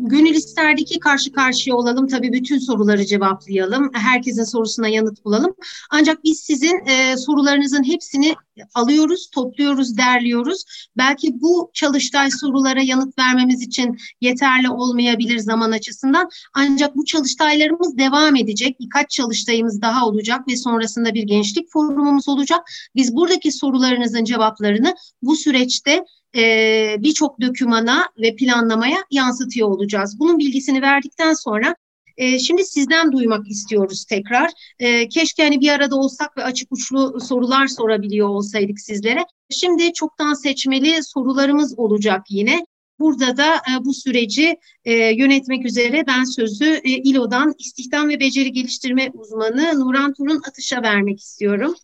gönül 0.00 0.34
isterdi 0.34 0.84
ki 0.84 1.00
karşı 1.00 1.32
karşıya 1.32 1.76
olalım. 1.76 2.06
Tabii 2.06 2.32
bütün 2.32 2.58
soruları 2.58 3.04
cevaplayalım. 3.04 3.90
Herkesin 3.92 4.44
sorusuna 4.44 4.88
yanıt 4.88 5.24
bulalım. 5.24 5.54
Ancak 5.90 6.24
biz 6.24 6.40
sizin 6.40 6.86
e, 6.86 7.16
sorularınızın 7.16 7.84
hepsini 7.84 8.34
alıyoruz, 8.74 9.30
topluyoruz, 9.30 9.96
derliyoruz. 9.96 10.64
Belki 10.96 11.40
bu 11.40 11.70
çalıştay 11.74 12.30
sorulara 12.30 12.82
yanıt 12.82 13.18
vermemiz 13.18 13.62
için 13.62 13.96
yeterli 14.20 14.70
olmayabilir 14.70 15.38
zaman 15.38 15.70
açısından. 15.72 16.28
Ancak 16.54 16.96
bu 16.96 17.04
çalıştaylarımız 17.04 17.98
devam 17.98 18.36
edecek. 18.36 18.80
Birkaç 18.80 19.10
çalıştayımız 19.10 19.82
daha 19.82 20.06
olacak 20.06 20.48
ve 20.48 20.56
sonrasında 20.56 21.14
bir 21.14 21.22
gençlik 21.22 21.72
forumumuz 21.72 22.28
olacak. 22.28 22.60
Biz 22.94 23.14
buradaki 23.14 23.52
sorularınızın 23.52 24.24
cevaplarını 24.24 24.94
bu 25.22 25.36
süreçte 25.36 26.04
e, 26.36 26.96
birçok 26.98 27.40
dökümana 27.40 28.08
ve 28.18 28.36
planlamaya 28.36 28.98
yansıtıyor 29.10 29.68
olacağız. 29.68 30.20
Bunun 30.20 30.38
bilgisini 30.38 30.82
verdikten 30.82 31.32
sonra 31.32 31.76
e, 32.16 32.38
şimdi 32.38 32.64
sizden 32.64 33.12
duymak 33.12 33.50
istiyoruz 33.50 34.04
tekrar. 34.04 34.50
E, 34.78 35.08
keşke 35.08 35.42
hani 35.42 35.60
bir 35.60 35.68
arada 35.68 35.96
olsak 35.96 36.36
ve 36.36 36.44
açık 36.44 36.72
uçlu 36.72 37.20
sorular 37.20 37.66
sorabiliyor 37.66 38.28
olsaydık 38.28 38.80
sizlere. 38.80 39.24
Şimdi 39.50 39.92
çoktan 39.92 40.34
seçmeli 40.34 41.04
sorularımız 41.04 41.78
olacak 41.78 42.22
yine. 42.30 42.66
Burada 42.98 43.36
da 43.36 43.54
e, 43.54 43.84
bu 43.84 43.94
süreci 43.94 44.56
e, 44.84 44.92
yönetmek 44.92 45.66
üzere 45.66 46.04
ben 46.06 46.24
sözü 46.24 46.64
e, 46.64 46.90
İLO'dan 46.90 47.54
İstihdam 47.58 48.08
ve 48.08 48.20
Beceri 48.20 48.52
Geliştirme 48.52 49.10
Uzmanı 49.14 49.80
Nuran 49.80 50.14
Turun 50.14 50.42
Atış'a 50.48 50.82
vermek 50.82 51.20
istiyorum. 51.20 51.74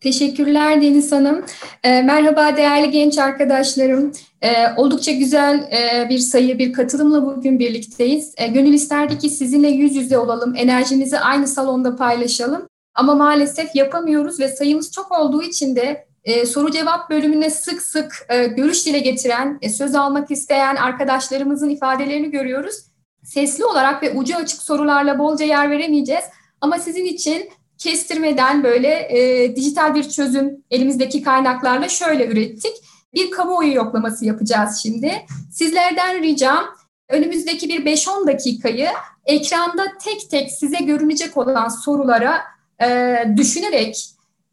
Teşekkürler 0.00 0.82
Deniz 0.82 1.12
Hanım. 1.12 1.44
E, 1.84 2.02
merhaba 2.02 2.56
değerli 2.56 2.90
genç 2.90 3.18
arkadaşlarım. 3.18 4.12
E, 4.42 4.50
oldukça 4.76 5.12
güzel 5.12 5.68
e, 5.72 6.08
bir 6.08 6.18
sayı, 6.18 6.58
bir 6.58 6.72
katılımla 6.72 7.26
bugün 7.26 7.58
birlikteyiz. 7.58 8.34
E, 8.36 8.46
gönül 8.46 8.72
isterdi 8.72 9.18
ki 9.18 9.30
sizinle 9.30 9.68
yüz 9.68 9.96
yüze 9.96 10.18
olalım, 10.18 10.54
enerjimizi 10.56 11.18
aynı 11.18 11.46
salonda 11.46 11.96
paylaşalım. 11.96 12.66
Ama 12.94 13.14
maalesef 13.14 13.76
yapamıyoruz 13.76 14.40
ve 14.40 14.48
sayımız 14.48 14.92
çok 14.92 15.18
olduğu 15.18 15.42
için 15.42 15.76
de 15.76 16.06
e, 16.24 16.46
soru 16.46 16.70
cevap 16.70 17.10
bölümüne 17.10 17.50
sık 17.50 17.82
sık 17.82 18.26
e, 18.28 18.46
görüş 18.46 18.86
dile 18.86 18.98
getiren, 18.98 19.58
e, 19.62 19.68
söz 19.68 19.94
almak 19.94 20.30
isteyen 20.30 20.76
arkadaşlarımızın 20.76 21.68
ifadelerini 21.68 22.30
görüyoruz. 22.30 22.76
Sesli 23.24 23.64
olarak 23.64 24.02
ve 24.02 24.12
ucu 24.12 24.36
açık 24.36 24.62
sorularla 24.62 25.18
bolca 25.18 25.44
yer 25.44 25.70
veremeyeceğiz. 25.70 26.24
Ama 26.60 26.78
sizin 26.78 27.04
için 27.04 27.50
kestirmeden 27.80 28.64
böyle 28.64 28.88
e, 28.88 29.56
dijital 29.56 29.94
bir 29.94 30.08
çözüm 30.08 30.64
elimizdeki 30.70 31.22
kaynaklarla 31.22 31.88
şöyle 31.88 32.26
ürettik. 32.26 32.72
Bir 33.14 33.30
kamuoyu 33.30 33.74
yoklaması 33.74 34.24
yapacağız 34.24 34.80
şimdi. 34.82 35.12
Sizlerden 35.52 36.22
ricam 36.22 36.64
önümüzdeki 37.08 37.68
bir 37.68 37.84
5-10 37.84 38.26
dakikayı 38.26 38.88
ekranda 39.24 39.82
tek 40.04 40.30
tek 40.30 40.50
size 40.50 40.78
görünecek 40.84 41.36
olan 41.36 41.68
sorulara 41.68 42.40
e, 42.82 43.16
düşünerek 43.36 44.10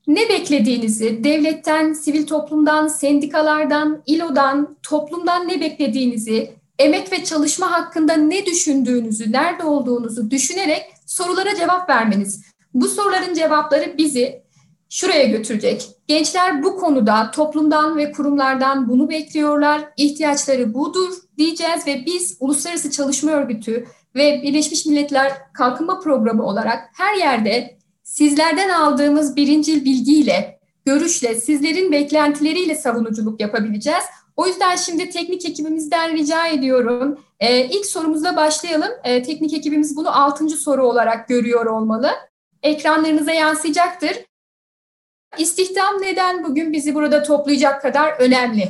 ne 0.07 0.29
beklediğinizi, 0.29 1.23
devletten, 1.23 1.93
sivil 1.93 2.27
toplumdan, 2.27 2.87
sendikalardan, 2.87 4.03
İLO'dan, 4.05 4.77
toplumdan 4.83 5.47
ne 5.47 5.61
beklediğinizi, 5.61 6.51
emek 6.79 7.11
ve 7.11 7.23
çalışma 7.23 7.71
hakkında 7.71 8.13
ne 8.13 8.45
düşündüğünüzü, 8.45 9.31
nerede 9.31 9.63
olduğunuzu 9.63 10.31
düşünerek 10.31 10.83
sorulara 11.05 11.55
cevap 11.55 11.89
vermeniz. 11.89 12.46
Bu 12.77 12.87
soruların 12.87 13.33
cevapları 13.33 13.97
bizi 13.97 14.43
şuraya 14.89 15.23
götürecek. 15.23 15.87
Gençler 16.07 16.63
bu 16.63 16.77
konuda 16.77 17.31
toplumdan 17.31 17.97
ve 17.97 18.11
kurumlardan 18.11 18.89
bunu 18.89 19.09
bekliyorlar. 19.09 19.81
İhtiyaçları 19.97 20.73
budur 20.73 21.13
diyeceğiz 21.37 21.87
ve 21.87 22.03
biz 22.05 22.37
Uluslararası 22.39 22.91
Çalışma 22.91 23.31
Örgütü 23.31 23.87
ve 24.15 24.41
Birleşmiş 24.43 24.85
Milletler 24.85 25.31
Kalkınma 25.53 25.99
Programı 25.99 26.45
olarak 26.45 26.79
her 26.97 27.15
yerde 27.15 27.77
sizlerden 28.03 28.69
aldığımız 28.69 29.35
birincil 29.35 29.85
bilgiyle, 29.85 30.59
görüşle, 30.85 31.35
sizlerin 31.35 31.91
beklentileriyle 31.91 32.75
savunuculuk 32.75 33.41
yapabileceğiz. 33.41 34.03
O 34.35 34.47
yüzden 34.47 34.75
şimdi 34.75 35.09
teknik 35.09 35.45
ekibimizden 35.45 36.13
rica 36.13 36.47
ediyorum. 36.47 37.19
Ee, 37.39 37.65
ilk 37.65 37.85
sorumuzla 37.85 38.35
başlayalım. 38.35 38.89
Ee, 39.03 39.23
teknik 39.23 39.53
ekibimiz 39.53 39.95
bunu 39.97 40.21
altıncı 40.21 40.57
soru 40.57 40.87
olarak 40.87 41.27
görüyor 41.27 41.65
olmalı. 41.65 42.09
Ekranlarınıza 42.67 43.31
yansıyacaktır. 43.31 44.17
İstihdam 45.37 46.01
neden 46.01 46.43
bugün 46.43 46.73
bizi 46.73 46.95
burada 46.95 47.23
toplayacak 47.23 47.81
kadar 47.81 48.13
önemli? 48.19 48.69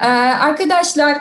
Ee, 0.00 0.06
arkadaşlar 0.40 1.16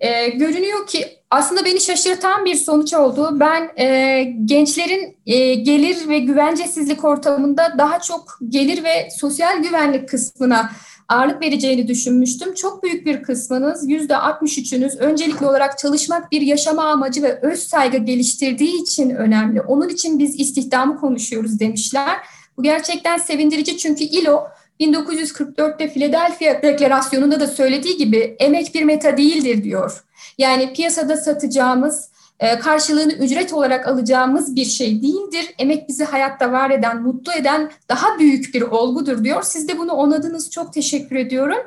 e, 0.00 0.28
görünüyor 0.28 0.86
ki 0.86 1.06
aslında 1.30 1.64
beni 1.64 1.80
şaşırtan 1.80 2.44
bir 2.44 2.54
sonuç 2.54 2.94
oldu. 2.94 3.30
Ben 3.32 3.70
e, 3.76 4.22
gençlerin 4.44 5.16
e, 5.26 5.54
gelir 5.54 6.08
ve 6.08 6.18
güvencesizlik 6.18 7.04
ortamında 7.04 7.74
daha 7.78 8.00
çok 8.00 8.38
gelir 8.48 8.84
ve 8.84 9.08
sosyal 9.10 9.62
güvenlik 9.62 10.08
kısmına 10.08 10.70
ağırlık 11.08 11.42
vereceğini 11.42 11.88
düşünmüştüm. 11.88 12.54
Çok 12.54 12.82
büyük 12.82 13.06
bir 13.06 13.22
kısmınız, 13.22 13.90
yüzde 13.90 14.12
63'ünüz 14.12 14.98
öncelikli 14.98 15.46
olarak 15.46 15.78
çalışmak 15.78 16.32
bir 16.32 16.40
yaşama 16.40 16.84
amacı 16.84 17.22
ve 17.22 17.40
öz 17.42 17.62
saygı 17.62 17.96
geliştirdiği 17.96 18.82
için 18.82 19.10
önemli. 19.10 19.60
Onun 19.60 19.88
için 19.88 20.18
biz 20.18 20.40
istihdamı 20.40 20.96
konuşuyoruz 20.96 21.60
demişler. 21.60 22.16
Bu 22.56 22.62
gerçekten 22.62 23.18
sevindirici 23.18 23.78
çünkü 23.78 24.04
ILO 24.04 24.48
1944'te 24.80 25.88
Philadelphia 25.88 26.62
Deklarasyonu'nda 26.62 27.40
da 27.40 27.46
söylediği 27.46 27.96
gibi 27.96 28.36
emek 28.38 28.74
bir 28.74 28.82
meta 28.82 29.16
değildir 29.16 29.64
diyor. 29.64 30.04
Yani 30.38 30.72
piyasada 30.72 31.16
satacağımız, 31.16 32.08
karşılığını 32.38 33.12
ücret 33.12 33.52
olarak 33.52 33.88
alacağımız 33.88 34.56
bir 34.56 34.64
şey 34.64 35.02
değildir. 35.02 35.54
Emek 35.58 35.88
bizi 35.88 36.04
hayatta 36.04 36.52
var 36.52 36.70
eden, 36.70 37.02
mutlu 37.02 37.32
eden 37.32 37.70
daha 37.88 38.18
büyük 38.18 38.54
bir 38.54 38.62
olgudur 38.62 39.24
diyor. 39.24 39.42
Siz 39.42 39.68
de 39.68 39.78
bunu 39.78 39.92
onadınız. 39.92 40.50
Çok 40.50 40.72
teşekkür 40.72 41.16
ediyorum. 41.16 41.58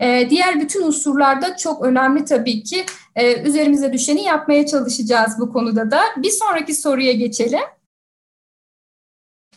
E, 0.00 0.30
diğer 0.30 0.60
bütün 0.60 0.82
unsurlarda 0.82 1.56
çok 1.56 1.84
önemli 1.84 2.24
tabii 2.24 2.62
ki. 2.62 2.84
E, 3.16 3.42
üzerimize 3.42 3.92
düşeni 3.92 4.22
yapmaya 4.22 4.66
çalışacağız 4.66 5.32
bu 5.40 5.52
konuda 5.52 5.90
da. 5.90 6.00
Bir 6.16 6.30
sonraki 6.30 6.74
soruya 6.74 7.12
geçelim. 7.12 7.60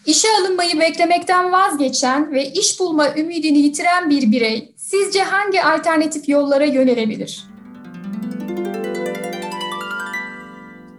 İşe 0.05 0.27
alınmayı 0.41 0.79
beklemekten 0.79 1.51
vazgeçen 1.51 2.31
ve 2.31 2.51
iş 2.51 2.79
bulma 2.79 3.15
ümidini 3.15 3.57
yitiren 3.57 4.09
bir 4.09 4.31
birey 4.31 4.73
sizce 4.77 5.23
hangi 5.23 5.63
alternatif 5.63 6.29
yollara 6.29 6.65
yönelebilir? 6.65 7.52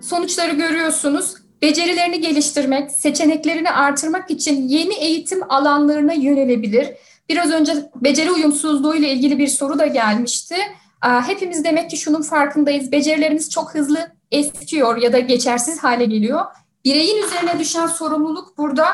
Sonuçları 0.04 0.52
görüyorsunuz. 0.52 1.34
Becerilerini 1.62 2.20
geliştirmek, 2.20 2.90
seçeneklerini 2.90 3.70
artırmak 3.70 4.30
için 4.30 4.68
yeni 4.68 4.94
eğitim 4.94 5.52
alanlarına 5.52 6.12
yönelebilir. 6.12 6.88
Biraz 7.28 7.50
önce 7.50 7.72
beceri 7.96 8.30
uyumsuzluğu 8.30 8.94
ile 8.94 9.12
ilgili 9.12 9.38
bir 9.38 9.46
soru 9.46 9.78
da 9.78 9.86
gelmişti. 9.86 10.56
Hepimiz 11.00 11.64
demek 11.64 11.90
ki 11.90 11.96
şunun 11.96 12.22
farkındayız. 12.22 12.92
Becerilerimiz 12.92 13.50
çok 13.50 13.74
hızlı 13.74 13.98
eskiyor 14.32 14.96
ya 14.96 15.12
da 15.12 15.18
geçersiz 15.18 15.78
hale 15.78 16.04
geliyor. 16.04 16.44
Bireyin 16.84 17.22
üzerine 17.26 17.58
düşen 17.58 17.86
sorumluluk 17.86 18.58
burada 18.58 18.86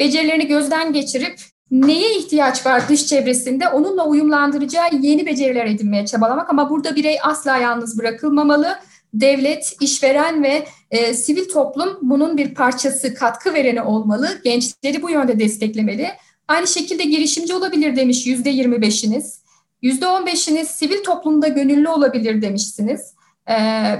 becerilerini 0.00 0.46
gözden 0.46 0.92
geçirip 0.92 1.40
neye 1.70 2.18
ihtiyaç 2.18 2.66
var 2.66 2.88
dış 2.88 3.06
çevresinde 3.06 3.68
onunla 3.68 4.06
uyumlandıracağı 4.06 4.88
yeni 5.00 5.26
beceriler 5.26 5.66
edinmeye 5.66 6.06
çabalamak 6.06 6.50
ama 6.50 6.70
burada 6.70 6.96
birey 6.96 7.18
asla 7.22 7.56
yalnız 7.56 7.98
bırakılmamalı 7.98 8.78
devlet, 9.14 9.76
işveren 9.80 10.42
ve 10.42 10.66
e, 10.90 11.14
sivil 11.14 11.48
toplum 11.48 11.98
bunun 12.02 12.36
bir 12.36 12.54
parçası, 12.54 13.14
katkı 13.14 13.54
vereni 13.54 13.82
olmalı. 13.82 14.40
Gençleri 14.44 15.02
bu 15.02 15.10
yönde 15.10 15.38
desteklemeli. 15.40 16.08
Aynı 16.48 16.66
şekilde 16.66 17.04
girişimci 17.04 17.54
olabilir 17.54 17.96
demiş 17.96 18.26
yüzde 18.26 18.50
yirmi 18.50 18.82
beşiniz. 18.82 19.42
Yüzde 19.82 20.06
on 20.06 20.26
beşiniz 20.26 20.68
sivil 20.68 21.04
toplumda 21.04 21.48
gönüllü 21.48 21.88
olabilir 21.88 22.42
demişsiniz. 22.42 23.14
Ee, 23.50 23.54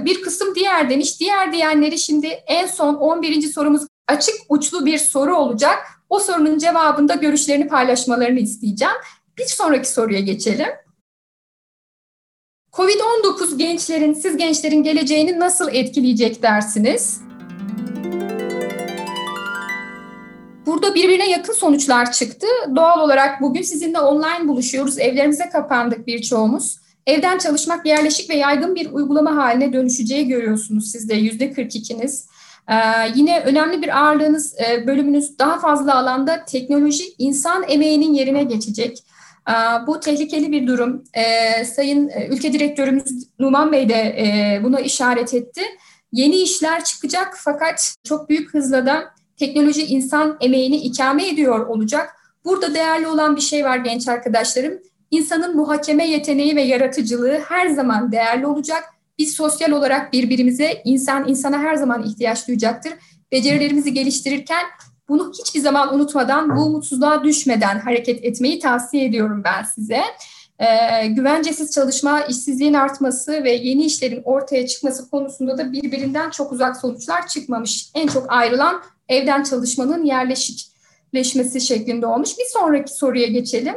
bir 0.05 0.21
kısım 0.21 0.55
diğer 0.55 0.89
demiş. 0.89 1.19
Diğer 1.19 1.53
diyenleri 1.53 1.99
şimdi 1.99 2.27
en 2.27 2.67
son 2.67 2.95
11. 2.95 3.41
sorumuz 3.41 3.81
açık 4.07 4.35
uçlu 4.49 4.85
bir 4.85 4.97
soru 4.97 5.35
olacak. 5.35 5.77
O 6.09 6.19
sorunun 6.19 6.57
cevabında 6.57 7.15
görüşlerini 7.15 7.67
paylaşmalarını 7.67 8.39
isteyeceğim. 8.39 8.95
Bir 9.37 9.45
sonraki 9.45 9.89
soruya 9.89 10.19
geçelim. 10.19 10.67
Covid-19 12.73 13.57
gençlerin, 13.57 14.13
siz 14.13 14.37
gençlerin 14.37 14.83
geleceğini 14.83 15.39
nasıl 15.39 15.69
etkileyecek 15.73 16.43
dersiniz? 16.43 17.21
Burada 20.65 20.95
birbirine 20.95 21.29
yakın 21.29 21.53
sonuçlar 21.53 22.11
çıktı. 22.11 22.47
Doğal 22.75 22.99
olarak 22.99 23.41
bugün 23.41 23.61
sizinle 23.61 23.99
online 23.99 24.47
buluşuyoruz. 24.47 24.99
Evlerimize 24.99 25.49
kapandık 25.49 26.07
birçoğumuz. 26.07 26.79
Evden 27.07 27.37
çalışmak 27.37 27.85
yerleşik 27.85 28.29
ve 28.29 28.35
yaygın 28.35 28.75
bir 28.75 28.91
uygulama 28.91 29.35
haline 29.35 29.73
dönüşeceği 29.73 30.27
görüyorsunuz 30.27 30.91
siz 30.91 31.09
de 31.09 31.15
yüzde 31.15 31.51
42'niz. 31.51 32.25
Ee, 32.69 32.73
yine 33.15 33.39
önemli 33.39 33.81
bir 33.81 33.99
ağırlığınız, 33.99 34.55
e, 34.59 34.87
bölümünüz 34.87 35.39
daha 35.39 35.59
fazla 35.59 35.95
alanda 35.95 36.45
teknoloji 36.45 37.03
insan 37.17 37.63
emeğinin 37.67 38.13
yerine 38.13 38.43
geçecek. 38.43 39.03
Bu 39.87 39.99
tehlikeli 39.99 40.51
bir 40.51 40.67
durum. 40.67 41.03
Ee, 41.13 41.65
Sayın 41.65 42.09
e, 42.09 42.27
Ülke 42.27 42.53
Direktörümüz 42.53 43.27
Numan 43.39 43.71
Bey 43.71 43.89
de 43.89 43.95
e, 43.95 44.59
buna 44.63 44.79
işaret 44.79 45.33
etti. 45.33 45.61
Yeni 46.11 46.35
işler 46.35 46.83
çıkacak 46.83 47.33
fakat 47.37 47.95
çok 48.03 48.29
büyük 48.29 48.53
hızla 48.53 48.85
da 48.85 49.03
teknoloji 49.39 49.85
insan 49.85 50.37
emeğini 50.41 50.75
ikame 50.75 51.27
ediyor 51.27 51.67
olacak. 51.67 52.15
Burada 52.45 52.73
değerli 52.73 53.07
olan 53.07 53.35
bir 53.35 53.41
şey 53.41 53.65
var 53.65 53.77
genç 53.77 54.07
arkadaşlarım. 54.07 54.79
İnsanın 55.11 55.55
muhakeme 55.55 56.07
yeteneği 56.07 56.55
ve 56.55 56.61
yaratıcılığı 56.61 57.39
her 57.49 57.67
zaman 57.67 58.11
değerli 58.11 58.47
olacak. 58.47 58.83
Biz 59.17 59.35
sosyal 59.35 59.71
olarak 59.71 60.13
birbirimize, 60.13 60.81
insan 60.85 61.27
insana 61.27 61.59
her 61.59 61.75
zaman 61.75 62.03
ihtiyaç 62.03 62.47
duyacaktır. 62.47 62.93
Becerilerimizi 63.31 63.93
geliştirirken 63.93 64.65
bunu 65.09 65.31
hiçbir 65.39 65.59
zaman 65.59 65.95
unutmadan, 65.95 66.55
bu 66.55 66.61
umutsuzluğa 66.61 67.23
düşmeden 67.23 67.79
hareket 67.79 68.25
etmeyi 68.25 68.59
tavsiye 68.59 69.05
ediyorum 69.05 69.41
ben 69.43 69.63
size. 69.63 70.01
Ee, 70.59 71.07
güvencesiz 71.07 71.71
çalışma, 71.71 72.21
işsizliğin 72.21 72.73
artması 72.73 73.43
ve 73.43 73.51
yeni 73.51 73.85
işlerin 73.85 74.21
ortaya 74.23 74.67
çıkması 74.67 75.09
konusunda 75.09 75.57
da 75.57 75.71
birbirinden 75.71 76.29
çok 76.29 76.51
uzak 76.51 76.77
sonuçlar 76.77 77.27
çıkmamış. 77.27 77.89
En 77.95 78.07
çok 78.07 78.25
ayrılan 78.31 78.83
evden 79.09 79.43
çalışmanın 79.43 80.03
yerleşikleşmesi 80.03 81.61
şeklinde 81.61 82.05
olmuş. 82.05 82.29
Bir 82.39 82.45
sonraki 82.45 82.93
soruya 82.93 83.27
geçelim. 83.27 83.75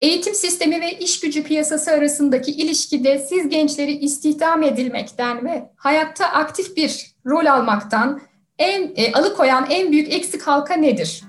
Eğitim 0.00 0.34
sistemi 0.34 0.80
ve 0.80 0.98
iş 0.98 1.20
gücü 1.20 1.42
piyasası 1.42 1.90
arasındaki 1.90 2.50
ilişkide 2.50 3.18
siz 3.18 3.48
gençleri 3.48 3.92
istihdam 3.92 4.62
edilmekten 4.62 5.44
ve 5.44 5.70
hayatta 5.76 6.26
aktif 6.26 6.76
bir 6.76 7.14
rol 7.26 7.46
almaktan 7.46 8.20
en 8.58 8.92
e, 8.96 9.12
alıkoyan 9.12 9.66
en 9.70 9.92
büyük 9.92 10.12
eksik 10.12 10.42
halka 10.42 10.74
nedir? 10.74 11.24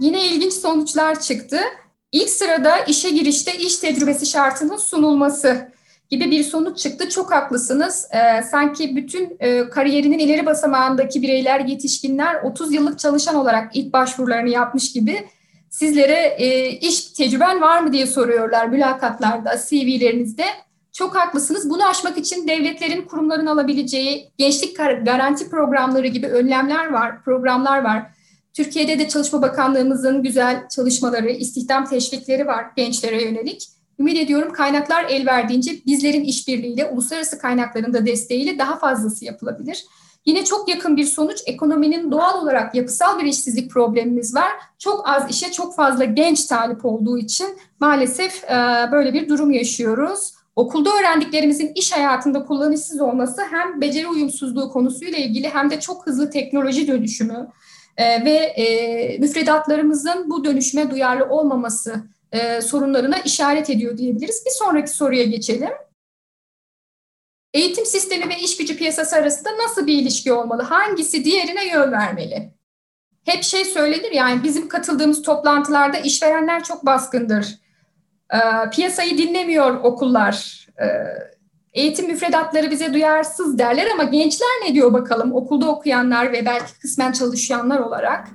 Yine 0.00 0.26
ilginç 0.26 0.52
sonuçlar 0.52 1.20
çıktı. 1.20 1.60
İlk 2.12 2.30
sırada 2.30 2.78
işe 2.78 3.10
girişte 3.10 3.58
iş 3.58 3.76
tecrübesi 3.76 4.26
şartının 4.26 4.76
sunulması 4.76 5.68
gibi 6.10 6.30
bir 6.30 6.44
sonuç 6.44 6.78
çıktı. 6.78 7.08
Çok 7.08 7.32
haklısınız. 7.32 8.08
Ee, 8.12 8.42
sanki 8.42 8.96
bütün 8.96 9.36
e, 9.40 9.68
kariyerinin 9.68 10.18
ileri 10.18 10.46
basamağındaki 10.46 11.22
bireyler, 11.22 11.60
yetişkinler 11.60 12.42
30 12.42 12.74
yıllık 12.74 12.98
çalışan 12.98 13.34
olarak 13.34 13.76
ilk 13.76 13.92
başvurularını 13.92 14.48
yapmış 14.48 14.92
gibi 14.92 15.28
sizlere 15.70 16.36
e, 16.38 16.70
iş 16.70 17.04
tecrüben 17.04 17.60
var 17.60 17.80
mı 17.80 17.92
diye 17.92 18.06
soruyorlar 18.06 18.66
mülakatlarda, 18.66 19.56
CV'lerinizde. 19.68 20.44
Çok 20.98 21.16
haklısınız. 21.16 21.70
Bunu 21.70 21.86
aşmak 21.86 22.18
için 22.18 22.48
devletlerin, 22.48 23.02
kurumların 23.02 23.46
alabileceği 23.46 24.30
gençlik 24.38 24.76
garanti 24.76 25.50
programları 25.50 26.06
gibi 26.06 26.26
önlemler 26.26 26.92
var, 26.92 27.24
programlar 27.24 27.84
var. 27.84 28.06
Türkiye'de 28.54 28.98
de 28.98 29.08
Çalışma 29.08 29.42
Bakanlığımızın 29.42 30.22
güzel 30.22 30.68
çalışmaları, 30.68 31.30
istihdam 31.30 31.84
teşvikleri 31.84 32.46
var 32.46 32.66
gençlere 32.76 33.24
yönelik. 33.24 33.68
Ümit 33.98 34.18
ediyorum 34.18 34.52
kaynaklar 34.52 35.04
el 35.08 35.26
verdiğince 35.26 35.72
bizlerin 35.86 36.24
işbirliğiyle, 36.24 36.86
uluslararası 36.86 37.38
kaynakların 37.38 37.94
da 37.94 38.06
desteğiyle 38.06 38.58
daha 38.58 38.78
fazlası 38.78 39.24
yapılabilir. 39.24 39.84
Yine 40.26 40.44
çok 40.44 40.68
yakın 40.68 40.96
bir 40.96 41.04
sonuç 41.04 41.38
ekonominin 41.46 42.12
doğal 42.12 42.42
olarak 42.42 42.74
yapısal 42.74 43.18
bir 43.18 43.24
işsizlik 43.24 43.70
problemimiz 43.70 44.34
var. 44.34 44.50
Çok 44.78 45.08
az 45.08 45.30
işe 45.30 45.52
çok 45.52 45.76
fazla 45.76 46.04
genç 46.04 46.46
talip 46.46 46.84
olduğu 46.84 47.18
için 47.18 47.58
maalesef 47.80 48.48
böyle 48.92 49.12
bir 49.12 49.28
durum 49.28 49.50
yaşıyoruz. 49.50 50.37
Okulda 50.58 50.90
öğrendiklerimizin 50.98 51.72
iş 51.74 51.92
hayatında 51.92 52.44
kullanışsız 52.44 53.00
olması 53.00 53.42
hem 53.50 53.80
beceri 53.80 54.08
uyumsuzluğu 54.08 54.70
konusuyla 54.70 55.18
ilgili 55.18 55.48
hem 55.48 55.70
de 55.70 55.80
çok 55.80 56.06
hızlı 56.06 56.30
teknoloji 56.30 56.88
dönüşümü 56.88 57.48
e, 57.96 58.24
ve 58.24 58.34
e, 58.34 59.18
müfredatlarımızın 59.18 60.30
bu 60.30 60.44
dönüşüme 60.44 60.90
duyarlı 60.90 61.24
olmaması 61.24 62.04
e, 62.32 62.60
sorunlarına 62.60 63.18
işaret 63.18 63.70
ediyor 63.70 63.98
diyebiliriz. 63.98 64.42
Bir 64.46 64.50
sonraki 64.50 64.90
soruya 64.90 65.24
geçelim. 65.24 65.70
Eğitim 67.54 67.86
sistemi 67.86 68.28
ve 68.28 68.38
iş 68.38 68.56
gücü 68.56 68.76
piyasası 68.76 69.16
arasında 69.16 69.50
nasıl 69.64 69.86
bir 69.86 70.02
ilişki 70.02 70.32
olmalı? 70.32 70.62
Hangisi 70.62 71.24
diğerine 71.24 71.68
yön 71.68 71.92
vermeli? 71.92 72.54
Hep 73.24 73.42
şey 73.42 73.64
söylenir 73.64 74.12
yani 74.12 74.44
bizim 74.44 74.68
katıldığımız 74.68 75.22
toplantılarda 75.22 75.98
işverenler 75.98 76.64
çok 76.64 76.86
baskındır. 76.86 77.67
E, 78.34 78.70
piyasayı 78.70 79.18
dinlemiyor 79.18 79.74
okullar. 79.74 80.66
E, 80.80 80.86
eğitim 81.72 82.06
müfredatları 82.06 82.70
bize 82.70 82.94
duyarsız 82.94 83.58
derler 83.58 83.88
ama 83.92 84.04
gençler 84.04 84.48
ne 84.64 84.74
diyor 84.74 84.92
bakalım 84.92 85.34
okulda 85.34 85.68
okuyanlar 85.68 86.32
ve 86.32 86.46
belki 86.46 86.78
kısmen 86.78 87.12
çalışanlar 87.12 87.80
olarak? 87.80 88.28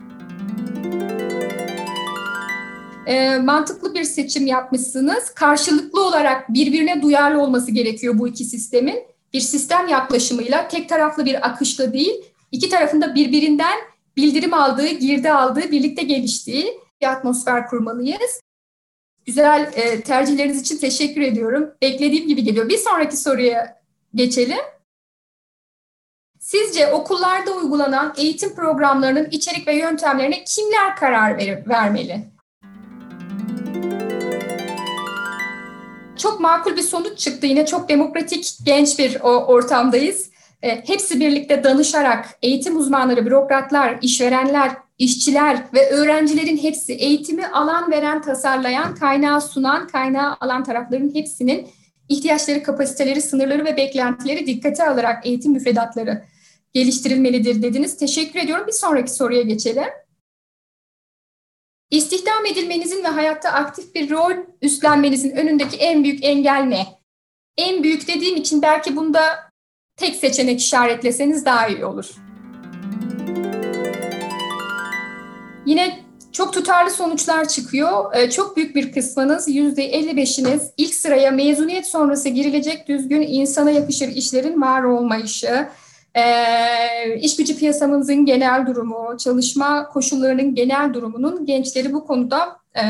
E, 3.07 3.37
mantıklı 3.37 3.93
bir 3.93 4.03
seçim 4.03 4.47
yapmışsınız. 4.47 5.29
Karşılıklı 5.29 6.05
olarak 6.05 6.53
birbirine 6.53 7.01
duyarlı 7.01 7.41
olması 7.41 7.71
gerekiyor 7.71 8.19
bu 8.19 8.27
iki 8.27 8.43
sistemin. 8.43 9.03
Bir 9.33 9.41
sistem 9.41 9.87
yaklaşımıyla 9.87 10.67
tek 10.67 10.89
taraflı 10.89 11.25
bir 11.25 11.47
akışla 11.47 11.93
değil, 11.93 12.25
iki 12.51 12.69
tarafında 12.69 13.15
birbirinden 13.15 13.75
bildirim 14.17 14.53
aldığı, 14.53 14.87
girdi 14.87 15.31
aldığı, 15.31 15.71
birlikte 15.71 16.03
geliştiği 16.03 16.79
bir 17.01 17.07
atmosfer 17.07 17.67
kurmalıyız. 17.67 18.39
Güzel 19.25 19.71
e, 19.75 20.01
tercihleriniz 20.01 20.61
için 20.61 20.77
teşekkür 20.77 21.21
ediyorum. 21.21 21.71
Beklediğim 21.81 22.27
gibi 22.27 22.43
geliyor. 22.43 22.69
Bir 22.69 22.77
sonraki 22.77 23.17
soruya 23.17 23.81
geçelim. 24.15 24.59
Sizce 26.39 26.93
okullarda 26.93 27.51
uygulanan 27.51 28.13
eğitim 28.17 28.55
programlarının 28.55 29.27
içerik 29.31 29.67
ve 29.67 29.75
yöntemlerine 29.75 30.43
kimler 30.43 30.95
karar 30.95 31.37
ver, 31.37 31.69
vermeli? 31.69 32.19
Çok 36.17 36.39
makul 36.39 36.77
bir 36.77 36.81
sonuç 36.81 37.19
çıktı. 37.19 37.47
Yine 37.47 37.65
çok 37.65 37.89
demokratik, 37.89 38.57
genç 38.65 38.99
bir 38.99 39.21
ortamdayız. 39.21 40.32
E, 40.63 40.83
hepsi 40.87 41.19
birlikte 41.19 41.63
danışarak 41.63 42.37
eğitim 42.41 42.77
uzmanları, 42.77 43.25
bürokratlar, 43.25 43.97
işverenler, 44.01 44.71
işçiler 44.97 45.63
ve 45.73 45.89
öğrencilerin 45.89 46.57
hepsi 46.57 46.93
eğitimi 46.93 47.47
alan 47.47 47.91
veren, 47.91 48.21
tasarlayan, 48.21 48.95
kaynağı 48.95 49.41
sunan, 49.41 49.87
kaynağı 49.87 50.37
alan 50.39 50.63
tarafların 50.63 51.15
hepsinin 51.15 51.67
ihtiyaçları, 52.09 52.63
kapasiteleri, 52.63 53.21
sınırları 53.21 53.65
ve 53.65 53.77
beklentileri 53.77 54.47
dikkate 54.47 54.87
alarak 54.87 55.25
eğitim 55.25 55.51
müfredatları 55.51 56.23
geliştirilmelidir 56.73 57.61
dediniz. 57.61 57.97
Teşekkür 57.97 58.39
ediyorum. 58.39 58.67
Bir 58.67 58.71
sonraki 58.71 59.11
soruya 59.11 59.41
geçelim. 59.41 59.89
İstihdam 61.89 62.45
edilmenizin 62.45 63.03
ve 63.03 63.07
hayatta 63.07 63.49
aktif 63.49 63.95
bir 63.95 64.09
rol 64.09 64.33
üstlenmenizin 64.61 65.31
önündeki 65.35 65.77
en 65.77 66.03
büyük 66.03 66.23
engel 66.23 66.61
ne? 66.61 66.87
En 67.57 67.83
büyük 67.83 68.07
dediğim 68.07 68.35
için 68.35 68.61
belki 68.61 68.95
bunda 68.95 69.52
tek 69.97 70.15
seçenek 70.15 70.59
işaretleseniz 70.59 71.45
daha 71.45 71.67
iyi 71.67 71.85
olur. 71.85 72.09
Yine 75.65 76.03
çok 76.31 76.53
tutarlı 76.53 76.89
sonuçlar 76.91 77.47
çıkıyor. 77.47 78.15
Ee, 78.15 78.29
çok 78.29 78.57
büyük 78.57 78.75
bir 78.75 78.91
kısmınız, 78.91 79.47
%55'iniz 79.47 80.61
ilk 80.77 80.93
sıraya 80.93 81.31
mezuniyet 81.31 81.87
sonrası 81.87 82.29
girilecek 82.29 82.87
düzgün 82.87 83.21
insana 83.21 83.71
yakışır 83.71 84.07
işlerin 84.07 84.61
var 84.61 84.83
olmayışı, 84.83 85.67
e, 86.15 86.23
iş 87.19 87.35
gücü 87.35 87.57
piyasamızın 87.57 88.25
genel 88.25 88.67
durumu, 88.67 89.17
çalışma 89.17 89.89
koşullarının 89.89 90.55
genel 90.55 90.93
durumunun 90.93 91.45
gençleri 91.45 91.93
bu 91.93 92.07
konuda 92.07 92.57
e, 92.75 92.83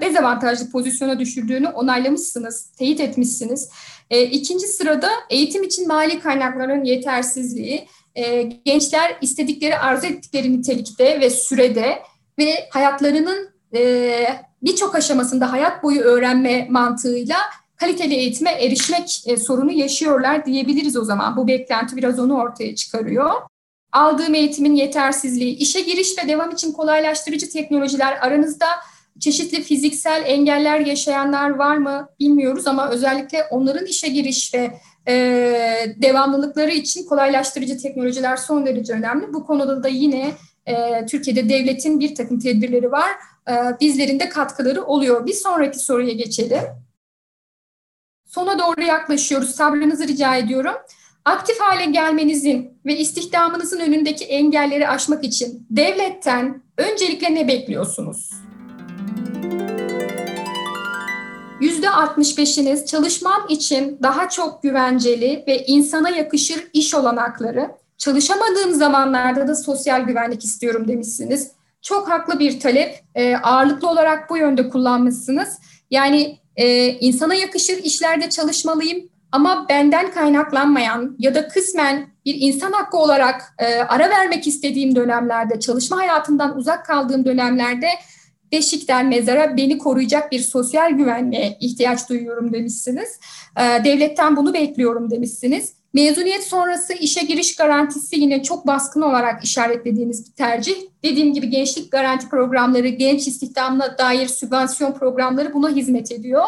dezavantajlı 0.00 0.70
pozisyona 0.70 1.18
düşürdüğünü 1.18 1.68
onaylamışsınız, 1.68 2.70
teyit 2.78 3.00
etmişsiniz. 3.00 3.70
E, 4.10 4.22
ikinci 4.22 4.66
sırada 4.66 5.10
eğitim 5.30 5.62
için 5.62 5.88
mali 5.88 6.20
kaynakların 6.20 6.84
yetersizliği, 6.84 7.88
e, 8.14 8.42
gençler 8.42 9.16
istedikleri, 9.20 9.78
arzu 9.78 10.06
ettikleri 10.06 10.52
nitelikte 10.58 11.20
ve 11.20 11.30
sürede 11.30 12.02
ve 12.38 12.68
hayatlarının 12.70 13.50
e, 13.74 14.26
birçok 14.62 14.94
aşamasında 14.94 15.52
hayat 15.52 15.82
boyu 15.82 16.00
öğrenme 16.00 16.66
mantığıyla 16.70 17.36
kaliteli 17.76 18.14
eğitime 18.14 18.50
erişmek 18.50 19.22
e, 19.26 19.36
sorunu 19.36 19.72
yaşıyorlar 19.72 20.46
diyebiliriz 20.46 20.96
o 20.96 21.04
zaman. 21.04 21.36
Bu 21.36 21.48
beklenti 21.48 21.96
biraz 21.96 22.18
onu 22.18 22.36
ortaya 22.36 22.74
çıkarıyor. 22.74 23.30
Aldığım 23.92 24.34
eğitimin 24.34 24.74
yetersizliği, 24.74 25.56
işe 25.56 25.80
giriş 25.80 26.18
ve 26.18 26.28
devam 26.28 26.50
için 26.50 26.72
kolaylaştırıcı 26.72 27.50
teknolojiler 27.50 28.18
aranızda 28.20 28.66
çeşitli 29.20 29.62
fiziksel 29.62 30.22
engeller 30.26 30.80
yaşayanlar 30.80 31.50
var 31.50 31.76
mı 31.76 32.08
bilmiyoruz 32.20 32.66
ama 32.66 32.90
özellikle 32.90 33.44
onların 33.50 33.86
işe 33.86 34.08
giriş 34.08 34.54
ve 34.54 34.70
e, 35.08 35.14
devamlılıkları 35.96 36.70
için 36.70 37.06
kolaylaştırıcı 37.06 37.78
teknolojiler 37.78 38.36
son 38.36 38.66
derece 38.66 38.92
önemli. 38.92 39.32
Bu 39.32 39.46
konuda 39.46 39.82
da 39.82 39.88
yine 39.88 40.32
e, 40.66 41.06
Türkiye'de 41.06 41.48
devletin 41.48 42.00
bir 42.00 42.14
takım 42.14 42.38
tedbirleri 42.38 42.92
var. 42.92 43.10
E, 43.50 43.52
bizlerin 43.80 44.20
de 44.20 44.28
katkıları 44.28 44.84
oluyor. 44.84 45.26
Bir 45.26 45.32
sonraki 45.32 45.78
soruya 45.78 46.12
geçelim. 46.12 46.62
Sona 48.26 48.58
doğru 48.58 48.82
yaklaşıyoruz. 48.82 49.50
Sabrınızı 49.50 50.08
rica 50.08 50.36
ediyorum. 50.36 50.74
Aktif 51.24 51.60
hale 51.60 51.84
gelmenizin 51.84 52.80
ve 52.86 52.96
istihdamınızın 52.96 53.80
önündeki 53.80 54.24
engelleri 54.24 54.88
aşmak 54.88 55.24
için 55.24 55.66
devletten 55.70 56.62
öncelikle 56.78 57.34
ne 57.34 57.48
bekliyorsunuz? 57.48 58.30
%65'iniz 61.90 62.86
çalışmam 62.86 63.46
için 63.48 63.98
daha 64.02 64.28
çok 64.28 64.62
güvenceli 64.62 65.44
ve 65.46 65.64
insana 65.66 66.10
yakışır 66.10 66.66
iş 66.72 66.94
olanakları, 66.94 67.70
çalışamadığım 67.98 68.74
zamanlarda 68.74 69.48
da 69.48 69.54
sosyal 69.54 70.00
güvenlik 70.00 70.44
istiyorum 70.44 70.88
demişsiniz. 70.88 71.50
Çok 71.82 72.10
haklı 72.10 72.38
bir 72.38 72.60
talep. 72.60 73.04
E, 73.14 73.36
ağırlıklı 73.36 73.88
olarak 73.88 74.30
bu 74.30 74.36
yönde 74.36 74.68
kullanmışsınız. 74.68 75.58
Yani 75.90 76.38
e, 76.56 76.88
insana 76.88 77.34
yakışır 77.34 77.78
işlerde 77.78 78.30
çalışmalıyım 78.30 79.08
ama 79.32 79.66
benden 79.68 80.10
kaynaklanmayan 80.10 81.16
ya 81.18 81.34
da 81.34 81.48
kısmen 81.48 82.08
bir 82.24 82.36
insan 82.38 82.72
hakkı 82.72 82.96
olarak 82.96 83.54
e, 83.58 83.74
ara 83.74 84.10
vermek 84.10 84.46
istediğim 84.46 84.96
dönemlerde, 84.96 85.60
çalışma 85.60 85.96
hayatından 85.96 86.56
uzak 86.56 86.86
kaldığım 86.86 87.24
dönemlerde 87.24 87.88
beşikten 88.52 89.08
mezara 89.08 89.56
beni 89.56 89.78
koruyacak 89.78 90.32
bir 90.32 90.40
sosyal 90.40 90.90
güvenliğe 90.90 91.56
ihtiyaç 91.60 92.08
duyuyorum 92.08 92.52
demişsiniz. 92.52 93.20
E, 93.56 93.84
devletten 93.84 94.36
bunu 94.36 94.54
bekliyorum 94.54 95.10
demişsiniz. 95.10 95.72
Mezuniyet 95.94 96.44
sonrası 96.44 96.92
işe 96.92 97.20
giriş 97.20 97.56
garantisi 97.56 98.20
yine 98.20 98.42
çok 98.42 98.66
baskın 98.66 99.02
olarak 99.02 99.44
işaretlediğiniz 99.44 100.26
bir 100.26 100.32
tercih. 100.32 100.74
Dediğim 101.04 101.34
gibi 101.34 101.50
gençlik 101.50 101.92
garanti 101.92 102.28
programları, 102.28 102.88
genç 102.88 103.28
istihdamına 103.28 103.98
dair 103.98 104.28
sübvansiyon 104.28 104.92
programları 104.92 105.54
buna 105.54 105.68
hizmet 105.68 106.12
ediyor. 106.12 106.44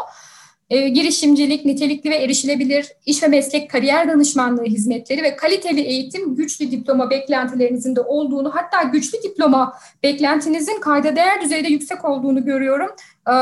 E, 0.72 0.88
girişimcilik, 0.88 1.64
nitelikli 1.64 2.10
ve 2.10 2.16
erişilebilir 2.16 2.86
iş 3.06 3.22
ve 3.22 3.26
meslek 3.26 3.70
kariyer 3.70 4.08
danışmanlığı 4.08 4.64
hizmetleri 4.64 5.22
ve 5.22 5.36
kaliteli 5.36 5.80
eğitim 5.80 6.36
güçlü 6.36 6.70
diploma 6.70 7.10
beklentilerinizin 7.10 7.96
de 7.96 8.00
olduğunu 8.00 8.54
hatta 8.54 8.82
güçlü 8.82 9.22
diploma 9.22 9.78
beklentinizin 10.02 10.80
kayda 10.80 11.16
değer 11.16 11.40
düzeyde 11.42 11.68
yüksek 11.68 12.04
olduğunu 12.04 12.44
görüyorum. 12.44 12.88
E, 13.28 13.34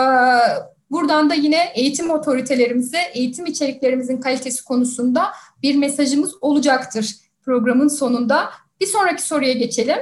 buradan 0.91 1.31
da 1.31 1.35
yine 1.35 1.73
eğitim 1.75 2.11
otoritelerimize 2.11 2.99
eğitim 3.15 3.47
içeriklerimizin 3.47 4.21
kalitesi 4.21 4.65
konusunda 4.65 5.23
bir 5.63 5.77
mesajımız 5.77 6.35
olacaktır 6.41 7.17
programın 7.45 7.89
sonunda. 7.89 8.51
Bir 8.81 8.87
sonraki 8.87 9.23
soruya 9.23 9.53
geçelim. 9.53 9.99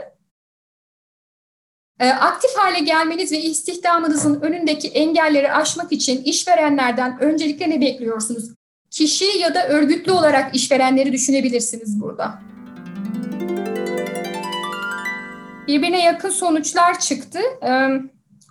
Ee, 2.00 2.08
aktif 2.08 2.50
hale 2.56 2.80
gelmeniz 2.80 3.32
ve 3.32 3.40
istihdamınızın 3.40 4.40
önündeki 4.40 4.88
engelleri 4.88 5.52
aşmak 5.52 5.92
için 5.92 6.22
işverenlerden 6.22 7.18
öncelikle 7.20 7.70
ne 7.70 7.80
bekliyorsunuz? 7.80 8.44
Kişi 8.90 9.24
ya 9.38 9.54
da 9.54 9.68
örgütlü 9.68 10.12
olarak 10.12 10.54
işverenleri 10.54 11.12
düşünebilirsiniz 11.12 12.00
burada. 12.00 12.38
Birbirine 15.66 16.04
yakın 16.04 16.30
sonuçlar 16.30 17.00
çıktı. 17.00 17.38
Ee, 17.62 17.88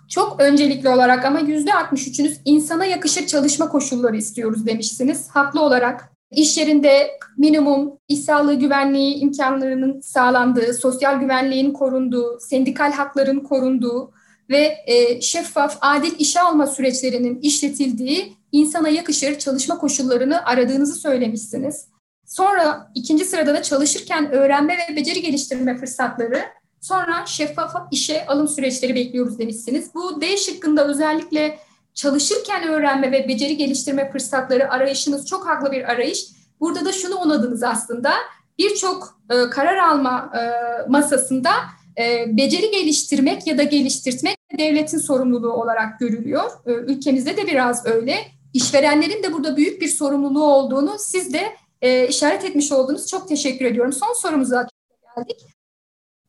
çok 0.08 0.40
öncelikli 0.40 0.88
olarak 0.88 1.24
ama 1.24 1.40
yüzde 1.40 1.70
63'ünüz 1.70 2.36
insana 2.44 2.84
yakışır 2.84 3.26
çalışma 3.26 3.68
koşulları 3.68 4.16
istiyoruz 4.16 4.66
demişsiniz. 4.66 5.28
Haklı 5.28 5.60
olarak 5.60 6.12
İş 6.30 6.58
yerinde 6.58 7.10
minimum 7.38 7.98
iş 8.08 8.20
sağlığı 8.20 8.54
güvenliği 8.54 9.14
imkanlarının 9.14 10.00
sağlandığı, 10.00 10.74
sosyal 10.74 11.20
güvenliğin 11.20 11.72
korunduğu, 11.72 12.40
sendikal 12.40 12.92
hakların 12.92 13.40
korunduğu 13.40 14.12
ve 14.50 14.76
e, 14.86 15.20
şeffaf, 15.20 15.78
adil 15.80 16.12
işe 16.18 16.40
alma 16.40 16.66
süreçlerinin 16.66 17.40
işletildiği 17.40 18.36
insana 18.52 18.88
yakışır 18.88 19.38
çalışma 19.38 19.78
koşullarını 19.78 20.44
aradığınızı 20.44 20.94
söylemişsiniz. 20.94 21.88
Sonra 22.26 22.90
ikinci 22.94 23.24
sırada 23.24 23.54
da 23.54 23.62
çalışırken 23.62 24.32
öğrenme 24.32 24.76
ve 24.76 24.96
beceri 24.96 25.22
geliştirme 25.22 25.76
fırsatları, 25.76 26.42
sonra 26.80 27.26
şeffaf 27.26 27.74
işe 27.90 28.26
alım 28.26 28.48
süreçleri 28.48 28.94
bekliyoruz 28.94 29.38
demişsiniz. 29.38 29.94
Bu 29.94 30.20
D 30.20 30.36
şıkkında 30.36 30.88
özellikle 30.88 31.58
çalışırken 31.98 32.68
öğrenme 32.68 33.12
ve 33.12 33.28
beceri 33.28 33.56
geliştirme 33.56 34.12
fırsatları 34.12 34.70
arayışınız 34.70 35.26
çok 35.26 35.46
haklı 35.46 35.72
bir 35.72 35.90
arayış. 35.92 36.24
Burada 36.60 36.84
da 36.84 36.92
şunu 36.92 37.14
onadınız 37.14 37.62
aslında, 37.62 38.12
birçok 38.58 39.20
e, 39.30 39.50
karar 39.50 39.76
alma 39.76 40.32
e, 40.38 40.42
masasında 40.90 41.50
e, 41.98 42.36
beceri 42.36 42.70
geliştirmek 42.70 43.46
ya 43.46 43.58
da 43.58 43.62
geliştirmek 43.62 44.36
devletin 44.58 44.98
sorumluluğu 44.98 45.52
olarak 45.52 46.00
görülüyor. 46.00 46.50
E, 46.66 46.72
ülkemizde 46.72 47.36
de 47.36 47.46
biraz 47.46 47.86
öyle. 47.86 48.16
İşverenlerin 48.54 49.22
de 49.22 49.32
burada 49.32 49.56
büyük 49.56 49.80
bir 49.80 49.88
sorumluluğu 49.88 50.44
olduğunu 50.44 50.96
siz 50.98 51.32
de 51.32 51.56
e, 51.82 52.08
işaret 52.08 52.44
etmiş 52.44 52.72
oldunuz. 52.72 53.06
Çok 53.06 53.28
teşekkür 53.28 53.64
ediyorum. 53.64 53.92
Son 53.92 54.12
sorumuza 54.12 54.68
geldik. 55.16 55.40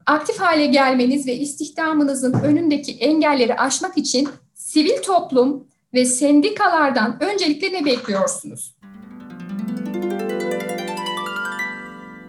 Aktif 0.06 0.40
hale 0.40 0.66
gelmeniz 0.66 1.28
ve 1.28 1.36
istihdamınızın 1.36 2.34
önündeki 2.34 2.92
engelleri 2.92 3.56
aşmak 3.56 3.98
için 3.98 4.30
sivil 4.70 5.02
toplum 5.02 5.68
ve 5.94 6.06
sendikalardan 6.06 7.18
öncelikle 7.24 7.74
ne 7.74 7.86
bekliyorsunuz? 7.86 8.76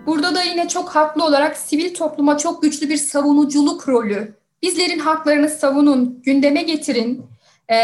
Burada 0.07 0.35
da 0.35 0.43
yine 0.43 0.69
çok 0.69 0.89
haklı 0.89 1.25
olarak 1.25 1.57
sivil 1.57 1.95
topluma 1.95 2.39
çok 2.39 2.63
güçlü 2.63 2.89
bir 2.89 2.97
savunuculuk 2.97 3.89
rolü. 3.89 4.35
Bizlerin 4.63 4.99
haklarını 4.99 5.49
savunun, 5.49 6.23
gündeme 6.23 6.63
getirin, 6.63 7.27
e, 7.69 7.77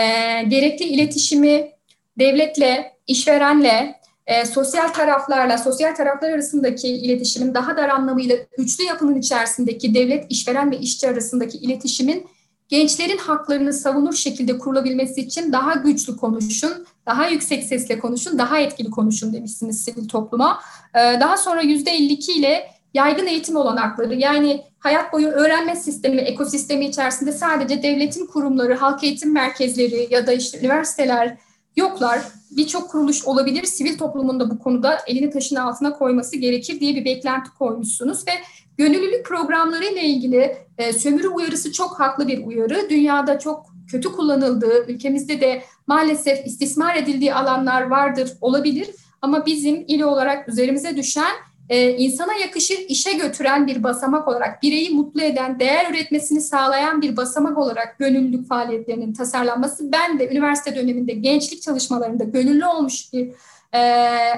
gerekli 0.48 0.84
iletişimi 0.84 1.70
devletle, 2.18 2.96
işverenle, 3.06 4.00
e, 4.26 4.44
sosyal 4.44 4.88
taraflarla, 4.88 5.58
sosyal 5.58 5.94
taraflar 5.94 6.30
arasındaki 6.30 6.88
iletişimin 6.88 7.54
daha 7.54 7.76
dar 7.76 7.88
anlamıyla 7.88 8.36
üçlü 8.58 8.84
yapının 8.84 9.18
içerisindeki 9.18 9.94
devlet, 9.94 10.24
işveren 10.30 10.70
ve 10.70 10.78
işçi 10.78 11.08
arasındaki 11.08 11.58
iletişimin 11.58 12.26
gençlerin 12.68 13.18
haklarını 13.18 13.72
savunur 13.72 14.14
şekilde 14.14 14.58
kurulabilmesi 14.58 15.20
için 15.20 15.52
daha 15.52 15.74
güçlü 15.74 16.16
konuşun, 16.16 16.86
daha 17.06 17.26
yüksek 17.26 17.64
sesle 17.64 17.98
konuşun, 17.98 18.38
daha 18.38 18.58
etkili 18.58 18.90
konuşun 18.90 19.32
demişsiniz 19.32 19.84
sivil 19.84 20.08
topluma. 20.08 20.60
Ee, 20.94 20.98
daha 20.98 21.36
sonra 21.36 21.60
yüzde 21.60 21.90
52 21.90 22.32
ile 22.32 22.70
yaygın 22.94 23.26
eğitim 23.26 23.56
olanakları 23.56 24.14
yani 24.14 24.64
hayat 24.78 25.12
boyu 25.12 25.28
öğrenme 25.28 25.76
sistemi, 25.76 26.16
ekosistemi 26.16 26.86
içerisinde 26.86 27.32
sadece 27.32 27.82
devletin 27.82 28.26
kurumları, 28.26 28.74
halk 28.74 29.04
eğitim 29.04 29.32
merkezleri 29.32 30.08
ya 30.10 30.26
da 30.26 30.32
işte 30.32 30.60
üniversiteler 30.60 31.36
yoklar. 31.76 32.20
Birçok 32.50 32.90
kuruluş 32.90 33.24
olabilir. 33.24 33.64
Sivil 33.64 33.98
toplumun 33.98 34.40
da 34.40 34.50
bu 34.50 34.58
konuda 34.58 34.98
elini 35.06 35.30
taşın 35.30 35.56
altına 35.56 35.92
koyması 35.92 36.36
gerekir 36.36 36.80
diye 36.80 36.94
bir 36.94 37.04
beklenti 37.04 37.50
koymuşsunuz 37.58 38.26
ve 38.26 38.32
Gönüllülük 38.78 39.26
programları 39.26 39.84
ile 39.84 40.02
ilgili 40.02 40.56
e, 40.78 40.92
sömürü 40.92 41.28
uyarısı 41.28 41.72
çok 41.72 42.00
haklı 42.00 42.28
bir 42.28 42.46
uyarı. 42.46 42.86
Dünyada 42.90 43.38
çok 43.38 43.66
kötü 43.90 44.12
kullanıldığı, 44.12 44.86
ülkemizde 44.88 45.40
de 45.40 45.62
maalesef 45.86 46.46
istismar 46.46 46.96
edildiği 46.96 47.34
alanlar 47.34 47.82
vardır, 47.82 48.32
olabilir. 48.40 48.88
Ama 49.22 49.46
bizim 49.46 49.84
il 49.88 50.02
olarak 50.02 50.48
üzerimize 50.48 50.96
düşen 50.96 51.32
e, 51.68 51.90
insana 51.90 52.34
yakışır 52.34 52.78
işe 52.88 53.12
götüren 53.12 53.66
bir 53.66 53.82
basamak 53.82 54.28
olarak, 54.28 54.62
bireyi 54.62 54.90
mutlu 54.90 55.22
eden, 55.22 55.60
değer 55.60 55.90
üretmesini 55.90 56.40
sağlayan 56.40 57.02
bir 57.02 57.16
basamak 57.16 57.58
olarak 57.58 57.98
gönüllülük 57.98 58.48
faaliyetlerinin 58.48 59.12
tasarlanması. 59.12 59.92
Ben 59.92 60.18
de 60.18 60.28
üniversite 60.28 60.76
döneminde 60.76 61.12
gençlik 61.12 61.62
çalışmalarında 61.62 62.24
gönüllü 62.24 62.66
olmuş 62.66 63.12
bir 63.12 63.32
e, 63.74 63.80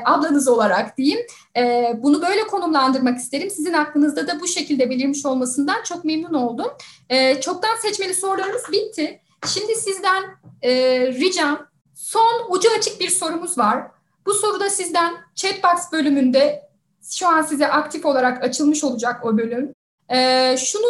ablanız 0.05 0.49
olarak 0.49 0.99
diyeyim. 0.99 1.27
E, 1.57 1.93
bunu 2.03 2.23
böyle 2.23 2.47
konumlandırmak 2.47 3.19
isterim. 3.19 3.51
Sizin 3.51 3.73
aklınızda 3.73 4.27
da 4.27 4.41
bu 4.41 4.47
şekilde 4.47 4.91
belirmiş 4.91 5.27
olmasından 5.27 5.83
çok 5.83 6.05
memnun 6.05 6.35
oldum. 6.35 6.69
E, 7.09 7.41
çoktan 7.41 7.77
seçmeli 7.77 8.15
sorularımız 8.15 8.63
bitti. 8.73 9.21
Şimdi 9.47 9.75
sizden 9.75 10.25
e, 10.63 10.73
ricam 11.07 11.67
son 11.95 12.47
ucu 12.49 12.69
açık 12.79 13.01
bir 13.01 13.11
sorumuz 13.11 13.59
var. 13.59 13.87
Bu 14.27 14.35
soruda 14.35 14.71
sizden 14.71 15.15
chatbox 15.35 15.93
bölümünde 15.93 16.69
şu 17.11 17.29
an 17.29 17.43
size 17.43 17.69
aktif 17.69 18.07
olarak 18.07 18.45
açılmış 18.45 18.85
olacak 18.85 19.25
o 19.25 19.39
bölüm. 19.39 19.75
E, 20.09 20.57
şunu 20.57 20.87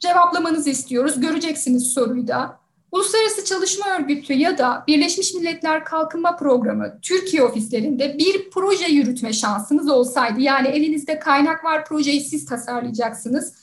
cevaplamanızı 0.00 0.70
istiyoruz. 0.70 1.20
Göreceksiniz 1.20 1.92
soruyu 1.92 2.28
da. 2.28 2.59
Uluslararası 2.92 3.44
Çalışma 3.44 3.86
Örgütü 3.98 4.32
ya 4.32 4.58
da 4.58 4.84
Birleşmiş 4.86 5.34
Milletler 5.34 5.84
Kalkınma 5.84 6.36
Programı 6.36 6.98
Türkiye 7.02 7.42
ofislerinde 7.42 8.18
bir 8.18 8.50
proje 8.50 8.86
yürütme 8.86 9.32
şansınız 9.32 9.90
olsaydı, 9.90 10.40
yani 10.40 10.68
elinizde 10.68 11.18
kaynak 11.18 11.64
var, 11.64 11.84
projeyi 11.84 12.20
siz 12.20 12.44
tasarlayacaksınız. 12.44 13.54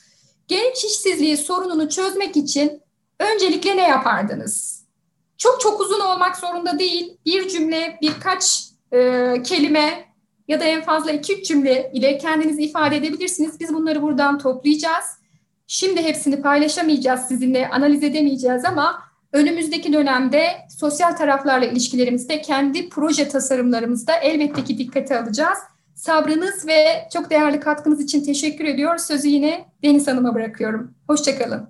Genç 0.47 0.83
işsizliği 0.83 1.37
sorununu 1.37 1.89
çözmek 1.89 2.37
için 2.37 2.81
öncelikle 3.19 3.77
ne 3.77 3.87
yapardınız? 3.87 4.83
Çok 5.37 5.61
çok 5.61 5.81
uzun 5.81 5.99
olmak 5.99 6.37
zorunda 6.37 6.79
değil, 6.79 7.17
bir 7.25 7.47
cümle, 7.47 7.97
birkaç 8.01 8.63
e, 8.91 9.33
kelime 9.43 10.05
ya 10.47 10.59
da 10.59 10.63
en 10.63 10.83
fazla 10.83 11.11
iki 11.11 11.39
üç 11.39 11.47
cümle 11.47 11.91
ile 11.93 12.17
kendinizi 12.17 12.61
ifade 12.61 12.97
edebilirsiniz. 12.97 13.59
Biz 13.59 13.73
bunları 13.73 14.01
buradan 14.01 14.39
toplayacağız. 14.39 15.05
Şimdi 15.67 16.03
hepsini 16.03 16.41
paylaşamayacağız 16.41 17.21
sizinle, 17.21 17.69
analiz 17.69 18.03
edemeyeceğiz 18.03 18.65
ama 18.65 19.06
Önümüzdeki 19.37 19.93
dönemde 19.93 20.47
sosyal 20.79 21.11
taraflarla 21.11 21.65
ilişkilerimizde 21.65 22.41
kendi 22.41 22.89
proje 22.89 23.29
tasarımlarımızda 23.29 24.15
elbette 24.15 24.63
ki 24.63 24.77
dikkate 24.77 25.19
alacağız. 25.19 25.57
Sabrınız 25.95 26.67
ve 26.67 27.07
çok 27.13 27.29
değerli 27.29 27.59
katkınız 27.59 28.01
için 28.01 28.23
teşekkür 28.23 28.65
ediyor. 28.65 28.97
Sözü 28.97 29.27
yine 29.27 29.65
Deniz 29.83 30.07
Hanım'a 30.07 30.35
bırakıyorum. 30.35 30.95
Hoşçakalın. 31.07 31.69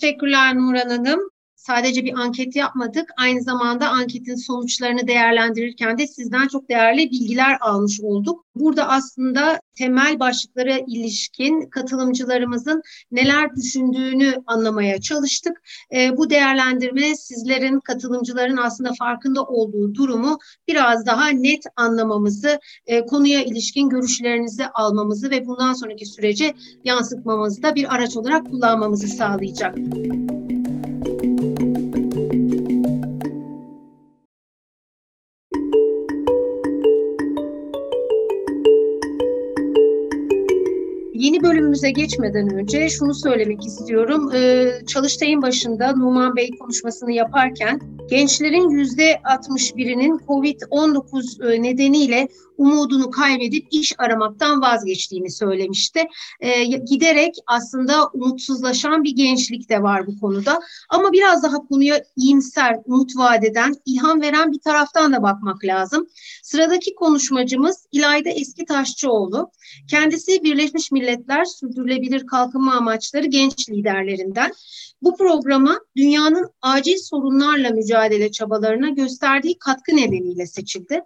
Teşekkürler 0.00 0.56
Nurhan 0.56 0.88
Hanım 0.88 1.30
sadece 1.66 2.04
bir 2.04 2.14
anket 2.14 2.56
yapmadık. 2.56 3.10
Aynı 3.18 3.42
zamanda 3.42 3.88
anketin 3.88 4.34
sonuçlarını 4.34 5.08
değerlendirirken 5.08 5.98
de 5.98 6.06
sizden 6.06 6.48
çok 6.48 6.68
değerli 6.68 7.10
bilgiler 7.10 7.56
almış 7.60 8.00
olduk. 8.00 8.44
Burada 8.56 8.88
aslında 8.88 9.60
temel 9.74 10.20
başlıklara 10.20 10.78
ilişkin 10.86 11.70
katılımcılarımızın 11.70 12.82
neler 13.12 13.56
düşündüğünü 13.56 14.34
anlamaya 14.46 15.00
çalıştık. 15.00 15.62
E, 15.94 16.16
bu 16.16 16.30
değerlendirme 16.30 17.16
sizlerin, 17.16 17.80
katılımcıların 17.80 18.56
aslında 18.56 18.92
farkında 18.98 19.42
olduğu 19.44 19.94
durumu 19.94 20.38
biraz 20.68 21.06
daha 21.06 21.28
net 21.28 21.64
anlamamızı, 21.76 22.58
e, 22.86 23.06
konuya 23.06 23.44
ilişkin 23.44 23.88
görüşlerinizi 23.88 24.66
almamızı 24.66 25.30
ve 25.30 25.46
bundan 25.46 25.72
sonraki 25.72 26.06
sürece 26.06 26.54
yansıtmamızı 26.84 27.62
da 27.62 27.74
bir 27.74 27.94
araç 27.94 28.16
olarak 28.16 28.46
kullanmamızı 28.50 29.08
sağlayacak. 29.08 29.74
Yeni 41.34 41.42
bölümümüze 41.42 41.90
geçmeden 41.90 42.48
önce 42.54 42.88
şunu 42.88 43.14
söylemek 43.14 43.66
istiyorum. 43.66 44.30
Ee, 44.34 44.70
Çalıştay'ın 44.86 45.42
başında 45.42 45.96
Numan 45.96 46.36
Bey 46.36 46.50
konuşmasını 46.60 47.12
yaparken 47.12 47.80
gençlerin 48.10 48.70
yüzde 48.70 49.20
61'inin 49.24 50.18
COVID-19 50.18 51.52
e, 51.52 51.62
nedeniyle 51.62 52.28
umudunu 52.56 53.10
kaybedip 53.10 53.66
iş 53.70 53.92
aramaktan 53.98 54.62
vazgeçtiğini 54.62 55.30
söylemişti. 55.30 56.00
E, 56.40 56.64
giderek 56.64 57.34
aslında 57.46 58.08
umutsuzlaşan 58.08 59.04
bir 59.04 59.16
gençlik 59.16 59.70
de 59.70 59.82
var 59.82 60.06
bu 60.06 60.20
konuda. 60.20 60.60
Ama 60.88 61.12
biraz 61.12 61.42
daha 61.42 61.56
konuya 61.56 62.04
iyimser, 62.16 62.76
umut 62.84 63.16
vadeden, 63.16 63.74
ilham 63.86 64.20
veren 64.20 64.52
bir 64.52 64.60
taraftan 64.60 65.12
da 65.12 65.22
bakmak 65.22 65.64
lazım. 65.64 66.06
Sıradaki 66.42 66.94
konuşmacımız 66.94 67.86
İlayda 67.92 68.28
Eski 68.30 68.64
Taşçıoğlu. 68.64 69.50
Kendisi 69.90 70.44
Birleşmiş 70.44 70.90
Milletler 70.92 71.33
Sürdürülebilir 71.44 72.26
Kalkınma 72.26 72.74
Amaçları 72.74 73.26
genç 73.26 73.68
liderlerinden. 73.68 74.52
Bu 75.02 75.16
programı 75.16 75.78
dünyanın 75.96 76.50
acil 76.62 76.96
sorunlarla 76.96 77.70
mücadele 77.70 78.30
çabalarına 78.30 78.88
gösterdiği 78.88 79.58
katkı 79.58 79.96
nedeniyle 79.96 80.46
seçildi. 80.46 81.00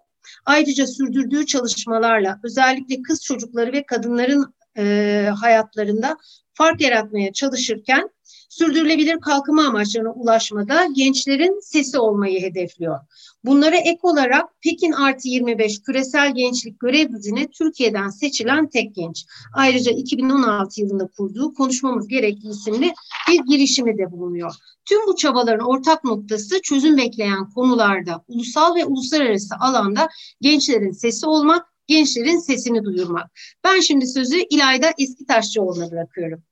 Ayrıca 0.45 0.87
sürdürdüğü 0.87 1.47
çalışmalarla 1.47 2.41
özellikle 2.45 3.03
kız 3.03 3.25
çocukları 3.25 3.73
ve 3.73 3.87
kadınların 3.87 4.55
e, 4.79 5.29
hayatlarında 5.41 6.17
fark 6.55 6.81
yaratmaya 6.81 7.33
çalışırken 7.33 8.11
sürdürülebilir 8.49 9.21
kalkınma 9.21 9.67
amaçlarına 9.67 10.13
ulaşmada 10.13 10.87
gençlerin 10.97 11.61
sesi 11.63 11.99
olmayı 11.99 12.41
hedefliyor. 12.41 12.99
Bunlara 13.45 13.77
ek 13.77 13.99
olarak 14.03 14.61
Pekin 14.63 14.93
artı 14.93 15.29
25 15.29 15.83
küresel 15.83 16.35
gençlik 16.35 16.81
görev 16.81 17.09
gücüne 17.09 17.47
Türkiye'den 17.47 18.09
seçilen 18.09 18.69
tek 18.69 18.95
genç. 18.95 19.27
Ayrıca 19.55 19.93
2016 19.93 20.81
yılında 20.81 21.07
kurduğu 21.07 21.55
Konuşmamız 21.55 22.09
Gerekli 22.09 22.49
isimli 22.49 22.93
bir 23.29 23.41
girişimi 23.47 23.99
de 23.99 24.13
bulunuyor. 24.13 24.55
Tüm 24.85 25.07
bu 25.07 25.17
çabaların 25.17 25.67
ortak 25.67 26.05
noktası 26.05 26.63
çözüm 26.63 26.97
bekleyen 26.97 27.51
konularda 27.51 28.25
ulusal 28.29 28.75
ve 28.75 28.85
uluslararası 28.85 29.55
alanda 29.61 30.09
gençlerin 30.41 30.93
sesi 30.93 31.27
olmak, 31.27 31.67
gençlerin 31.87 32.39
sesini 32.39 32.85
duyurmak. 32.85 33.31
Ben 33.65 33.81
şimdi 33.81 34.07
sözü 34.07 34.37
İlayda 34.51 34.93
Eskitaşçıoğlu'na 34.99 35.91
bırakıyorum. 35.91 36.43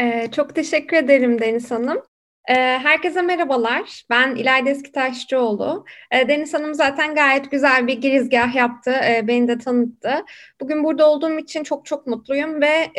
Ee, 0.00 0.28
çok 0.32 0.54
teşekkür 0.54 0.96
ederim 0.96 1.40
Deniz 1.40 1.70
Hanım. 1.70 2.02
Herkese 2.44 3.22
merhabalar. 3.22 4.04
Ben 4.10 4.34
İlayda 4.34 4.70
Eskitaşçıoğlu. 4.70 5.84
Deniz 6.28 6.54
Hanım 6.54 6.74
zaten 6.74 7.14
gayet 7.14 7.50
güzel 7.50 7.86
bir 7.86 8.00
girizgah 8.00 8.54
yaptı. 8.54 8.94
Beni 9.22 9.48
de 9.48 9.58
tanıttı. 9.58 10.24
Bugün 10.60 10.84
burada 10.84 11.10
olduğum 11.10 11.38
için 11.38 11.64
çok 11.64 11.86
çok 11.86 12.06
mutluyum 12.06 12.60
ve 12.60 12.90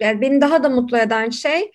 yani 0.00 0.20
beni 0.20 0.40
daha 0.40 0.62
da 0.64 0.68
mutlu 0.68 0.98
eden 0.98 1.30
şey 1.30 1.72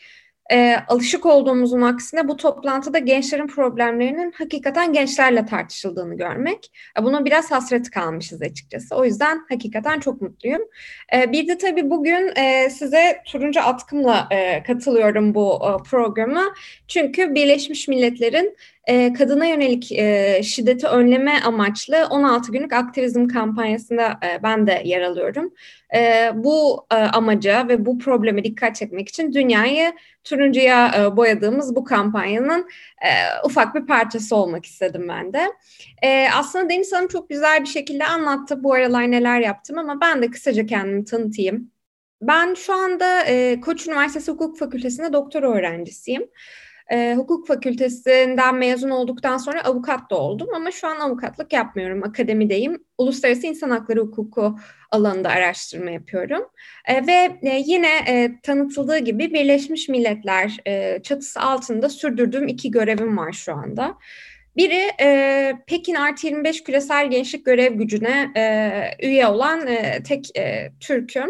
e, 0.51 0.75
alışık 0.87 1.25
olduğumuzun 1.25 1.81
aksine 1.81 2.27
bu 2.27 2.37
toplantıda 2.37 2.99
gençlerin 2.99 3.47
problemlerinin 3.47 4.31
hakikaten 4.31 4.93
gençlerle 4.93 5.45
tartışıldığını 5.45 6.17
görmek. 6.17 6.71
E, 6.99 7.03
buna 7.03 7.25
biraz 7.25 7.51
hasret 7.51 7.89
kalmışız 7.89 8.41
açıkçası. 8.41 8.95
O 8.95 9.05
yüzden 9.05 9.45
hakikaten 9.49 9.99
çok 9.99 10.21
mutluyum. 10.21 10.61
E, 11.15 11.31
bir 11.31 11.47
de 11.47 11.57
tabii 11.57 11.89
bugün 11.89 12.31
e, 12.35 12.69
size 12.69 13.21
turuncu 13.25 13.61
atkımla 13.61 14.27
e, 14.31 14.63
katılıyorum 14.63 15.35
bu 15.35 15.59
e, 15.65 15.83
programa. 15.83 16.43
Çünkü 16.87 17.35
Birleşmiş 17.35 17.87
Milletler'in 17.87 18.57
e, 18.87 19.13
kadına 19.13 19.45
yönelik 19.45 19.91
e, 19.91 20.41
şiddeti 20.43 20.87
önleme 20.87 21.39
amaçlı 21.45 22.07
16 22.09 22.51
günlük 22.51 22.73
aktivizm 22.73 23.27
kampanyasında 23.27 24.19
e, 24.23 24.43
ben 24.43 24.67
de 24.67 24.81
yer 24.85 25.01
alıyorum. 25.01 25.53
E, 25.95 26.31
bu 26.35 26.85
amaca 26.89 27.67
ve 27.67 27.85
bu 27.85 27.99
probleme 27.99 28.43
dikkat 28.43 28.75
çekmek 28.75 29.09
için 29.09 29.33
dünyayı 29.33 29.93
turuncuya 30.23 31.11
boyadığımız 31.17 31.75
bu 31.75 31.83
kampanyanın 31.83 32.67
ufak 33.45 33.75
bir 33.75 33.85
parçası 33.85 34.35
olmak 34.35 34.65
istedim 34.65 35.07
ben 35.09 35.33
de. 35.33 35.47
Aslında 36.35 36.69
Deniz 36.69 36.93
Hanım 36.93 37.07
çok 37.07 37.29
güzel 37.29 37.61
bir 37.61 37.67
şekilde 37.67 38.05
anlattı 38.05 38.63
bu 38.63 38.73
aralar 38.73 39.11
neler 39.11 39.39
yaptım 39.39 39.77
ama 39.77 40.01
ben 40.01 40.21
de 40.21 40.31
kısaca 40.31 40.65
kendimi 40.65 41.05
tanıtayım. 41.05 41.71
Ben 42.21 42.53
şu 42.53 42.73
anda 42.73 43.23
Koç 43.61 43.87
Üniversitesi 43.87 44.31
Hukuk 44.31 44.57
Fakültesi'nde 44.57 45.13
doktora 45.13 45.51
öğrencisiyim. 45.51 46.23
E, 46.91 47.15
hukuk 47.15 47.47
fakültesinden 47.47 48.55
mezun 48.55 48.89
olduktan 48.89 49.37
sonra 49.37 49.63
avukat 49.63 50.09
da 50.09 50.15
oldum 50.15 50.47
ama 50.55 50.71
şu 50.71 50.87
an 50.87 50.99
avukatlık 50.99 51.53
yapmıyorum. 51.53 52.03
Akademideyim. 52.03 52.83
Uluslararası 52.97 53.47
insan 53.47 53.69
hakları 53.69 53.99
hukuku 53.99 54.55
alanında 54.91 55.29
araştırma 55.29 55.91
yapıyorum. 55.91 56.43
E, 56.85 57.07
ve 57.07 57.37
e, 57.41 57.63
yine 57.65 57.97
e, 58.07 58.39
tanıtıldığı 58.43 58.97
gibi 58.97 59.33
Birleşmiş 59.33 59.89
Milletler 59.89 60.57
e, 60.67 61.01
çatısı 61.03 61.39
altında 61.39 61.89
sürdürdüğüm 61.89 62.47
iki 62.47 62.71
görevim 62.71 63.17
var 63.17 63.31
şu 63.31 63.53
anda. 63.53 63.97
Biri 64.57 64.91
e, 65.01 65.53
Pekin 65.67 65.95
Artı 65.95 66.27
25 66.27 66.63
küresel 66.63 67.09
gençlik 67.09 67.45
görev 67.45 67.73
gücüne 67.73 68.31
e, 68.37 69.07
üye 69.07 69.27
olan 69.27 69.67
e, 69.67 70.03
tek 70.03 70.37
e, 70.37 70.71
Türk'üm. 70.79 71.29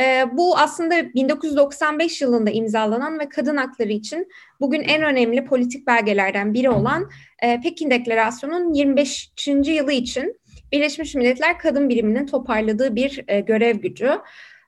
E, 0.00 0.24
bu 0.32 0.58
aslında 0.58 1.14
1995 1.14 2.22
yılında 2.22 2.50
imzalanan 2.50 3.18
ve 3.18 3.28
kadın 3.28 3.56
hakları 3.56 3.92
için 3.92 4.28
bugün 4.60 4.82
en 4.82 5.02
önemli 5.02 5.44
politik 5.44 5.86
belgelerden 5.86 6.54
biri 6.54 6.70
olan 6.70 7.10
e, 7.42 7.60
Pekin 7.60 7.90
Deklarasyonu'nun 7.90 8.72
25. 8.72 9.32
yılı 9.66 9.92
için 9.92 10.40
Birleşmiş 10.72 11.14
Milletler 11.14 11.58
Kadın 11.58 11.88
Biriminin 11.88 12.26
toparladığı 12.26 12.96
bir 12.96 13.24
e, 13.28 13.40
görev 13.40 13.76
gücü. 13.76 14.10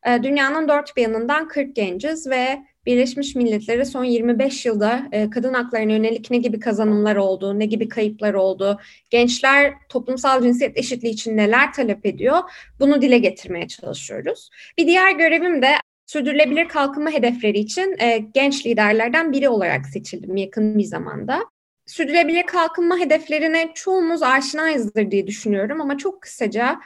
E, 0.07 0.23
dünyanın 0.23 0.69
dört 0.69 0.97
bir 0.97 1.03
yanından 1.03 1.49
40 1.49 1.77
genciz 1.77 2.31
ve 2.31 2.59
Birleşmiş 2.87 3.35
Milletler'e 3.35 3.85
son 3.85 4.05
25 4.05 4.67
yılda 4.67 5.09
e, 5.13 5.31
kadın 5.31 5.55
haklarına 5.55 5.93
yönelik 5.93 6.31
ne 6.31 6.37
gibi 6.37 6.61
kazanımlar 6.61 7.17
oldu, 7.17 7.59
ne 7.59 7.67
gibi 7.67 7.89
kayıplar 7.89 8.35
oldu, 8.35 8.81
gençler 9.11 9.75
toplumsal 9.89 10.43
cinsiyet 10.43 10.79
eşitliği 10.79 11.15
için 11.15 11.37
neler 11.37 11.73
talep 11.73 12.07
ediyor, 12.07 12.39
bunu 12.81 13.03
dile 13.03 13.19
getirmeye 13.19 13.69
çalışıyoruz. 13.69 14.51
Bir 14.79 14.87
diğer 14.87 15.11
görevim 15.11 15.63
de 15.63 15.69
sürdürülebilir 16.07 16.69
kalkınma 16.69 17.11
hedefleri 17.11 17.59
için 17.59 17.97
e, 18.01 18.19
genç 18.19 18.67
liderlerden 18.67 19.33
biri 19.33 19.49
olarak 19.49 19.87
seçildim 19.87 20.37
yakın 20.37 20.79
bir 20.79 20.85
zamanda. 20.85 21.45
Sürdürülebilir 21.87 22.43
kalkınma 22.43 22.99
hedeflerine 22.99 23.71
çoğumuz 23.75 24.23
aşinayızdır 24.23 25.11
diye 25.11 25.27
düşünüyorum 25.27 25.81
ama 25.81 25.99
çok 25.99 26.23
kısaca 26.23 26.81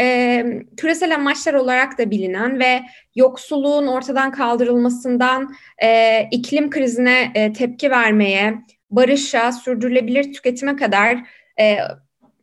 e, 0.00 0.44
küresel 0.76 1.14
amaçlar 1.14 1.54
olarak 1.54 1.98
da 1.98 2.10
bilinen 2.10 2.60
ve 2.60 2.80
yoksulluğun 3.14 3.86
ortadan 3.86 4.30
kaldırılmasından 4.30 5.54
e, 5.82 6.20
iklim 6.30 6.70
krizine 6.70 7.32
e, 7.34 7.52
tepki 7.52 7.90
vermeye, 7.90 8.54
barışa, 8.90 9.52
sürdürülebilir 9.52 10.32
tüketime 10.32 10.76
kadar 10.76 11.18
e, 11.60 11.78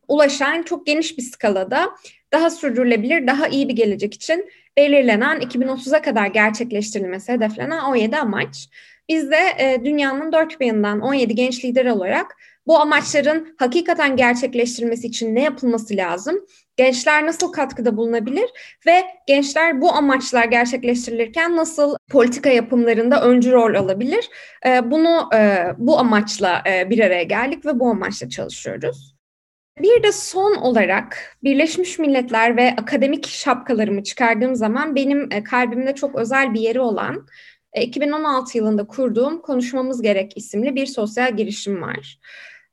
ulaşan 0.08 0.62
çok 0.62 0.86
geniş 0.86 1.18
bir 1.18 1.22
skalada 1.22 1.88
daha 2.32 2.50
sürdürülebilir, 2.50 3.26
daha 3.26 3.48
iyi 3.48 3.68
bir 3.68 3.76
gelecek 3.76 4.14
için 4.14 4.50
belirlenen 4.76 5.40
2030'a 5.40 6.02
kadar 6.02 6.26
gerçekleştirilmesi 6.26 7.32
hedeflenen 7.32 7.78
17 7.78 8.16
amaç. 8.16 8.68
Biz 9.08 9.30
de 9.30 9.40
e, 9.58 9.84
dünyanın 9.84 10.32
dört 10.32 10.60
bir 10.60 10.66
yanından 10.66 11.00
17 11.00 11.34
genç 11.34 11.64
lider 11.64 11.86
olarak 11.86 12.36
bu 12.66 12.80
amaçların 12.80 13.54
hakikaten 13.58 14.16
gerçekleştirilmesi 14.16 15.06
için 15.06 15.34
ne 15.34 15.42
yapılması 15.42 15.96
lazım? 15.96 16.46
Gençler 16.76 17.26
nasıl 17.26 17.52
katkıda 17.52 17.96
bulunabilir 17.96 18.50
ve 18.86 19.02
gençler 19.26 19.80
bu 19.80 19.92
amaçlar 19.92 20.44
gerçekleştirilirken 20.44 21.56
nasıl 21.56 21.96
politika 22.10 22.50
yapımlarında 22.50 23.22
öncü 23.22 23.52
rol 23.52 23.74
alabilir? 23.74 24.30
Ee, 24.66 24.90
bunu 24.90 25.28
e, 25.34 25.66
bu 25.78 25.98
amaçla 25.98 26.62
e, 26.66 26.90
bir 26.90 26.98
araya 26.98 27.22
geldik 27.22 27.66
ve 27.66 27.80
bu 27.80 27.90
amaçla 27.90 28.28
çalışıyoruz. 28.28 29.14
Bir 29.78 30.02
de 30.02 30.12
son 30.12 30.54
olarak 30.54 31.36
Birleşmiş 31.42 31.98
Milletler 31.98 32.56
ve 32.56 32.74
akademik 32.76 33.26
şapkalarımı 33.26 34.02
çıkardığım 34.02 34.54
zaman 34.54 34.94
benim 34.96 35.28
e, 35.32 35.44
kalbimde 35.44 35.94
çok 35.94 36.14
özel 36.14 36.54
bir 36.54 36.60
yeri 36.60 36.80
olan 36.80 37.26
2016 37.76 38.58
yılında 38.58 38.86
kurduğum 38.86 39.42
Konuşmamız 39.42 40.02
Gerek 40.02 40.36
isimli 40.36 40.74
bir 40.74 40.86
sosyal 40.86 41.36
girişim 41.36 41.82
var. 41.82 42.18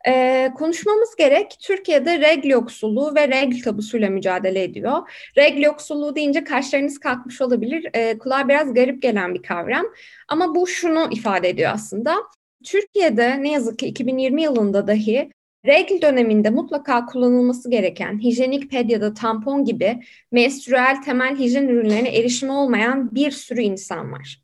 Ee, 0.08 0.52
konuşmamız 0.58 1.16
gerek. 1.16 1.58
Türkiye'de 1.62 2.20
regl 2.20 2.48
yoksulluğu 2.48 3.16
ve 3.16 3.28
regl 3.28 3.64
tabusuyla 3.64 4.10
mücadele 4.10 4.64
ediyor. 4.64 5.10
Regl 5.38 5.62
yoksulluğu 5.62 6.16
deyince 6.16 6.44
kaşlarınız 6.44 7.00
kalkmış 7.00 7.42
olabilir. 7.42 7.88
Ee, 7.94 8.18
kulağa 8.18 8.50
biraz 8.50 8.74
garip 8.74 9.02
gelen 9.02 9.34
bir 9.34 9.42
kavram. 9.42 9.86
Ama 10.28 10.56
bu 10.56 10.68
şunu 10.68 11.08
ifade 11.12 11.50
ediyor 11.50 11.72
aslında. 11.74 12.16
Türkiye'de 12.64 13.44
ne 13.44 13.52
yazık 13.52 13.80
ki 13.80 13.88
2020 13.88 14.44
yılında 14.44 14.88
dahi 14.88 15.30
regl 15.66 16.02
döneminde 16.02 16.50
mutlaka 16.50 17.06
kullanılması 17.06 17.70
gereken 17.70 18.20
hijyenik 18.20 18.72
ped 18.72 18.90
ya 18.90 19.02
da 19.02 19.14
tampon 19.14 19.66
gibi 19.66 20.00
menstrüel 20.32 21.02
temel 21.06 21.36
hijyen 21.36 21.68
ürünlerine 21.68 22.10
erişimi 22.10 22.52
olmayan 22.52 23.16
bir 23.16 23.32
sürü 23.32 23.62
insan 23.62 24.12
var. 24.12 24.42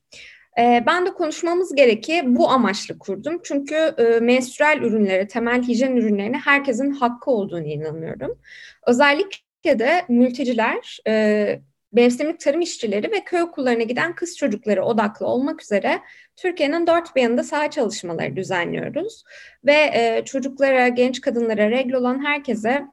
Ee, 0.60 0.84
ben 0.88 1.06
de 1.06 1.14
konuşmamız 1.14 1.76
gereki 1.76 2.22
bu 2.26 2.50
amaçlı 2.50 3.00
kurdum. 3.00 3.42
Çünkü 3.44 3.76
e, 3.76 4.20
menstrual 4.20 4.82
ürünleri, 4.82 5.28
temel 5.28 5.62
hijyen 5.64 5.96
ürünlerine 5.96 6.38
herkesin 6.38 6.92
hakkı 6.92 7.32
olduğunu 7.32 7.68
inanıyorum. 7.68 8.40
Özellikle 8.88 9.80
de 9.80 10.06
mülteciler, 10.10 11.00
mevsimlik 11.92 12.40
tarım 12.40 12.62
işçileri 12.62 13.12
ve 13.12 13.24
köy 13.24 13.42
okullarına 13.42 13.84
giden 13.84 14.16
kız 14.16 14.38
çocukları 14.38 14.84
odaklı 14.84 15.26
olmak 15.26 15.62
üzere 15.62 16.02
Türkiye'nin 16.36 16.88
dört 16.88 17.16
bir 17.16 17.22
yanında 17.22 17.44
saha 17.44 17.70
çalışmaları 17.70 18.36
düzenliyoruz. 18.36 19.24
Ve 19.66 19.74
e, 19.74 20.22
çocuklara, 20.26 20.88
genç 20.88 21.22
kadınlara, 21.22 21.70
regl 21.70 21.94
olan 21.94 22.26
herkese 22.26 22.86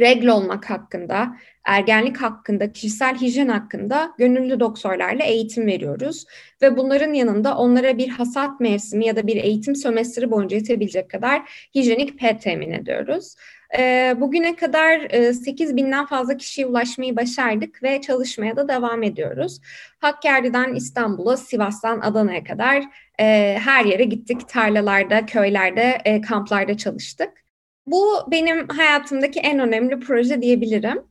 regl 0.00 0.26
olmak 0.26 0.70
hakkında, 0.70 1.36
ergenlik 1.68 2.16
hakkında, 2.16 2.72
kişisel 2.72 3.16
hijyen 3.16 3.48
hakkında 3.48 4.12
gönüllü 4.18 4.60
doktorlarla 4.60 5.24
eğitim 5.24 5.66
veriyoruz. 5.66 6.24
Ve 6.62 6.76
bunların 6.76 7.12
yanında 7.12 7.56
onlara 7.56 7.98
bir 7.98 8.08
hasat 8.08 8.60
mevsimi 8.60 9.06
ya 9.06 9.16
da 9.16 9.26
bir 9.26 9.36
eğitim 9.36 9.76
sömestri 9.76 10.30
boyunca 10.30 10.56
yetebilecek 10.56 11.10
kadar 11.10 11.68
hijyenik 11.74 12.18
pet 12.18 12.42
temin 12.42 12.72
ediyoruz. 12.72 13.34
E, 13.78 14.14
bugüne 14.20 14.56
kadar 14.56 15.00
e, 15.10 15.34
8 15.34 15.76
binden 15.76 16.06
fazla 16.06 16.36
kişiye 16.36 16.66
ulaşmayı 16.66 17.16
başardık 17.16 17.82
ve 17.82 18.00
çalışmaya 18.00 18.56
da 18.56 18.68
devam 18.68 19.02
ediyoruz. 19.02 19.60
Hakkari'den 19.98 20.74
İstanbul'a, 20.74 21.36
Sivas'tan 21.36 22.00
Adana'ya 22.00 22.44
kadar 22.44 22.82
e, 23.20 23.58
her 23.64 23.84
yere 23.84 24.04
gittik. 24.04 24.48
Tarlalarda, 24.48 25.26
köylerde, 25.26 25.98
e, 26.04 26.20
kamplarda 26.20 26.76
çalıştık. 26.76 27.30
Bu 27.86 28.04
benim 28.30 28.68
hayatımdaki 28.68 29.40
en 29.40 29.58
önemli 29.58 30.00
proje 30.00 30.42
diyebilirim. 30.42 31.02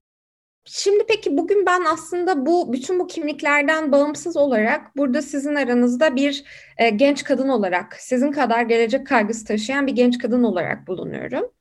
Şimdi 0.69 1.03
peki 1.07 1.37
bugün 1.37 1.65
ben 1.65 1.81
aslında 1.85 2.45
bu 2.45 2.73
bütün 2.73 2.99
bu 2.99 3.07
kimliklerden 3.07 3.91
bağımsız 3.91 4.37
olarak 4.37 4.97
burada 4.97 5.21
sizin 5.21 5.55
aranızda 5.55 6.15
bir 6.15 6.43
e, 6.77 6.89
genç 6.89 7.23
kadın 7.23 7.47
olarak, 7.47 7.95
sizin 7.99 8.31
kadar 8.31 8.61
gelecek 8.61 9.07
kaygısı 9.07 9.45
taşıyan 9.45 9.87
bir 9.87 9.91
genç 9.91 10.17
kadın 10.17 10.43
olarak 10.43 10.87
bulunuyorum. 10.87 11.51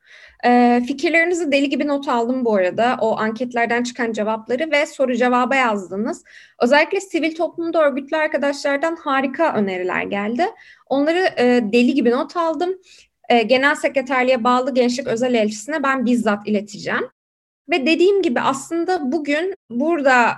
E, 0.45 0.83
fikirlerinizi 0.87 1.53
deli 1.53 1.69
gibi 1.69 1.87
not 1.89 2.09
aldım 2.09 2.45
bu 2.45 2.55
arada. 2.55 2.97
O 3.01 3.19
anketlerden 3.19 3.83
çıkan 3.83 4.13
cevapları 4.13 4.71
ve 4.71 4.87
soru 4.87 5.15
cevaba 5.17 5.57
yazdınız. 5.57 6.25
Özellikle 6.63 7.01
sivil 7.01 7.35
toplumda 7.35 7.85
örgütlü 7.87 8.17
arkadaşlardan 8.17 8.97
harika 8.97 9.55
öneriler 9.55 10.03
geldi. 10.03 10.47
Onları 10.87 11.29
e, 11.39 11.61
deli 11.73 11.95
gibi 11.95 12.11
not 12.11 12.37
aldım. 12.37 12.79
E, 13.29 13.43
Genel 13.43 13.75
Sekreterliğe 13.75 14.45
bağlı 14.45 14.75
Gençlik 14.75 15.07
Özel 15.07 15.35
Elçisine 15.35 15.83
ben 15.83 16.07
bizzat 16.07 16.49
ileteceğim. 16.49 17.16
Ve 17.71 17.87
dediğim 17.87 18.23
gibi 18.23 18.41
aslında 18.41 19.13
bugün 19.13 19.55
burada 19.71 20.35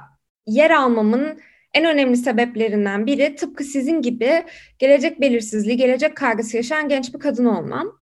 yer 0.46 0.70
almamın 0.70 1.40
en 1.74 1.84
önemli 1.84 2.16
sebeplerinden 2.16 3.06
biri 3.06 3.36
tıpkı 3.36 3.64
sizin 3.64 4.02
gibi 4.02 4.44
gelecek 4.78 5.20
belirsizliği, 5.20 5.76
gelecek 5.76 6.16
kaygısı 6.16 6.56
yaşayan 6.56 6.88
genç 6.88 7.14
bir 7.14 7.18
kadın 7.18 7.44
olmam. 7.44 7.98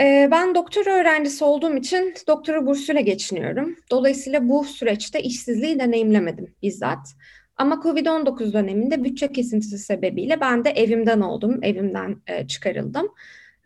Ee, 0.00 0.28
ben 0.30 0.54
doktora 0.54 0.90
öğrencisi 0.90 1.44
olduğum 1.44 1.76
için 1.76 2.14
doktora 2.28 2.66
bursuyla 2.66 3.00
geçiniyorum. 3.00 3.76
Dolayısıyla 3.90 4.48
bu 4.48 4.64
süreçte 4.64 5.22
işsizliği 5.22 5.78
deneyimlemedim 5.78 6.54
bizzat. 6.62 7.08
Ama 7.56 7.74
Covid-19 7.74 8.52
döneminde 8.52 9.04
bütçe 9.04 9.32
kesintisi 9.32 9.78
sebebiyle 9.78 10.40
ben 10.40 10.64
de 10.64 10.70
evimden 10.70 11.20
oldum, 11.20 11.58
evimden 11.62 12.16
e, 12.26 12.46
çıkarıldım. 12.46 13.08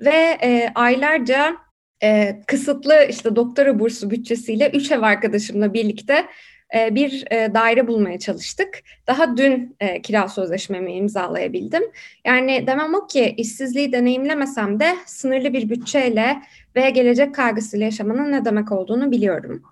Ve 0.01 0.39
e, 0.43 0.73
aylarca 0.75 1.57
e, 2.03 2.41
kısıtlı 2.47 3.07
işte 3.11 3.37
doktora 3.37 3.79
bursu 3.79 4.11
bütçesiyle 4.11 4.71
üç 4.71 4.91
ev 4.91 5.03
arkadaşımla 5.03 5.75
birlikte 5.75 6.27
e, 6.75 6.95
bir 6.95 7.25
e, 7.31 7.55
daire 7.55 7.87
bulmaya 7.87 8.19
çalıştık. 8.19 8.83
Daha 9.07 9.37
dün 9.37 9.77
e, 9.81 10.03
kira 10.03 10.29
sözleşmemi 10.29 10.93
imzalayabildim. 10.93 11.83
Yani 12.25 12.67
demem 12.67 12.95
o 12.95 13.07
ki 13.07 13.35
işsizliği 13.37 13.93
deneyimlemesem 13.93 14.81
de 14.81 14.97
sınırlı 15.07 15.53
bir 15.53 15.69
bütçeyle 15.71 16.43
ve 16.77 16.91
gelecek 16.91 17.35
kaygısıyla 17.35 17.87
yaşamanın 17.87 18.33
ne 18.33 18.45
demek 18.45 18.73
olduğunu 18.73 19.11
biliyorum. 19.11 19.63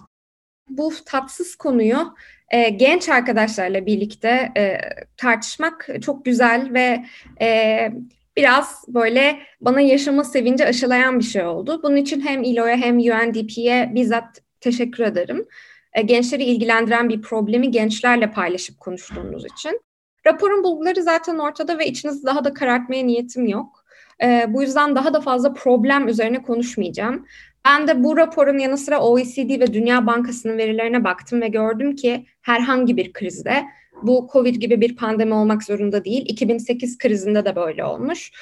Bu 0.68 0.92
tatsız 1.06 1.56
konuyu 1.56 2.14
e, 2.50 2.68
genç 2.68 3.08
arkadaşlarla 3.08 3.86
birlikte 3.86 4.52
e, 4.56 4.80
tartışmak 5.16 5.88
çok 6.02 6.24
güzel 6.24 6.74
ve 6.74 7.04
e, 7.40 7.92
biraz 8.38 8.84
böyle 8.88 9.38
bana 9.60 9.80
yaşama 9.80 10.24
sevinci 10.24 10.64
aşılayan 10.64 11.18
bir 11.18 11.24
şey 11.24 11.46
oldu. 11.46 11.80
Bunun 11.82 11.96
için 11.96 12.20
hem 12.20 12.42
ILO'ya 12.42 12.76
hem 12.76 12.98
UNDP'ye 12.98 13.90
bizzat 13.94 14.42
teşekkür 14.60 15.04
ederim. 15.04 15.46
E, 15.92 16.02
gençleri 16.02 16.44
ilgilendiren 16.44 17.08
bir 17.08 17.22
problemi 17.22 17.70
gençlerle 17.70 18.30
paylaşıp 18.30 18.80
konuştuğunuz 18.80 19.44
için. 19.44 19.80
Raporun 20.26 20.64
bulguları 20.64 21.02
zaten 21.02 21.38
ortada 21.38 21.78
ve 21.78 21.86
içinizi 21.86 22.26
daha 22.26 22.44
da 22.44 22.54
karartmaya 22.54 23.04
niyetim 23.06 23.46
yok. 23.46 23.84
E, 24.22 24.46
bu 24.48 24.62
yüzden 24.62 24.96
daha 24.96 25.14
da 25.14 25.20
fazla 25.20 25.54
problem 25.54 26.08
üzerine 26.08 26.42
konuşmayacağım. 26.42 27.26
Ben 27.64 27.88
de 27.88 28.04
bu 28.04 28.16
raporun 28.16 28.58
yanı 28.58 28.78
sıra 28.78 29.00
OECD 29.00 29.60
ve 29.60 29.74
Dünya 29.74 30.06
Bankası'nın 30.06 30.58
verilerine 30.58 31.04
baktım 31.04 31.40
ve 31.40 31.48
gördüm 31.48 31.96
ki 31.96 32.26
herhangi 32.42 32.96
bir 32.96 33.12
krizde 33.12 33.64
bu 34.02 34.28
Covid 34.32 34.56
gibi 34.56 34.80
bir 34.80 34.96
pandemi 34.96 35.34
olmak 35.34 35.62
zorunda 35.62 36.04
değil. 36.04 36.24
2008 36.28 36.98
krizinde 36.98 37.44
de 37.44 37.56
böyle 37.56 37.84
olmuş. 37.84 38.32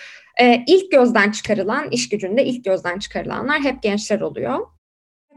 Ee, 0.40 0.64
ilk 0.66 0.92
gözden 0.92 1.30
çıkarılan, 1.30 1.90
iş 1.90 2.08
gücünde 2.08 2.44
ilk 2.44 2.64
gözden 2.64 2.98
çıkarılanlar 2.98 3.60
hep 3.60 3.82
gençler 3.82 4.20
oluyor. 4.20 4.58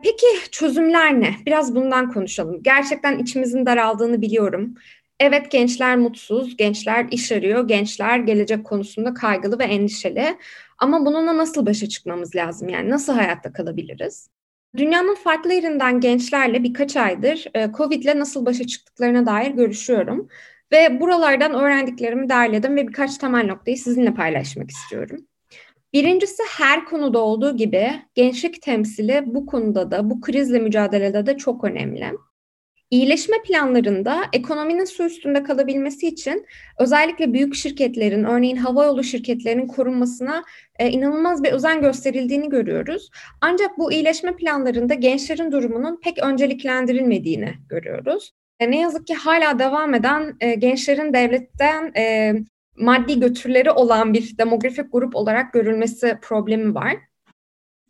Peki 0.03 0.25
çözümler 0.51 1.21
ne? 1.21 1.35
Biraz 1.45 1.75
bundan 1.75 2.11
konuşalım. 2.11 2.63
Gerçekten 2.63 3.19
içimizin 3.19 3.65
daraldığını 3.65 4.21
biliyorum. 4.21 4.73
Evet 5.19 5.51
gençler 5.51 5.97
mutsuz, 5.97 6.57
gençler 6.57 7.07
iş 7.11 7.31
arıyor, 7.31 7.67
gençler 7.67 8.19
gelecek 8.19 8.65
konusunda 8.65 9.13
kaygılı 9.13 9.59
ve 9.59 9.63
endişeli. 9.63 10.37
Ama 10.77 11.05
bununla 11.05 11.37
nasıl 11.37 11.65
başa 11.65 11.89
çıkmamız 11.89 12.35
lazım? 12.35 12.69
Yani 12.69 12.89
nasıl 12.89 13.13
hayatta 13.13 13.53
kalabiliriz? 13.53 14.29
Dünyanın 14.77 15.15
farklı 15.15 15.53
yerinden 15.53 15.99
gençlerle 15.99 16.63
birkaç 16.63 16.97
aydır 16.97 17.45
e, 17.55 17.71
Covid 17.77 18.03
ile 18.03 18.19
nasıl 18.19 18.45
başa 18.45 18.67
çıktıklarına 18.67 19.25
dair 19.25 19.51
görüşüyorum. 19.51 20.27
Ve 20.71 20.99
buralardan 21.01 21.53
öğrendiklerimi 21.53 22.29
derledim 22.29 22.75
ve 22.75 22.87
birkaç 22.87 23.17
temel 23.17 23.45
noktayı 23.45 23.77
sizinle 23.77 24.13
paylaşmak 24.13 24.71
istiyorum. 24.71 25.25
Birincisi 25.93 26.43
her 26.57 26.85
konuda 26.85 27.19
olduğu 27.19 27.57
gibi 27.57 27.91
gençlik 28.15 28.61
temsili 28.61 29.23
bu 29.25 29.45
konuda 29.45 29.91
da 29.91 30.09
bu 30.09 30.21
krizle 30.21 30.59
mücadelede 30.59 31.25
de 31.25 31.37
çok 31.37 31.63
önemli. 31.63 32.11
İyileşme 32.91 33.35
planlarında 33.43 34.21
ekonominin 34.33 34.85
su 34.85 35.03
üstünde 35.03 35.43
kalabilmesi 35.43 36.07
için 36.07 36.45
özellikle 36.79 37.33
büyük 37.33 37.55
şirketlerin, 37.55 38.23
örneğin 38.23 38.55
havayolu 38.55 39.03
şirketlerinin 39.03 39.67
korunmasına 39.67 40.43
e, 40.79 40.89
inanılmaz 40.89 41.43
bir 41.43 41.51
özen 41.51 41.81
gösterildiğini 41.81 42.49
görüyoruz. 42.49 43.09
Ancak 43.41 43.77
bu 43.77 43.91
iyileşme 43.91 44.35
planlarında 44.35 44.93
gençlerin 44.93 45.51
durumunun 45.51 45.99
pek 46.03 46.23
önceliklendirilmediğini 46.23 47.53
görüyoruz. 47.69 48.31
E, 48.59 48.71
ne 48.71 48.79
yazık 48.79 49.07
ki 49.07 49.13
hala 49.13 49.59
devam 49.59 49.93
eden 49.93 50.35
e, 50.41 50.55
gençlerin 50.55 51.13
devletten 51.13 51.91
e, 51.97 52.33
maddi 52.77 53.19
götürleri 53.19 53.71
olan 53.71 54.13
bir 54.13 54.37
demografik 54.37 54.91
grup 54.91 55.15
olarak 55.15 55.53
görülmesi 55.53 56.17
problemi 56.21 56.75
var. 56.75 57.08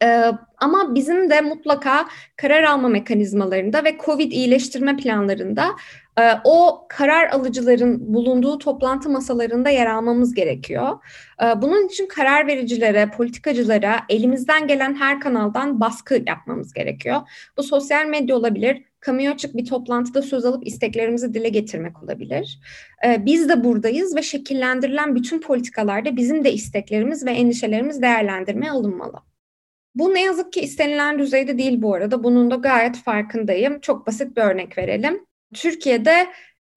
Ee, 0.04 0.32
ama 0.58 0.96
bizim 0.96 1.30
de 1.30 1.42
mutlaka 1.42 2.08
karar 2.36 2.64
alma 2.64 2.88
mekanizmalarında 2.88 3.84
ve 3.84 3.98
COVID 4.06 4.32
iyileştirme 4.32 4.98
planlarında 4.98 5.76
e, 6.20 6.22
o 6.44 6.86
karar 6.90 7.30
alıcıların 7.30 8.14
bulunduğu 8.14 8.58
toplantı 8.58 9.10
masalarında 9.10 9.70
yer 9.70 9.88
almamız 9.88 10.34
gerekiyor. 10.34 10.98
E, 11.44 11.62
bunun 11.62 11.88
için 11.88 12.08
karar 12.08 12.48
vericilere, 12.48 13.12
politikacılara 13.12 14.00
elimizden 14.10 14.68
gelen 14.68 14.96
her 14.96 15.20
kanaldan 15.20 15.80
baskı 15.80 16.24
yapmamız 16.28 16.74
gerekiyor. 16.74 17.22
Bu 17.58 17.64
sosyal 17.64 18.06
medya 18.06 18.36
olabilir, 18.36 18.84
kamuya 19.00 19.32
açık 19.32 19.58
bir 19.58 19.66
toplantıda 19.66 20.22
söz 20.22 20.46
alıp 20.46 20.68
isteklerimizi 20.68 21.34
dile 21.34 21.50
getirmek 21.50 22.04
olabilir. 22.04 22.60
E, 23.06 23.26
biz 23.26 23.50
de 23.50 23.64
buradayız 23.64 24.16
ve 24.16 24.22
şekillendirilen 24.22 25.16
bütün 25.16 25.42
politikalarda 25.42 26.16
bizim 26.16 26.44
de 26.44 26.54
isteklerimiz 26.54 27.26
ve 27.26 27.32
endişelerimiz 27.32 28.02
değerlendirmeye 28.02 28.72
alınmalı. 28.72 29.30
Bu 29.96 30.14
ne 30.14 30.22
yazık 30.22 30.54
ki 30.54 30.62
istenilen 30.62 31.20
düzeyde 31.20 31.58
değil 31.58 31.82
bu 31.82 31.94
arada. 31.94 32.24
Bunun 32.24 32.52
da 32.52 32.56
gayet 32.56 32.98
farkındayım. 32.98 33.80
Çok 33.80 34.08
basit 34.08 34.38
bir 34.38 34.42
örnek 34.42 34.78
verelim. 34.78 35.26
Türkiye'de 35.54 36.28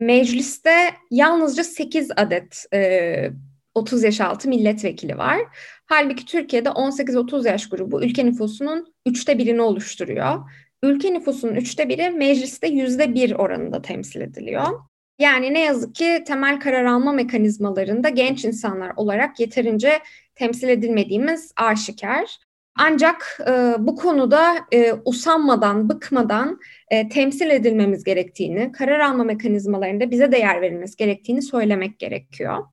mecliste 0.00 0.90
yalnızca 1.10 1.64
8 1.64 2.10
adet 2.16 2.66
e, 2.74 3.30
30 3.74 4.02
yaş 4.02 4.20
altı 4.20 4.48
milletvekili 4.48 5.18
var. 5.18 5.40
Halbuki 5.86 6.26
Türkiye'de 6.26 6.68
18-30 6.68 7.48
yaş 7.48 7.68
grubu 7.68 8.02
ülke 8.02 8.26
nüfusunun 8.26 8.94
üçte 9.06 9.38
birini 9.38 9.62
oluşturuyor. 9.62 10.50
Ülke 10.82 11.14
nüfusunun 11.14 11.54
üçte 11.54 11.88
biri 11.88 12.10
mecliste 12.10 12.68
yüzde 12.68 13.14
bir 13.14 13.32
oranında 13.32 13.82
temsil 13.82 14.20
ediliyor. 14.20 14.80
Yani 15.18 15.54
ne 15.54 15.60
yazık 15.60 15.94
ki 15.94 16.24
temel 16.26 16.60
karar 16.60 16.84
alma 16.84 17.12
mekanizmalarında 17.12 18.08
genç 18.08 18.44
insanlar 18.44 18.92
olarak 18.96 19.40
yeterince 19.40 19.98
temsil 20.34 20.68
edilmediğimiz 20.68 21.52
aşikar. 21.56 22.38
Ancak 22.76 23.38
e, 23.48 23.74
bu 23.78 23.96
konuda 23.96 24.56
e, 24.72 24.92
usanmadan, 25.04 25.88
bıkmadan 25.88 26.58
e, 26.90 27.08
temsil 27.08 27.50
edilmemiz 27.50 28.04
gerektiğini, 28.04 28.72
karar 28.72 29.00
alma 29.00 29.24
mekanizmalarında 29.24 30.10
bize 30.10 30.32
değer 30.32 30.60
verilmesi 30.60 30.96
gerektiğini 30.96 31.42
söylemek 31.42 31.98
gerekiyor. 31.98 32.64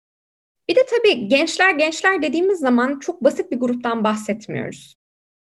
Bir 0.69 0.75
de 0.75 0.85
tabii 0.89 1.27
gençler 1.27 1.71
gençler 1.71 2.21
dediğimiz 2.21 2.59
zaman 2.59 2.99
çok 2.99 3.23
basit 3.23 3.51
bir 3.51 3.57
gruptan 3.59 4.03
bahsetmiyoruz. 4.03 4.98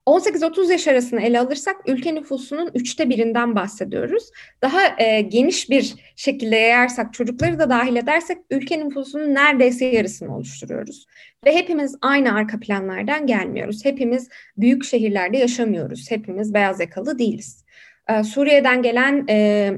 18-30 0.06 0.72
yaş 0.72 0.88
arasını 0.88 1.20
ele 1.20 1.40
alırsak 1.40 1.76
ülke 1.86 2.14
nüfusunun 2.14 2.70
üçte 2.74 3.10
birinden 3.10 3.54
bahsediyoruz. 3.54 4.30
Daha 4.62 4.80
e, 4.98 5.20
geniş 5.20 5.70
bir 5.70 5.94
şekilde 6.16 6.56
yayarsak, 6.56 7.12
çocukları 7.14 7.58
da 7.58 7.70
dahil 7.70 7.96
edersek 7.96 8.38
ülke 8.50 8.84
nüfusunun 8.84 9.34
neredeyse 9.34 9.84
yarısını 9.84 10.36
oluşturuyoruz. 10.36 11.06
Ve 11.46 11.54
hepimiz 11.54 11.96
aynı 12.02 12.34
arka 12.34 12.60
planlardan 12.60 13.26
gelmiyoruz. 13.26 13.84
Hepimiz 13.84 14.28
büyük 14.56 14.84
şehirlerde 14.84 15.36
yaşamıyoruz. 15.36 16.10
Hepimiz 16.10 16.54
beyaz 16.54 16.80
yakalı 16.80 17.18
değiliz. 17.18 17.64
E, 18.08 18.22
Suriye'den 18.22 18.82
gelen 18.82 19.24
e, 19.28 19.72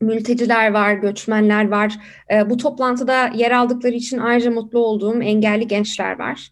mülteciler 0.00 0.72
var, 0.72 0.94
göçmenler 0.94 1.68
var. 1.68 1.98
E, 2.32 2.50
bu 2.50 2.56
toplantıda 2.56 3.30
yer 3.34 3.50
aldıkları 3.50 3.94
için 3.94 4.18
ayrıca 4.18 4.50
mutlu 4.50 4.78
olduğum 4.78 5.22
engelli 5.22 5.66
gençler 5.66 6.18
var. 6.18 6.48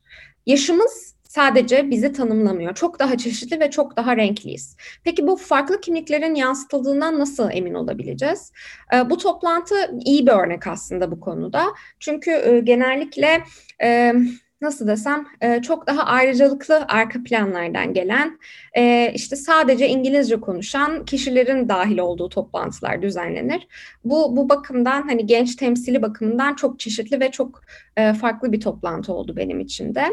Yaşımız 0.46 1.13
sadece 1.34 1.90
bizi 1.90 2.12
tanımlamıyor. 2.12 2.74
Çok 2.74 2.98
daha 2.98 3.18
çeşitli 3.18 3.60
ve 3.60 3.70
çok 3.70 3.96
daha 3.96 4.16
renkliyiz. 4.16 4.76
Peki 5.04 5.26
bu 5.26 5.36
farklı 5.36 5.80
kimliklerin 5.80 6.34
yansıtıldığından 6.34 7.18
nasıl 7.18 7.50
emin 7.52 7.74
olabileceğiz? 7.74 8.52
E, 8.94 9.10
bu 9.10 9.16
toplantı 9.16 9.74
iyi 10.04 10.26
bir 10.26 10.32
örnek 10.32 10.66
aslında 10.66 11.10
bu 11.10 11.20
konuda. 11.20 11.64
Çünkü 12.00 12.30
e, 12.30 12.60
genellikle 12.60 13.44
e, 13.82 14.14
nasıl 14.64 14.86
desem 14.86 15.26
e, 15.40 15.62
çok 15.62 15.86
daha 15.86 16.02
ayrıcalıklı 16.02 16.84
arka 16.88 17.22
planlardan 17.24 17.92
gelen 17.92 18.38
e, 18.76 19.12
işte 19.14 19.36
sadece 19.36 19.88
İngilizce 19.88 20.40
konuşan 20.40 21.04
kişilerin 21.04 21.68
dahil 21.68 21.98
olduğu 21.98 22.28
toplantılar 22.28 23.02
düzenlenir. 23.02 23.68
Bu 24.04 24.36
bu 24.36 24.48
bakımdan 24.48 25.02
hani 25.02 25.26
genç 25.26 25.56
temsili 25.56 26.02
bakımından 26.02 26.54
çok 26.54 26.80
çeşitli 26.80 27.20
ve 27.20 27.30
çok 27.30 27.60
e, 27.96 28.12
farklı 28.12 28.52
bir 28.52 28.60
toplantı 28.60 29.12
oldu 29.12 29.36
benim 29.36 29.60
için 29.60 29.94
de. 29.94 30.04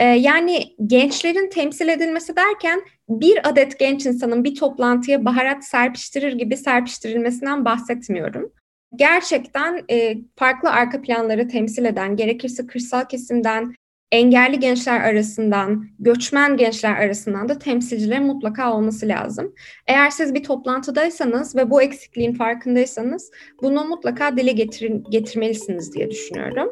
Yani 0.00 0.76
gençlerin 0.86 1.50
temsil 1.50 1.88
edilmesi 1.88 2.36
derken 2.36 2.82
bir 3.08 3.48
adet 3.48 3.78
genç 3.78 4.06
insanın 4.06 4.44
bir 4.44 4.54
toplantıya 4.54 5.24
baharat 5.24 5.64
serpiştirir 5.64 6.32
gibi 6.32 6.56
serpiştirilmesinden 6.56 7.64
bahsetmiyorum 7.64 8.52
gerçekten 8.96 9.84
e, 9.90 10.18
farklı 10.36 10.70
arka 10.70 11.02
planları 11.02 11.48
temsil 11.48 11.84
eden, 11.84 12.16
gerekirse 12.16 12.66
kırsal 12.66 13.04
kesimden, 13.04 13.74
engelli 14.12 14.60
gençler 14.60 15.00
arasından, 15.00 15.86
göçmen 15.98 16.56
gençler 16.56 16.96
arasından 16.96 17.48
da 17.48 17.58
temsilciler 17.58 18.20
mutlaka 18.20 18.74
olması 18.74 19.08
lazım. 19.08 19.54
Eğer 19.86 20.10
siz 20.10 20.34
bir 20.34 20.42
toplantıdaysanız 20.42 21.56
ve 21.56 21.70
bu 21.70 21.82
eksikliğin 21.82 22.34
farkındaysanız 22.34 23.30
bunu 23.62 23.84
mutlaka 23.84 24.36
dile 24.36 24.52
getirin, 24.52 25.04
getirmelisiniz 25.10 25.94
diye 25.94 26.10
düşünüyorum. 26.10 26.68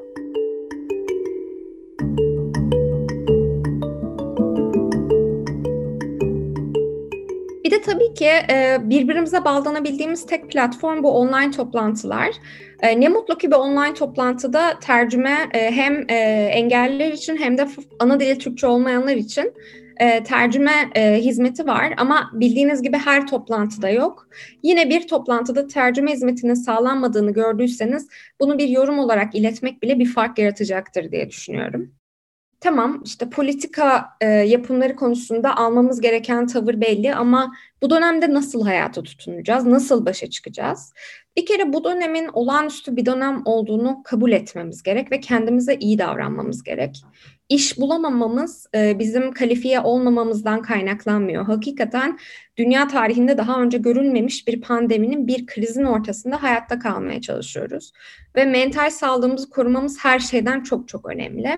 De 7.74 7.80
tabii 7.80 8.14
ki 8.14 8.30
e, 8.50 8.76
birbirimize 8.80 9.44
bağlanabildiğimiz 9.44 10.26
tek 10.26 10.50
platform 10.50 11.02
bu 11.02 11.10
online 11.10 11.50
toplantılar. 11.50 12.30
E, 12.80 13.00
ne 13.00 13.08
mutlu 13.08 13.38
ki 13.38 13.50
bir 13.50 13.56
online 13.56 13.94
toplantıda 13.94 14.78
tercüme 14.78 15.48
e, 15.54 15.70
hem 15.70 16.04
engelliler 16.08 17.12
için 17.12 17.36
hem 17.36 17.58
de 17.58 17.68
ana 17.98 18.20
dili 18.20 18.38
Türkçe 18.38 18.66
olmayanlar 18.66 19.16
için 19.16 19.54
tercüme 20.24 20.90
hizmeti 20.96 21.66
var 21.66 21.94
ama 21.96 22.30
bildiğiniz 22.32 22.82
gibi 22.82 22.96
her 22.96 23.26
toplantıda 23.26 23.90
yok. 23.90 24.28
Yine 24.62 24.90
bir 24.90 25.08
toplantıda 25.08 25.66
tercüme 25.66 26.12
hizmetinin 26.12 26.54
sağlanmadığını 26.54 27.32
gördüyseniz 27.32 28.08
bunu 28.40 28.58
bir 28.58 28.68
yorum 28.68 28.98
olarak 28.98 29.34
iletmek 29.34 29.82
bile 29.82 29.98
bir 29.98 30.06
fark 30.06 30.38
yaratacaktır 30.38 31.12
diye 31.12 31.28
düşünüyorum 31.30 31.92
tamam 32.64 33.02
işte 33.04 33.30
politika 33.30 34.08
e, 34.20 34.26
yapımları 34.26 34.96
konusunda 34.96 35.56
almamız 35.56 36.00
gereken 36.00 36.46
tavır 36.46 36.80
belli 36.80 37.14
ama 37.14 37.54
bu 37.82 37.90
dönemde 37.90 38.32
nasıl 38.32 38.64
hayata 38.64 39.02
tutunacağız, 39.02 39.66
nasıl 39.66 40.06
başa 40.06 40.30
çıkacağız? 40.30 40.92
Bir 41.36 41.46
kere 41.46 41.72
bu 41.72 41.84
dönemin 41.84 42.28
olağanüstü 42.32 42.96
bir 42.96 43.06
dönem 43.06 43.42
olduğunu 43.44 44.02
kabul 44.04 44.32
etmemiz 44.32 44.82
gerek 44.82 45.12
ve 45.12 45.20
kendimize 45.20 45.74
iyi 45.74 45.98
davranmamız 45.98 46.62
gerek. 46.62 47.04
İş 47.48 47.78
bulamamamız 47.78 48.66
e, 48.74 48.98
bizim 48.98 49.32
kalifiye 49.32 49.80
olmamamızdan 49.80 50.62
kaynaklanmıyor. 50.62 51.44
Hakikaten 51.44 52.18
dünya 52.56 52.88
tarihinde 52.88 53.38
daha 53.38 53.62
önce 53.62 53.78
görülmemiş 53.78 54.48
bir 54.48 54.60
pandeminin, 54.60 55.26
bir 55.26 55.46
krizin 55.46 55.84
ortasında 55.84 56.42
hayatta 56.42 56.78
kalmaya 56.78 57.20
çalışıyoruz. 57.20 57.92
Ve 58.36 58.44
mental 58.44 58.90
sağlığımızı 58.90 59.50
korumamız 59.50 60.04
her 60.04 60.18
şeyden 60.18 60.60
çok 60.62 60.88
çok 60.88 61.08
önemli 61.08 61.56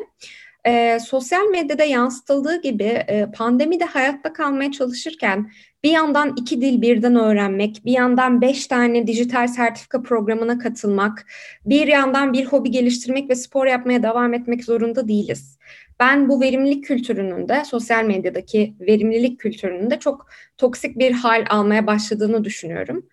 e, 0.66 0.98
sosyal 1.00 1.46
medyada 1.50 1.84
yansıtıldığı 1.84 2.62
gibi 2.62 2.84
e, 2.84 3.26
pandemide 3.34 3.84
hayatta 3.84 4.32
kalmaya 4.32 4.72
çalışırken 4.72 5.50
bir 5.84 5.90
yandan 5.90 6.34
iki 6.36 6.60
dil 6.60 6.82
birden 6.82 7.16
öğrenmek, 7.16 7.82
bir 7.84 7.92
yandan 7.92 8.40
beş 8.40 8.66
tane 8.66 9.06
dijital 9.06 9.46
sertifika 9.46 10.02
programına 10.02 10.58
katılmak, 10.58 11.26
bir 11.64 11.86
yandan 11.86 12.32
bir 12.32 12.44
hobi 12.44 12.70
geliştirmek 12.70 13.30
ve 13.30 13.34
spor 13.34 13.66
yapmaya 13.66 14.02
devam 14.02 14.34
etmek 14.34 14.64
zorunda 14.64 15.08
değiliz. 15.08 15.58
Ben 16.00 16.28
bu 16.28 16.40
verimlilik 16.40 16.84
kültürünün 16.84 17.48
de 17.48 17.64
sosyal 17.64 18.04
medyadaki 18.04 18.74
verimlilik 18.80 19.40
kültürünün 19.40 19.90
de 19.90 19.98
çok 19.98 20.26
toksik 20.58 20.98
bir 20.98 21.12
hal 21.12 21.44
almaya 21.50 21.86
başladığını 21.86 22.44
düşünüyorum 22.44 23.06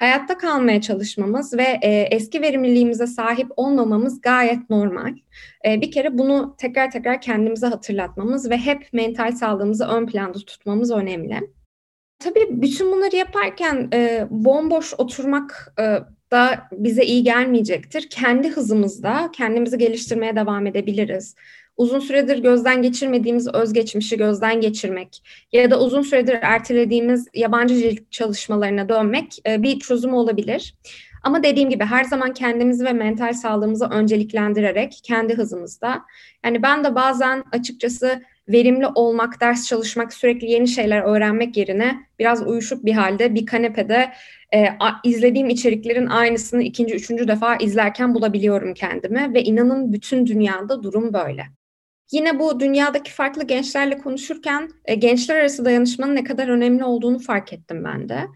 hayatta 0.00 0.38
kalmaya 0.38 0.80
çalışmamız 0.80 1.58
ve 1.58 1.78
e, 1.82 2.08
eski 2.10 2.42
verimliliğimize 2.42 3.06
sahip 3.06 3.48
olmamamız 3.56 4.20
gayet 4.20 4.70
normal. 4.70 5.14
E, 5.66 5.80
bir 5.80 5.90
kere 5.90 6.18
bunu 6.18 6.54
tekrar 6.58 6.90
tekrar 6.90 7.20
kendimize 7.20 7.66
hatırlatmamız 7.66 8.50
ve 8.50 8.56
hep 8.56 8.88
mental 8.92 9.32
sağlığımızı 9.32 9.84
ön 9.84 10.06
planda 10.06 10.38
tutmamız 10.38 10.90
önemli. 10.90 11.40
Tabii 12.18 12.46
bütün 12.50 12.92
bunları 12.92 13.16
yaparken 13.16 13.88
e, 13.92 14.26
bomboş 14.30 14.94
oturmak 14.98 15.74
e, 15.80 15.98
da 16.32 16.68
bize 16.72 17.04
iyi 17.04 17.24
gelmeyecektir. 17.24 18.08
Kendi 18.10 18.48
hızımızda 18.48 19.30
kendimizi 19.32 19.78
geliştirmeye 19.78 20.36
devam 20.36 20.66
edebiliriz 20.66 21.34
uzun 21.80 21.98
süredir 21.98 22.38
gözden 22.38 22.82
geçirmediğimiz 22.82 23.48
özgeçmişi 23.54 24.16
gözden 24.16 24.60
geçirmek 24.60 25.22
ya 25.52 25.70
da 25.70 25.80
uzun 25.80 26.02
süredir 26.02 26.38
ertelediğimiz 26.42 27.28
yabancı 27.34 27.74
dil 27.74 27.98
çalışmalarına 28.10 28.88
dönmek 28.88 29.38
e, 29.48 29.62
bir 29.62 29.78
çözüm 29.78 30.14
olabilir. 30.14 30.74
Ama 31.22 31.42
dediğim 31.42 31.70
gibi 31.70 31.84
her 31.84 32.04
zaman 32.04 32.32
kendimizi 32.32 32.84
ve 32.84 32.92
mental 32.92 33.32
sağlığımızı 33.32 33.84
önceliklendirerek 33.84 35.00
kendi 35.02 35.34
hızımızda. 35.34 36.02
Yani 36.44 36.62
ben 36.62 36.84
de 36.84 36.94
bazen 36.94 37.44
açıkçası 37.52 38.22
verimli 38.48 38.86
olmak, 38.86 39.40
ders 39.40 39.66
çalışmak, 39.66 40.12
sürekli 40.12 40.50
yeni 40.50 40.68
şeyler 40.68 41.02
öğrenmek 41.02 41.56
yerine 41.56 42.06
biraz 42.18 42.46
uyuşuk 42.46 42.84
bir 42.84 42.92
halde 42.92 43.34
bir 43.34 43.46
kanepede 43.46 44.12
e, 44.54 44.68
izlediğim 45.04 45.48
içeriklerin 45.48 46.06
aynısını 46.06 46.62
ikinci, 46.62 46.94
üçüncü 46.94 47.28
defa 47.28 47.56
izlerken 47.56 48.14
bulabiliyorum 48.14 48.74
kendimi 48.74 49.34
ve 49.34 49.42
inanın 49.42 49.92
bütün 49.92 50.26
dünyada 50.26 50.82
durum 50.82 51.12
böyle. 51.12 51.59
Yine 52.12 52.38
bu 52.38 52.60
dünyadaki 52.60 53.12
farklı 53.12 53.44
gençlerle 53.46 53.98
konuşurken 53.98 54.70
e, 54.84 54.94
gençler 54.94 55.36
arası 55.36 55.64
dayanışmanın 55.64 56.14
ne 56.14 56.24
kadar 56.24 56.48
önemli 56.48 56.84
olduğunu 56.84 57.18
fark 57.18 57.52
ettim 57.52 57.84
ben 57.84 58.08
de. 58.08 58.26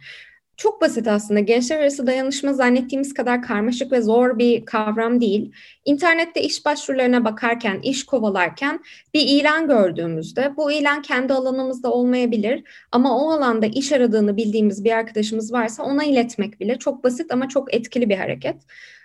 Çok 0.57 0.81
basit 0.81 1.09
aslında. 1.09 1.41
Gençler 1.41 1.81
arası 1.81 2.07
dayanışma 2.07 2.53
zannettiğimiz 2.53 3.15
kadar 3.15 3.43
karmaşık 3.43 3.93
ve 3.93 4.03
zor 4.03 4.39
bir 4.39 4.65
kavram 4.65 5.21
değil. 5.21 5.53
İnternette 5.85 6.43
iş 6.43 6.65
başvurularına 6.65 7.25
bakarken, 7.25 7.81
iş 7.83 8.07
kovalarken 8.07 8.81
bir 9.15 9.21
ilan 9.21 9.67
gördüğümüzde 9.69 10.57
bu 10.57 10.73
ilan 10.73 11.03
kendi 11.03 11.33
alanımızda 11.33 11.93
olmayabilir 11.93 12.63
ama 12.93 13.19
o 13.19 13.31
alanda 13.31 13.67
iş 13.67 13.93
aradığını 13.93 14.37
bildiğimiz 14.37 14.85
bir 14.85 14.93
arkadaşımız 14.93 15.53
varsa 15.53 15.83
ona 15.83 16.05
iletmek 16.05 16.61
bile 16.61 16.79
çok 16.79 17.05
basit 17.05 17.33
ama 17.33 17.49
çok 17.49 17.75
etkili 17.75 18.09
bir 18.09 18.17
hareket. 18.17 18.57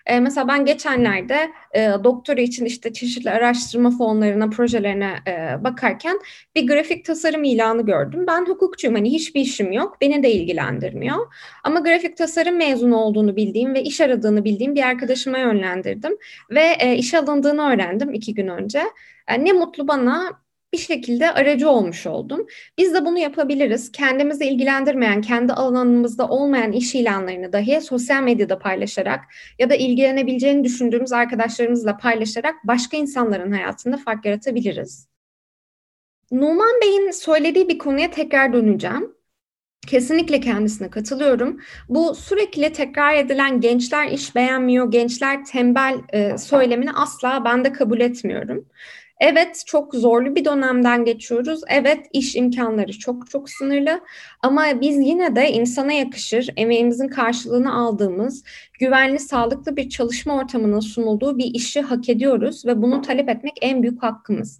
E, 0.05 0.19
mesela 0.19 0.47
ben 0.47 0.65
geçenlerde 0.65 1.51
e, 1.73 1.89
doktora 2.03 2.41
için 2.41 2.65
işte 2.65 2.93
çeşitli 2.93 3.31
araştırma 3.31 3.91
fonlarına, 3.91 4.49
projelerine 4.49 5.15
e, 5.27 5.63
bakarken 5.63 6.19
bir 6.55 6.67
grafik 6.67 7.05
tasarım 7.05 7.43
ilanı 7.43 7.85
gördüm. 7.85 8.25
Ben 8.27 8.45
hukukçuyum 8.45 8.95
hani 8.95 9.11
hiçbir 9.11 9.41
işim 9.41 9.71
yok, 9.71 9.97
beni 10.01 10.23
de 10.23 10.31
ilgilendirmiyor. 10.31 11.33
Ama 11.63 11.79
grafik 11.79 12.17
tasarım 12.17 12.55
mezunu 12.57 12.97
olduğunu 12.97 13.35
bildiğim 13.35 13.73
ve 13.73 13.83
iş 13.83 14.01
aradığını 14.01 14.45
bildiğim 14.45 14.75
bir 14.75 14.83
arkadaşıma 14.83 15.37
yönlendirdim. 15.37 16.17
Ve 16.51 16.63
e, 16.79 16.95
işe 16.95 17.19
alındığını 17.19 17.73
öğrendim 17.73 18.13
iki 18.13 18.33
gün 18.33 18.47
önce. 18.47 18.83
E, 19.27 19.45
ne 19.45 19.51
mutlu 19.51 19.87
bana 19.87 20.39
bir 20.73 20.77
şekilde 20.77 21.31
aracı 21.31 21.69
olmuş 21.69 22.07
oldum. 22.07 22.47
Biz 22.77 22.93
de 22.93 23.05
bunu 23.05 23.19
yapabiliriz. 23.19 23.91
Kendimizi 23.91 24.45
ilgilendirmeyen, 24.45 25.21
kendi 25.21 25.53
alanımızda 25.53 26.27
olmayan 26.27 26.71
iş 26.71 26.95
ilanlarını 26.95 27.53
dahi 27.53 27.81
sosyal 27.81 28.23
medyada 28.23 28.59
paylaşarak 28.59 29.19
ya 29.59 29.69
da 29.69 29.75
ilgilenebileceğini 29.75 30.63
düşündüğümüz 30.63 31.11
arkadaşlarımızla 31.11 31.97
paylaşarak 31.97 32.55
başka 32.63 32.97
insanların 32.97 33.51
hayatında 33.51 33.97
fark 33.97 34.25
yaratabiliriz. 34.25 35.09
Numan 36.31 36.81
Bey'in 36.81 37.11
söylediği 37.11 37.69
bir 37.69 37.77
konuya 37.77 38.11
tekrar 38.11 38.53
döneceğim. 38.53 39.15
Kesinlikle 39.87 40.39
kendisine 40.39 40.89
katılıyorum. 40.89 41.59
Bu 41.89 42.15
sürekli 42.15 42.73
tekrar 42.73 43.15
edilen 43.15 43.61
gençler 43.61 44.07
iş 44.07 44.35
beğenmiyor, 44.35 44.91
gençler 44.91 45.45
tembel 45.45 45.95
e, 46.13 46.37
söylemini 46.37 46.91
asla 46.91 47.45
ben 47.45 47.65
de 47.65 47.71
kabul 47.71 47.99
etmiyorum. 47.99 48.65
Evet 49.19 49.63
çok 49.65 49.95
zorlu 49.95 50.35
bir 50.35 50.45
dönemden 50.45 51.05
geçiyoruz. 51.05 51.61
Evet 51.67 52.05
iş 52.13 52.35
imkanları 52.35 52.99
çok 52.99 53.29
çok 53.29 53.49
sınırlı 53.49 54.01
ama 54.41 54.81
biz 54.81 54.97
yine 54.97 55.35
de 55.35 55.51
insana 55.51 55.91
yakışır, 55.91 56.49
emeğimizin 56.57 57.07
karşılığını 57.07 57.73
aldığımız, 57.73 58.43
güvenli, 58.79 59.19
sağlıklı 59.19 59.77
bir 59.77 59.89
çalışma 59.89 60.37
ortamının 60.37 60.79
sunulduğu 60.79 61.37
bir 61.37 61.45
işi 61.53 61.81
hak 61.81 62.09
ediyoruz 62.09 62.65
ve 62.65 62.81
bunu 62.81 63.01
talep 63.01 63.29
etmek 63.29 63.53
en 63.61 63.83
büyük 63.83 64.03
hakkımız. 64.03 64.59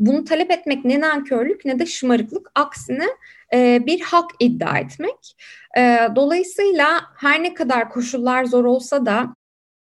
Bunu 0.00 0.24
talep 0.24 0.50
etmek 0.50 0.84
ne 0.84 1.00
nankörlük 1.00 1.64
ne 1.64 1.78
de 1.78 1.86
şımarıklık. 1.86 2.50
Aksine 2.54 3.06
e, 3.54 3.86
bir 3.86 4.00
hak 4.00 4.30
iddia 4.40 4.78
etmek. 4.78 5.36
E, 5.78 5.98
dolayısıyla 6.16 7.00
her 7.16 7.42
ne 7.42 7.54
kadar 7.54 7.90
koşullar 7.90 8.44
zor 8.44 8.64
olsa 8.64 9.06
da 9.06 9.34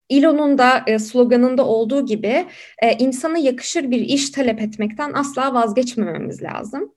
İLO'nun 0.09 0.59
da 0.59 0.83
e, 0.87 0.99
sloganında 0.99 1.67
olduğu 1.67 2.07
gibi 2.07 2.47
e, 2.83 2.93
insana 2.99 3.39
yakışır 3.39 3.91
bir 3.91 4.01
iş 4.01 4.31
talep 4.31 4.61
etmekten 4.61 5.13
asla 5.13 5.55
vazgeçmememiz 5.55 6.43
lazım. 6.43 6.93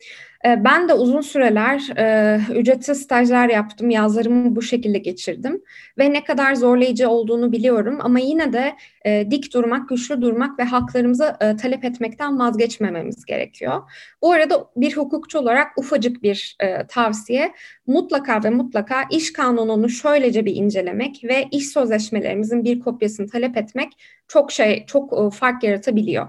Ee, 0.45 0.64
ben 0.64 0.90
de 0.90 0.94
uzun 0.94 1.22
süreler 1.22 1.98
e, 1.98 2.40
ücretsiz 2.56 3.02
stajlar 3.02 3.49
yaptım, 3.49 3.90
yazlarımı 3.90 4.56
bu 4.56 4.61
şekilde 4.61 4.98
geçirdim 4.98 5.64
ve 5.98 6.14
ne 6.14 6.24
kadar 6.24 6.56
zorlayıcı 6.56 7.10
olduğunu 7.10 7.52
biliyorum 7.52 7.98
ama 8.02 8.20
yine 8.20 8.53
de 8.53 8.76
e, 9.06 9.32
dik 9.32 9.53
durmak, 9.53 9.90
güçlü 9.90 10.22
durmak 10.22 10.60
ve 10.60 10.64
haklarımızı 10.64 11.36
e, 11.41 11.56
talep 11.56 11.86
etmekten 11.86 12.40
vazgeçmememiz 12.40 13.26
gerekiyor. 13.26 13.82
Bu 14.22 14.32
arada 14.32 14.66
bir 14.76 14.98
hukukçu 14.98 15.40
olarak 15.40 15.78
ufacık 15.78 16.24
bir 16.24 16.57
tavsiye, 16.88 17.53
mutlaka 17.88 18.44
ve 18.44 18.49
mutlaka 18.49 19.03
iş 19.11 19.34
kanununu 19.34 19.90
şöylece 19.90 20.45
bir 20.45 20.56
incelemek 20.56 21.24
ve 21.24 21.48
iş 21.52 21.70
sözleşmelerimizin 21.70 22.64
bir 22.64 22.80
kopyasını 22.80 23.28
talep 23.30 23.57
etmek 23.57 23.90
çok 24.28 24.52
şey, 24.52 24.86
çok 24.86 25.34
fark 25.34 25.64
yaratabiliyor. 25.64 26.28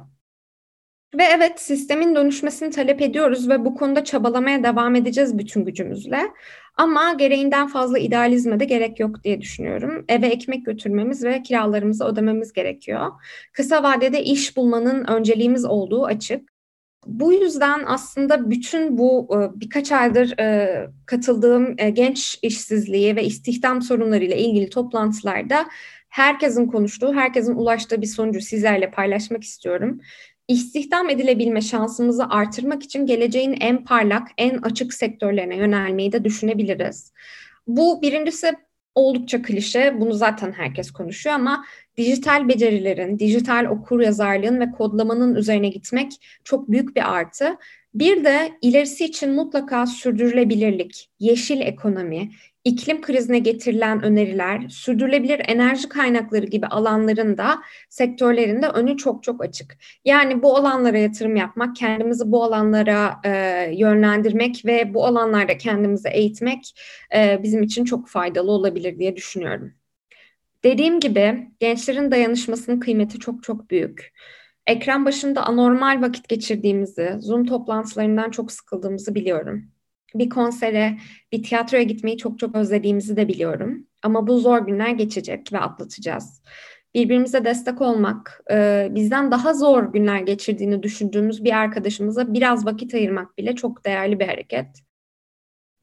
Ve 1.18 1.24
evet 1.24 1.60
sistemin 1.60 2.14
dönüşmesini 2.14 2.70
talep 2.70 3.02
ediyoruz 3.02 3.48
ve 3.48 3.64
bu 3.64 3.74
konuda 3.74 4.04
çabalamaya 4.04 4.62
devam 4.62 4.94
edeceğiz 4.94 5.38
bütün 5.38 5.64
gücümüzle. 5.64 6.20
Ama 6.76 7.12
gereğinden 7.12 7.66
fazla 7.66 7.98
idealizme 7.98 8.60
de 8.60 8.64
gerek 8.64 9.00
yok 9.00 9.24
diye 9.24 9.40
düşünüyorum. 9.40 10.04
Eve 10.08 10.26
ekmek 10.26 10.66
götürmemiz 10.66 11.24
ve 11.24 11.42
kiralarımızı 11.42 12.04
ödememiz 12.04 12.52
gerekiyor. 12.52 13.06
Kısa 13.52 13.82
vadede 13.82 14.24
iş 14.24 14.56
bulmanın 14.56 15.04
önceliğimiz 15.04 15.64
olduğu 15.64 16.04
açık. 16.04 16.50
Bu 17.06 17.32
yüzden 17.32 17.82
aslında 17.86 18.50
bütün 18.50 18.98
bu 18.98 19.28
e, 19.34 19.60
birkaç 19.60 19.92
aydır 19.92 20.38
e, 20.38 20.86
katıldığım 21.06 21.74
e, 21.78 21.90
genç 21.90 22.38
işsizliği 22.42 23.16
ve 23.16 23.24
istihdam 23.24 23.82
sorunlarıyla 23.82 24.36
ilgili 24.36 24.70
toplantılarda 24.70 25.66
herkesin 26.08 26.66
konuştuğu, 26.66 27.14
herkesin 27.14 27.54
ulaştığı 27.54 28.02
bir 28.02 28.06
sonucu 28.06 28.40
sizlerle 28.40 28.90
paylaşmak 28.90 29.44
istiyorum 29.44 30.00
istihdam 30.50 31.10
edilebilme 31.10 31.60
şansımızı 31.60 32.24
artırmak 32.24 32.82
için 32.82 33.06
geleceğin 33.06 33.56
en 33.60 33.84
parlak, 33.84 34.28
en 34.38 34.58
açık 34.58 34.94
sektörlerine 34.94 35.56
yönelmeyi 35.56 36.12
de 36.12 36.24
düşünebiliriz. 36.24 37.12
Bu 37.66 38.02
birincisi 38.02 38.52
oldukça 38.94 39.42
klişe, 39.42 40.00
bunu 40.00 40.12
zaten 40.14 40.52
herkes 40.52 40.90
konuşuyor 40.90 41.36
ama 41.36 41.64
dijital 41.96 42.48
becerilerin, 42.48 43.18
dijital 43.18 43.64
okur 43.64 44.00
yazarlığın 44.00 44.60
ve 44.60 44.70
kodlamanın 44.70 45.34
üzerine 45.34 45.68
gitmek 45.68 46.12
çok 46.44 46.70
büyük 46.70 46.96
bir 46.96 47.14
artı. 47.14 47.56
Bir 47.94 48.24
de 48.24 48.52
ilerisi 48.62 49.04
için 49.04 49.32
mutlaka 49.32 49.86
sürdürülebilirlik, 49.86 51.10
yeşil 51.18 51.60
ekonomi, 51.60 52.30
iklim 52.64 53.00
krizine 53.02 53.38
getirilen 53.38 54.02
öneriler, 54.02 54.68
sürdürülebilir 54.68 55.42
enerji 55.48 55.88
kaynakları 55.88 56.46
gibi 56.46 56.66
alanların 56.66 57.38
da 57.38 57.62
sektörlerinde 57.88 58.68
önü 58.68 58.96
çok 58.96 59.22
çok 59.22 59.44
açık. 59.44 59.76
Yani 60.04 60.42
bu 60.42 60.56
alanlara 60.56 60.98
yatırım 60.98 61.36
yapmak, 61.36 61.76
kendimizi 61.76 62.32
bu 62.32 62.44
alanlara 62.44 63.20
e, 63.24 63.30
yönlendirmek 63.76 64.64
ve 64.64 64.94
bu 64.94 65.06
alanlarda 65.06 65.58
kendimizi 65.58 66.08
eğitmek 66.08 66.80
e, 67.14 67.42
bizim 67.42 67.62
için 67.62 67.84
çok 67.84 68.08
faydalı 68.08 68.50
olabilir 68.50 68.98
diye 68.98 69.16
düşünüyorum. 69.16 69.72
Dediğim 70.64 71.00
gibi 71.00 71.50
gençlerin 71.60 72.10
dayanışmasının 72.10 72.80
kıymeti 72.80 73.18
çok 73.18 73.42
çok 73.42 73.70
büyük. 73.70 74.12
Ekran 74.66 75.04
başında 75.04 75.42
anormal 75.46 76.02
vakit 76.02 76.28
geçirdiğimizi, 76.28 77.16
Zoom 77.20 77.46
toplantılarından 77.46 78.30
çok 78.30 78.52
sıkıldığımızı 78.52 79.14
biliyorum 79.14 79.70
bir 80.14 80.30
konsere, 80.30 80.98
bir 81.32 81.42
tiyatroya 81.42 81.82
gitmeyi 81.82 82.18
çok 82.18 82.38
çok 82.38 82.56
özlediğimizi 82.56 83.16
de 83.16 83.28
biliyorum. 83.28 83.86
Ama 84.02 84.26
bu 84.26 84.38
zor 84.38 84.66
günler 84.66 84.90
geçecek 84.90 85.52
ve 85.52 85.58
atlatacağız. 85.58 86.42
Birbirimize 86.94 87.44
destek 87.44 87.80
olmak, 87.80 88.42
e, 88.50 88.88
bizden 88.90 89.30
daha 89.30 89.54
zor 89.54 89.92
günler 89.92 90.20
geçirdiğini 90.20 90.82
düşündüğümüz 90.82 91.44
bir 91.44 91.52
arkadaşımıza 91.52 92.34
biraz 92.34 92.66
vakit 92.66 92.94
ayırmak 92.94 93.38
bile 93.38 93.54
çok 93.56 93.84
değerli 93.84 94.20
bir 94.20 94.26
hareket. 94.26 94.66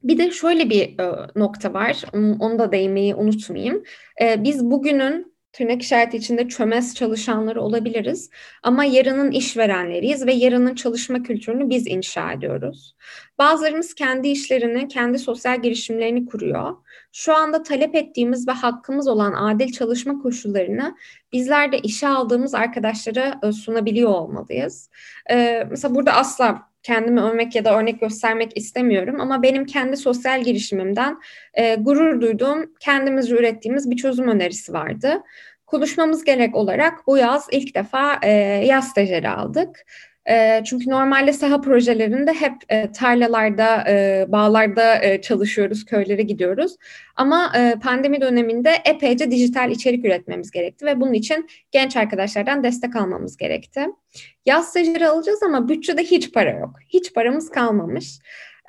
Bir 0.02 0.18
de 0.18 0.30
şöyle 0.30 0.70
bir 0.70 0.98
e, 0.98 1.30
nokta 1.36 1.74
var, 1.74 2.04
onu 2.14 2.58
da 2.58 2.72
değinmeyi 2.72 3.14
unutmayayım. 3.14 3.82
E, 4.22 4.44
biz 4.44 4.64
bugünün 4.64 5.37
tırnak 5.52 5.82
işareti 5.82 6.16
içinde 6.16 6.48
çömez 6.48 6.94
çalışanları 6.94 7.62
olabiliriz. 7.62 8.30
Ama 8.62 8.84
yarının 8.84 9.30
işverenleriyiz 9.30 10.26
ve 10.26 10.32
yarının 10.32 10.74
çalışma 10.74 11.22
kültürünü 11.22 11.70
biz 11.70 11.86
inşa 11.86 12.32
ediyoruz. 12.32 12.96
Bazılarımız 13.38 13.94
kendi 13.94 14.28
işlerini, 14.28 14.88
kendi 14.88 15.18
sosyal 15.18 15.62
girişimlerini 15.62 16.26
kuruyor. 16.26 16.76
Şu 17.12 17.36
anda 17.36 17.62
talep 17.62 17.94
ettiğimiz 17.94 18.48
ve 18.48 18.52
hakkımız 18.52 19.08
olan 19.08 19.32
adil 19.32 19.72
çalışma 19.72 20.22
koşullarını 20.22 20.96
bizler 21.32 21.72
de 21.72 21.78
işe 21.78 22.08
aldığımız 22.08 22.54
arkadaşlara 22.54 23.40
sunabiliyor 23.52 24.10
olmalıyız. 24.10 24.90
Ee, 25.30 25.66
mesela 25.70 25.94
burada 25.94 26.12
asla 26.12 26.68
kendimi 26.88 27.20
övmek 27.20 27.54
ya 27.54 27.64
da 27.64 27.78
örnek 27.78 28.00
göstermek 28.00 28.56
istemiyorum 28.56 29.20
ama 29.20 29.42
benim 29.42 29.66
kendi 29.66 29.96
sosyal 29.96 30.42
girişimimden 30.42 31.18
e, 31.54 31.74
gurur 31.74 32.20
duyduğum 32.20 32.72
kendimizce 32.80 33.34
ürettiğimiz 33.34 33.90
bir 33.90 33.96
çözüm 33.96 34.28
önerisi 34.28 34.72
vardı. 34.72 35.22
Konuşmamız 35.66 36.24
gerek 36.24 36.56
olarak 36.56 37.06
bu 37.06 37.18
yaz 37.18 37.46
ilk 37.52 37.74
defa 37.74 38.18
e, 38.22 38.30
yaz 38.66 38.88
stajyeri 38.88 39.28
aldık. 39.28 39.86
E, 40.30 40.62
çünkü 40.64 40.90
normalde 40.90 41.32
saha 41.32 41.60
projelerinde 41.60 42.32
hep 42.32 42.52
e, 42.68 42.92
tarlalarda, 42.92 43.84
e, 43.88 44.26
bağlarda 44.28 45.04
e, 45.04 45.20
çalışıyoruz, 45.20 45.84
köylere 45.84 46.22
gidiyoruz. 46.22 46.76
Ama 47.16 47.52
pandemi 47.82 48.20
döneminde 48.20 48.74
epeyce 48.84 49.30
dijital 49.30 49.70
içerik 49.70 50.04
üretmemiz 50.04 50.50
gerekti 50.50 50.86
ve 50.86 51.00
bunun 51.00 51.12
için 51.12 51.48
genç 51.70 51.96
arkadaşlardan 51.96 52.64
destek 52.64 52.96
almamız 52.96 53.36
gerekti. 53.36 53.86
Yaz 54.46 54.68
stajyeri 54.68 55.08
alacağız 55.08 55.42
ama 55.42 55.68
bütçede 55.68 56.04
hiç 56.04 56.32
para 56.32 56.50
yok. 56.50 56.70
Hiç 56.88 57.14
paramız 57.14 57.50
kalmamış. 57.50 58.18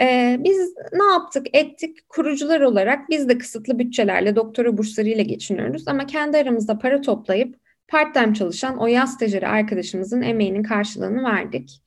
Ee, 0.02 0.38
biz 0.40 0.73
ne 0.94 1.03
yaptık 1.03 1.48
ettik 1.53 2.10
kurucular 2.10 2.61
olarak 2.61 3.10
biz 3.10 3.30
de 3.30 3.38
kısıtlı 3.38 3.80
bütçelerle 3.80 4.36
doktora 4.36 4.77
burslarıyla 4.77 5.23
geçiniyoruz 5.23 5.88
ama 5.88 6.06
kendi 6.06 6.38
aramızda 6.38 6.77
para 6.77 7.02
toplayıp 7.02 7.59
part-time 7.90 8.34
çalışan 8.34 8.78
o 8.78 8.88
yaz 8.88 9.14
stajyeri 9.14 9.48
arkadaşımızın 9.48 10.22
emeğinin 10.22 10.64
karşılığını 10.64 11.24
verdik. 11.24 11.82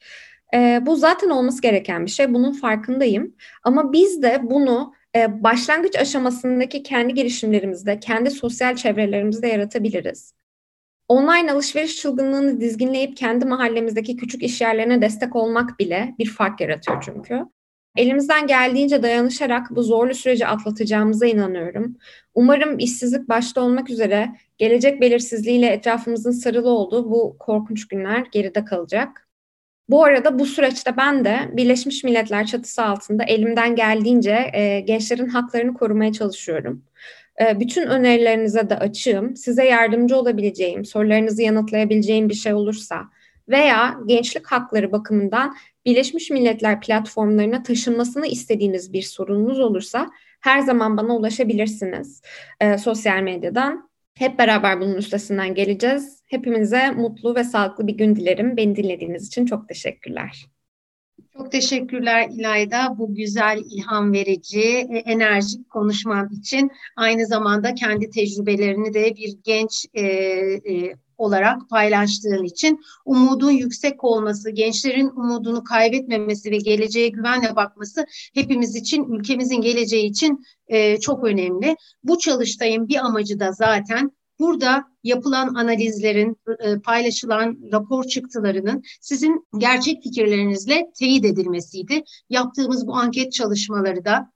Ee, 0.55 0.81
bu 0.87 0.97
zaten 0.97 1.31
olması 1.31 1.63
gereken 1.63 2.07
bir 2.07 2.11
şey 2.11 2.35
bunun 2.35 2.53
farkındayım 2.53 3.35
ama 3.63 3.93
biz 3.93 4.23
de 4.23 4.41
bunu 4.43 4.95
e, 5.17 5.43
başlangıç 5.43 5.97
aşamasındaki 5.97 6.83
kendi 6.83 7.15
girişimlerimizde 7.15 8.01
kendi 8.01 8.31
sosyal 8.31 8.77
çevrelerimizde 8.77 9.49
yaratabiliriz. 9.49 10.35
Online 11.09 11.53
alışveriş 11.53 11.97
çılgınlığını 11.97 12.61
dizginleyip 12.61 13.17
kendi 13.17 13.45
mahallemizdeki 13.45 14.17
küçük 14.17 14.43
iş 14.43 14.61
yerlerine 14.61 15.03
destek 15.03 15.37
olmak 15.37 15.79
bile 15.79 16.15
bir 16.19 16.31
fark 16.31 16.61
yaratıyor 16.61 17.03
çünkü. 17.03 17.45
Elimizden 17.97 18.47
geldiğince 18.47 19.03
dayanışarak 19.03 19.67
bu 19.71 19.83
zorlu 19.83 20.15
süreci 20.15 20.47
atlatacağımıza 20.47 21.27
inanıyorum. 21.27 21.97
Umarım 22.35 22.79
işsizlik 22.79 23.29
başta 23.29 23.61
olmak 23.61 23.91
üzere 23.91 24.33
gelecek 24.59 25.01
belirsizliğiyle 25.01 25.67
etrafımızın 25.67 26.31
sarılı 26.31 26.69
olduğu 26.69 27.11
bu 27.11 27.37
korkunç 27.39 27.89
günler 27.89 28.27
geride 28.33 28.65
kalacak. 28.65 29.29
Bu 29.89 30.05
arada 30.05 30.39
bu 30.39 30.47
süreçte 30.47 30.97
ben 30.97 31.25
de 31.25 31.51
Birleşmiş 31.53 32.05
Milletler 32.05 32.47
çatısı 32.47 32.83
altında 32.85 33.25
elimden 33.25 33.77
geldiğince 33.77 34.51
e, 34.53 34.81
gençlerin 34.81 35.29
haklarını 35.29 35.75
korumaya 35.75 36.13
çalışıyorum. 36.13 36.85
E, 37.41 37.61
bütün 37.61 37.87
önerilerinize 37.87 38.71
de 38.71 38.79
açığım. 38.79 39.37
Size 39.37 39.65
yardımcı 39.65 40.17
olabileceğim, 40.17 40.85
sorularınızı 40.85 41.43
yanıtlayabileceğim 41.43 42.29
bir 42.29 42.35
şey 42.35 42.55
olursa 42.55 43.03
veya 43.49 43.97
gençlik 44.07 44.47
hakları 44.47 44.93
bakımından 44.93 45.55
Birleşmiş 45.85 46.31
Milletler 46.31 46.81
platformlarına 46.81 47.63
taşınmasını 47.63 48.27
istediğiniz 48.27 48.93
bir 48.93 49.03
sorununuz 49.03 49.61
olursa 49.61 50.11
her 50.41 50.61
zaman 50.61 50.97
bana 50.97 51.17
ulaşabilirsiniz 51.17 52.23
e, 52.61 52.79
sosyal 52.79 53.23
medyadan. 53.23 53.91
Hep 54.15 54.39
beraber 54.39 54.81
bunun 54.81 54.95
üstesinden 54.95 55.55
geleceğiz. 55.55 56.23
Hepimize 56.27 56.91
mutlu 56.91 57.35
ve 57.35 57.45
sağlıklı 57.45 57.87
bir 57.87 57.95
gün 57.95 58.17
dilerim. 58.17 58.57
Beni 58.57 58.77
dinlediğiniz 58.77 59.27
için 59.27 59.47
çok 59.47 59.69
teşekkürler. 59.69 60.47
Çok 61.37 61.53
teşekkürler 61.53 62.29
İlayda 62.29 62.95
bu 62.99 63.15
güzel 63.15 63.63
ilham 63.71 64.13
verici, 64.13 64.61
e, 64.61 64.99
enerjik 64.99 65.71
konuşman 65.71 66.29
için. 66.41 66.71
Aynı 66.97 67.27
zamanda 67.27 67.75
kendi 67.75 68.11
tecrübelerini 68.11 68.95
de 68.95 69.17
bir 69.17 69.39
genç 69.45 69.87
e, 69.95 70.03
e, 70.03 70.95
olarak 71.23 71.71
paylaştığın 71.71 72.45
için 72.45 72.81
umudun 73.05 73.51
yüksek 73.51 74.05
olması, 74.05 74.51
gençlerin 74.51 75.09
umudunu 75.09 75.65
kaybetmemesi 75.65 76.51
ve 76.51 76.57
geleceğe 76.57 77.09
güvenle 77.09 77.57
bakması 77.57 78.07
hepimiz 78.35 78.77
için, 78.77 79.05
ülkemizin 79.05 79.61
geleceği 79.61 80.07
için 80.07 80.45
e, 80.67 81.01
çok 81.01 81.25
önemli. 81.25 81.77
Bu 82.05 82.19
çalıştayın 82.19 82.89
bir 82.89 82.97
amacı 82.97 83.41
da 83.41 83.53
zaten 83.53 84.13
burada 84.41 84.85
yapılan 85.05 85.55
analizlerin, 85.55 86.37
e, 86.59 86.79
paylaşılan 86.79 87.59
rapor 87.73 88.05
çıktılarının 88.05 88.83
sizin 89.01 89.47
gerçek 89.59 90.03
fikirlerinizle 90.03 90.91
teyit 90.99 91.25
edilmesiydi. 91.25 92.05
Yaptığımız 92.31 92.87
bu 92.87 92.95
anket 92.97 93.33
çalışmaları 93.33 94.05
da 94.05 94.33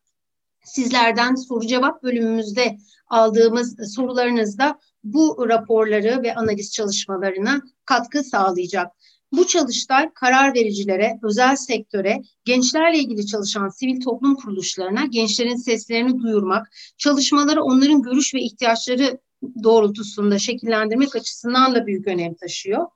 sizlerden 0.64 1.34
soru 1.34 1.66
cevap 1.66 2.02
bölümümüzde 2.02 2.76
aldığımız 3.08 3.94
sorularınızda 3.94 4.78
bu 5.12 5.48
raporları 5.48 6.22
ve 6.22 6.34
analiz 6.34 6.72
çalışmalarına 6.72 7.62
katkı 7.84 8.24
sağlayacak. 8.24 8.92
Bu 9.32 9.46
çalıştay 9.46 10.10
karar 10.14 10.54
vericilere, 10.54 11.18
özel 11.22 11.56
sektöre, 11.56 12.22
gençlerle 12.44 12.98
ilgili 12.98 13.26
çalışan 13.26 13.68
sivil 13.68 14.00
toplum 14.00 14.36
kuruluşlarına 14.36 15.04
gençlerin 15.04 15.56
seslerini 15.56 16.18
duyurmak, 16.18 16.66
çalışmaları 16.98 17.62
onların 17.62 18.02
görüş 18.02 18.34
ve 18.34 18.40
ihtiyaçları 18.40 19.18
doğrultusunda 19.62 20.38
şekillendirmek 20.38 21.16
açısından 21.16 21.74
da 21.74 21.86
büyük 21.86 22.06
önem 22.06 22.34
taşıyor. 22.34 22.86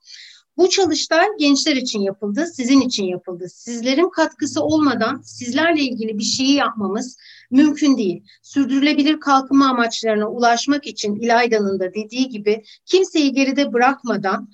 Bu 0.61 0.69
çalıştay 0.69 1.27
gençler 1.39 1.77
için 1.77 2.01
yapıldı, 2.01 2.47
sizin 2.55 2.81
için 2.81 3.05
yapıldı. 3.05 3.49
Sizlerin 3.49 4.11
katkısı 4.11 4.63
olmadan 4.63 5.21
sizlerle 5.25 5.83
ilgili 5.83 6.19
bir 6.19 6.25
şeyi 6.25 6.55
yapmamız 6.55 7.17
mümkün 7.51 7.97
değil. 7.97 8.25
Sürdürülebilir 8.43 9.21
kalkınma 9.21 9.69
amaçlarına 9.69 10.31
ulaşmak 10.31 10.87
için 10.87 11.15
İlayda'nın 11.15 11.81
da 11.81 11.95
dediği 11.95 12.29
gibi 12.29 12.63
kimseyi 12.87 13.33
geride 13.33 13.73
bırakmadan 13.73 14.49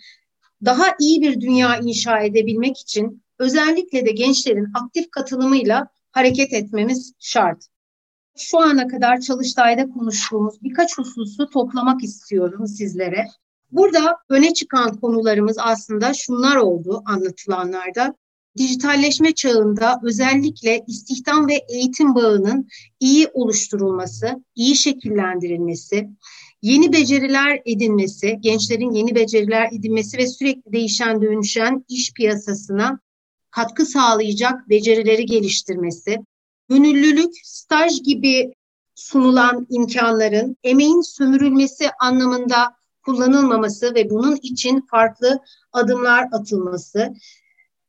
daha 0.65 0.85
iyi 1.01 1.21
bir 1.21 1.41
dünya 1.41 1.77
inşa 1.77 2.21
edebilmek 2.21 2.81
için 2.81 3.23
özellikle 3.39 4.07
de 4.07 4.11
gençlerin 4.11 4.69
aktif 4.75 5.11
katılımıyla 5.11 5.89
hareket 6.13 6.53
etmemiz 6.53 7.13
şart. 7.19 7.67
Şu 8.37 8.59
ana 8.61 8.89
kadar 8.89 9.21
çalıştayda 9.21 9.89
konuştuğumuz 9.89 10.63
birkaç 10.63 10.99
hususu 10.99 11.51
toplamak 11.51 12.05
istiyorum 12.05 12.67
sizlere. 12.67 13.27
Burada 13.73 14.19
öne 14.29 14.55
çıkan 14.55 14.97
konularımız 14.97 15.57
aslında 15.59 16.15
şunlar 16.15 16.57
oldu 16.57 17.03
anlatılanlarda. 17.07 18.15
Dijitalleşme 18.59 19.35
çağında 19.35 20.01
özellikle 20.03 20.85
istihdam 20.87 21.49
ve 21.49 21.65
eğitim 21.69 22.15
bağının 22.15 22.69
iyi 23.01 23.29
oluşturulması, 23.33 24.45
iyi 24.55 24.77
şekillendirilmesi, 24.77 26.09
yeni 26.63 26.93
beceriler 26.93 27.63
edinmesi, 27.65 28.37
gençlerin 28.41 28.91
yeni 28.91 29.15
beceriler 29.15 29.69
edinmesi 29.73 30.19
ve 30.19 30.27
sürekli 30.27 30.73
değişen 30.73 31.23
dönüşen 31.23 31.85
iş 31.89 32.13
piyasasına 32.13 33.01
katkı 33.51 33.87
sağlayacak 33.87 34.69
becerileri 34.69 35.27
geliştirmesi, 35.27 36.17
gönüllülük, 36.69 37.35
staj 37.43 38.03
gibi 38.03 38.53
sunulan 38.95 39.67
imkanların 39.71 40.57
emeğin 40.63 41.01
sömürülmesi 41.01 41.91
anlamında 42.01 42.77
kullanılmaması 43.07 43.95
ve 43.95 44.11
bunun 44.11 44.37
için 44.43 44.81
farklı 44.91 45.39
adımlar 45.73 46.25
atılması, 46.33 47.15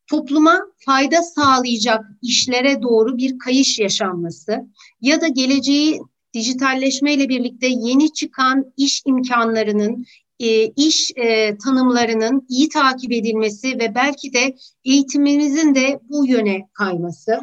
topluma 0.08 0.62
fayda 0.86 1.22
sağlayacak 1.22 2.06
işlere 2.22 2.82
doğru 2.82 3.18
bir 3.18 3.40
kayış 3.40 3.80
yaşanması 3.80 4.68
ya 5.02 5.22
da 5.22 5.28
geleceği 5.28 6.02
dijitalleşmeyle 6.34 7.30
birlikte 7.30 7.68
yeni 7.68 8.14
çıkan 8.14 8.74
iş 8.78 9.02
imkanlarının, 9.06 10.06
e, 10.40 10.66
iş 10.66 11.12
e, 11.16 11.58
tanımlarının 11.58 12.46
iyi 12.50 12.70
takip 12.70 13.12
edilmesi 13.12 13.80
ve 13.80 13.96
belki 13.96 14.34
de 14.34 14.56
eğitimimizin 14.86 15.76
de 15.76 16.00
bu 16.10 16.28
yöne 16.28 16.68
kayması 16.74 17.40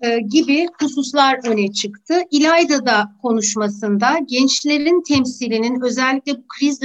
e, 0.00 0.18
gibi 0.20 0.66
hususlar 0.80 1.46
öne 1.46 1.72
çıktı. 1.72 2.14
İlayda 2.30 2.86
da 2.86 3.12
konuşmasında 3.22 4.18
gençlerin 4.26 5.02
temsilinin 5.02 5.80
özellikle 5.84 6.36
bu 6.36 6.44
kriz 6.48 6.80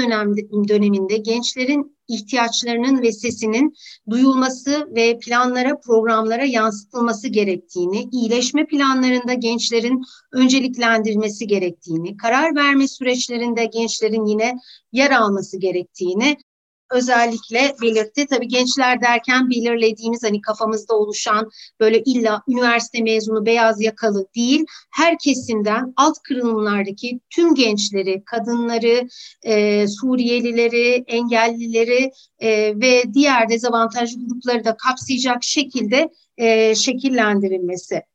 döneminde 0.67 1.17
gençlerin 1.17 1.93
ihtiyaçlarının 2.07 3.01
ve 3.01 3.11
sesinin 3.11 3.73
duyulması 4.09 4.87
ve 4.95 5.19
planlara, 5.19 5.79
programlara 5.79 6.45
yansıtılması 6.45 7.27
gerektiğini, 7.27 8.09
iyileşme 8.11 8.65
planlarında 8.65 9.33
gençlerin 9.33 10.01
önceliklendirilmesi 10.31 11.47
gerektiğini, 11.47 12.17
karar 12.17 12.55
verme 12.55 12.87
süreçlerinde 12.87 13.65
gençlerin 13.65 14.25
yine 14.25 14.55
yer 14.91 15.11
alması 15.11 15.59
gerektiğini 15.59 16.37
özellikle 16.91 17.75
belirtti. 17.81 18.25
Tabii 18.27 18.47
gençler 18.47 19.01
derken 19.01 19.49
belirlediğimiz 19.49 20.23
hani 20.23 20.41
kafamızda 20.41 20.95
oluşan 20.97 21.49
böyle 21.79 22.03
illa 22.03 22.41
üniversite 22.47 23.01
mezunu 23.01 23.45
beyaz 23.45 23.81
yakalı 23.81 24.27
değil, 24.35 24.65
her 24.91 25.17
kesimden 25.17 25.93
alt 25.97 26.17
kırılımlardaki 26.23 27.19
tüm 27.29 27.55
gençleri, 27.55 28.23
kadınları, 28.25 29.07
e, 29.43 29.87
Suriyelileri, 29.87 31.03
engellileri 31.07 32.11
e, 32.39 32.49
ve 32.79 33.03
diğer 33.13 33.49
dezavantajlı 33.49 34.27
grupları 34.27 34.65
da 34.65 34.77
kapsayacak 34.77 35.43
şekilde 35.43 36.09
e, 36.37 36.75
şekillendirilmesi. 36.75 38.12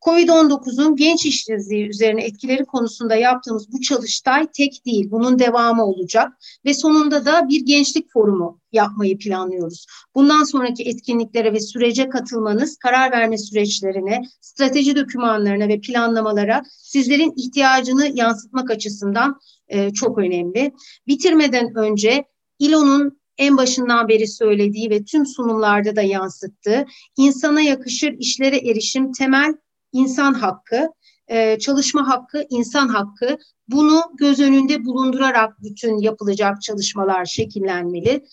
Covid-19'un 0.00 0.96
genç 0.96 1.26
işsizliği 1.26 1.88
üzerine 1.88 2.24
etkileri 2.24 2.64
konusunda 2.64 3.16
yaptığımız 3.16 3.72
bu 3.72 3.80
çalıştay 3.80 4.46
tek 4.52 4.86
değil, 4.86 5.10
bunun 5.10 5.38
devamı 5.38 5.84
olacak 5.84 6.32
ve 6.64 6.74
sonunda 6.74 7.24
da 7.24 7.48
bir 7.48 7.66
gençlik 7.66 8.12
forumu 8.12 8.60
yapmayı 8.72 9.18
planlıyoruz. 9.18 9.86
Bundan 10.14 10.44
sonraki 10.44 10.82
etkinliklere 10.82 11.52
ve 11.52 11.60
sürece 11.60 12.08
katılmanız, 12.08 12.76
karar 12.76 13.12
verme 13.12 13.38
süreçlerine, 13.38 14.22
strateji 14.40 14.96
dokümanlarına 14.96 15.68
ve 15.68 15.80
planlamalara 15.80 16.62
sizlerin 16.78 17.32
ihtiyacını 17.36 18.10
yansıtmak 18.14 18.70
açısından 18.70 19.40
e, 19.68 19.92
çok 19.92 20.18
önemli. 20.18 20.72
Bitirmeden 21.06 21.76
önce 21.76 22.24
İLO'nun 22.58 23.20
en 23.38 23.56
başından 23.56 24.08
beri 24.08 24.28
söylediği 24.28 24.90
ve 24.90 25.04
tüm 25.04 25.26
sunumlarda 25.26 25.96
da 25.96 26.02
yansıttığı 26.02 26.86
insana 27.16 27.60
yakışır 27.60 28.12
işlere 28.18 28.56
erişim 28.56 29.12
temel 29.12 29.54
insan 29.92 30.34
hakkı, 30.34 30.88
e, 31.28 31.58
çalışma 31.58 32.08
hakkı, 32.08 32.44
insan 32.50 32.88
hakkı. 32.88 33.38
Bunu 33.68 34.02
göz 34.18 34.40
önünde 34.40 34.84
bulundurarak 34.84 35.62
bütün 35.62 35.98
yapılacak 35.98 36.62
çalışmalar 36.62 37.24
şekillenmeli. 37.24 38.24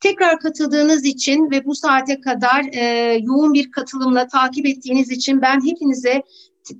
Tekrar 0.00 0.40
katıldığınız 0.40 1.04
için 1.04 1.50
ve 1.50 1.64
bu 1.64 1.74
saate 1.74 2.20
kadar 2.20 2.64
e, 2.72 3.14
yoğun 3.22 3.54
bir 3.54 3.70
katılımla 3.70 4.26
takip 4.26 4.66
ettiğiniz 4.66 5.10
için 5.10 5.42
ben 5.42 5.66
hepinize 5.66 6.22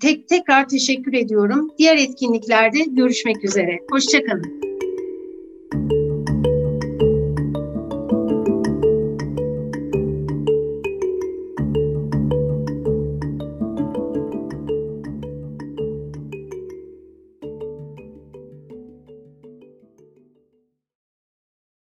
tek 0.01 0.29
tekrar 0.29 0.69
teşekkür 0.69 1.13
ediyorum. 1.13 1.71
Diğer 1.79 1.97
etkinliklerde 1.97 2.79
görüşmek 2.79 3.45
üzere. 3.45 3.79
Hoşçakalın. 3.91 4.61